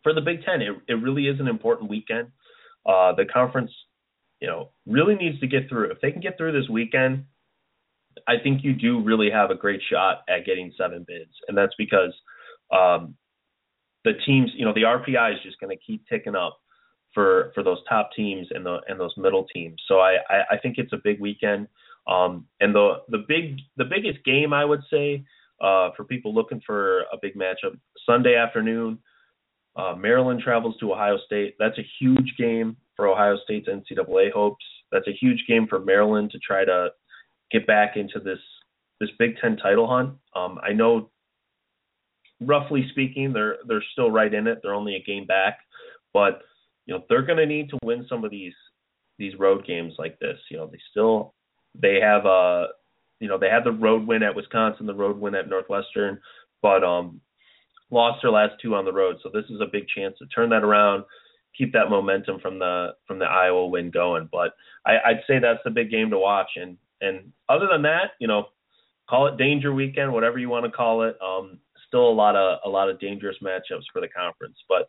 for 0.02 0.12
the 0.12 0.20
Big 0.20 0.44
Ten, 0.44 0.62
it, 0.62 0.76
it 0.88 0.94
really 0.94 1.26
is 1.26 1.40
an 1.40 1.48
important 1.48 1.90
weekend. 1.90 2.28
Uh, 2.86 3.14
the 3.14 3.24
conference 3.24 3.70
you 4.44 4.50
know, 4.50 4.68
really 4.86 5.14
needs 5.14 5.40
to 5.40 5.46
get 5.46 5.70
through. 5.70 5.90
If 5.90 6.02
they 6.02 6.12
can 6.12 6.20
get 6.20 6.36
through 6.36 6.52
this 6.52 6.68
weekend, 6.68 7.24
I 8.28 8.34
think 8.42 8.62
you 8.62 8.74
do 8.74 9.02
really 9.02 9.30
have 9.30 9.50
a 9.50 9.54
great 9.54 9.80
shot 9.90 10.18
at 10.28 10.44
getting 10.44 10.70
seven 10.78 11.02
bids, 11.08 11.32
and 11.48 11.56
that's 11.56 11.72
because 11.78 12.12
um, 12.70 13.16
the 14.04 14.12
teams, 14.26 14.50
you 14.54 14.66
know, 14.66 14.74
the 14.74 14.82
RPI 14.82 15.32
is 15.32 15.40
just 15.42 15.58
going 15.60 15.74
to 15.74 15.82
keep 15.82 16.06
ticking 16.08 16.34
up 16.34 16.58
for 17.14 17.52
for 17.54 17.62
those 17.62 17.78
top 17.88 18.10
teams 18.14 18.48
and 18.50 18.66
the 18.66 18.78
and 18.88 18.98
those 18.98 19.14
middle 19.16 19.46
teams. 19.54 19.80
So 19.88 20.00
I 20.00 20.16
I, 20.28 20.42
I 20.52 20.58
think 20.58 20.78
it's 20.78 20.92
a 20.92 21.00
big 21.02 21.20
weekend. 21.20 21.68
Um, 22.06 22.46
and 22.60 22.74
the 22.74 23.02
the 23.08 23.24
big 23.26 23.60
the 23.76 23.84
biggest 23.84 24.24
game 24.24 24.52
I 24.52 24.64
would 24.64 24.82
say 24.90 25.24
uh, 25.60 25.90
for 25.96 26.04
people 26.04 26.34
looking 26.34 26.60
for 26.66 27.00
a 27.12 27.16
big 27.20 27.34
matchup 27.34 27.78
Sunday 28.06 28.36
afternoon. 28.36 28.98
Uh, 29.76 29.94
Maryland 29.96 30.40
travels 30.40 30.76
to 30.78 30.92
Ohio 30.92 31.18
State. 31.26 31.56
That's 31.58 31.78
a 31.78 31.86
huge 31.98 32.34
game 32.38 32.76
for 32.96 33.08
Ohio 33.08 33.36
State's 33.42 33.68
NCAA 33.68 34.30
hopes. 34.30 34.64
That's 34.92 35.08
a 35.08 35.12
huge 35.12 35.44
game 35.48 35.66
for 35.66 35.80
Maryland 35.80 36.30
to 36.30 36.38
try 36.38 36.64
to 36.64 36.90
get 37.50 37.66
back 37.66 37.96
into 37.96 38.20
this 38.20 38.38
this 39.00 39.10
Big 39.18 39.36
Ten 39.40 39.56
title 39.56 39.88
hunt. 39.88 40.14
Um, 40.36 40.58
I 40.62 40.72
know, 40.72 41.10
roughly 42.40 42.86
speaking, 42.90 43.32
they're 43.32 43.56
they're 43.66 43.84
still 43.92 44.10
right 44.10 44.32
in 44.32 44.46
it. 44.46 44.60
They're 44.62 44.74
only 44.74 44.94
a 44.96 45.02
game 45.02 45.26
back, 45.26 45.58
but 46.12 46.42
you 46.86 46.94
know 46.94 47.04
they're 47.08 47.22
going 47.22 47.38
to 47.38 47.46
need 47.46 47.70
to 47.70 47.78
win 47.82 48.06
some 48.08 48.24
of 48.24 48.30
these 48.30 48.54
these 49.18 49.38
road 49.38 49.66
games 49.66 49.94
like 49.98 50.18
this. 50.18 50.38
You 50.50 50.58
know 50.58 50.66
they 50.66 50.78
still 50.90 51.34
they 51.80 51.98
have 52.00 52.26
a 52.26 52.68
you 53.20 53.28
know 53.28 53.38
they 53.38 53.48
had 53.48 53.64
the 53.64 53.72
road 53.72 54.06
win 54.06 54.22
at 54.22 54.34
Wisconsin, 54.34 54.86
the 54.86 54.94
road 54.94 55.18
win 55.18 55.34
at 55.34 55.48
Northwestern, 55.48 56.20
but 56.62 56.84
um 56.84 57.20
lost 57.90 58.22
their 58.22 58.30
last 58.30 58.54
two 58.60 58.74
on 58.74 58.84
the 58.84 58.92
road. 58.92 59.16
So 59.22 59.30
this 59.32 59.44
is 59.50 59.60
a 59.60 59.70
big 59.70 59.86
chance 59.88 60.16
to 60.18 60.26
turn 60.26 60.50
that 60.50 60.64
around, 60.64 61.04
keep 61.56 61.72
that 61.72 61.90
momentum 61.90 62.40
from 62.40 62.58
the 62.58 62.94
from 63.06 63.18
the 63.18 63.26
Iowa 63.26 63.66
win 63.66 63.90
going. 63.90 64.28
But 64.30 64.52
I, 64.84 64.96
I'd 65.06 65.22
say 65.26 65.38
that's 65.38 65.60
the 65.64 65.70
big 65.70 65.90
game 65.90 66.10
to 66.10 66.18
watch. 66.18 66.50
And 66.56 66.76
and 67.00 67.32
other 67.48 67.68
than 67.70 67.82
that, 67.82 68.12
you 68.18 68.26
know, 68.26 68.46
call 69.08 69.26
it 69.26 69.36
danger 69.36 69.72
weekend, 69.72 70.12
whatever 70.12 70.38
you 70.38 70.48
want 70.48 70.64
to 70.64 70.70
call 70.70 71.02
it. 71.02 71.16
Um, 71.22 71.58
still 71.86 72.08
a 72.08 72.12
lot 72.12 72.36
of 72.36 72.58
a 72.64 72.68
lot 72.68 72.90
of 72.90 73.00
dangerous 73.00 73.36
matchups 73.42 73.84
for 73.92 74.00
the 74.00 74.08
conference. 74.08 74.56
But 74.68 74.88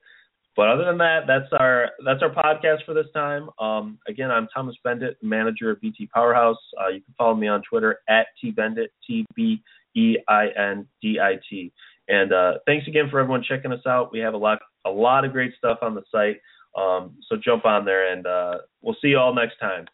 but 0.55 0.69
other 0.69 0.85
than 0.85 0.97
that, 0.99 1.21
that's 1.27 1.51
our 1.59 1.89
that's 2.05 2.21
our 2.21 2.29
podcast 2.29 2.85
for 2.85 2.93
this 2.93 3.07
time. 3.13 3.49
Um, 3.59 3.99
again, 4.07 4.31
I'm 4.31 4.47
Thomas 4.53 4.75
Beindit, 4.85 5.15
manager 5.21 5.71
of 5.71 5.81
BT 5.81 6.07
Powerhouse. 6.07 6.57
Uh, 6.81 6.89
you 6.89 7.01
can 7.01 7.13
follow 7.17 7.35
me 7.35 7.47
on 7.47 7.61
Twitter 7.69 7.99
at 8.07 8.27
tbeindit, 8.43 8.87
t 9.05 9.25
b 9.35 9.61
e 9.95 10.17
i 10.27 10.47
n 10.57 10.87
d 11.01 11.19
i 11.19 11.37
t. 11.49 11.71
And 12.07 12.31
uh, 12.31 12.53
thanks 12.65 12.87
again 12.87 13.09
for 13.09 13.19
everyone 13.19 13.43
checking 13.47 13.71
us 13.71 13.85
out. 13.87 14.11
We 14.11 14.19
have 14.19 14.33
a 14.33 14.37
lot 14.37 14.59
a 14.85 14.89
lot 14.89 15.25
of 15.25 15.31
great 15.31 15.53
stuff 15.57 15.79
on 15.81 15.95
the 15.95 16.03
site. 16.11 16.37
Um, 16.77 17.15
so 17.27 17.35
jump 17.35 17.65
on 17.65 17.85
there, 17.85 18.11
and 18.13 18.25
uh, 18.25 18.57
we'll 18.81 18.95
see 19.01 19.09
you 19.09 19.17
all 19.17 19.33
next 19.33 19.57
time. 19.59 19.85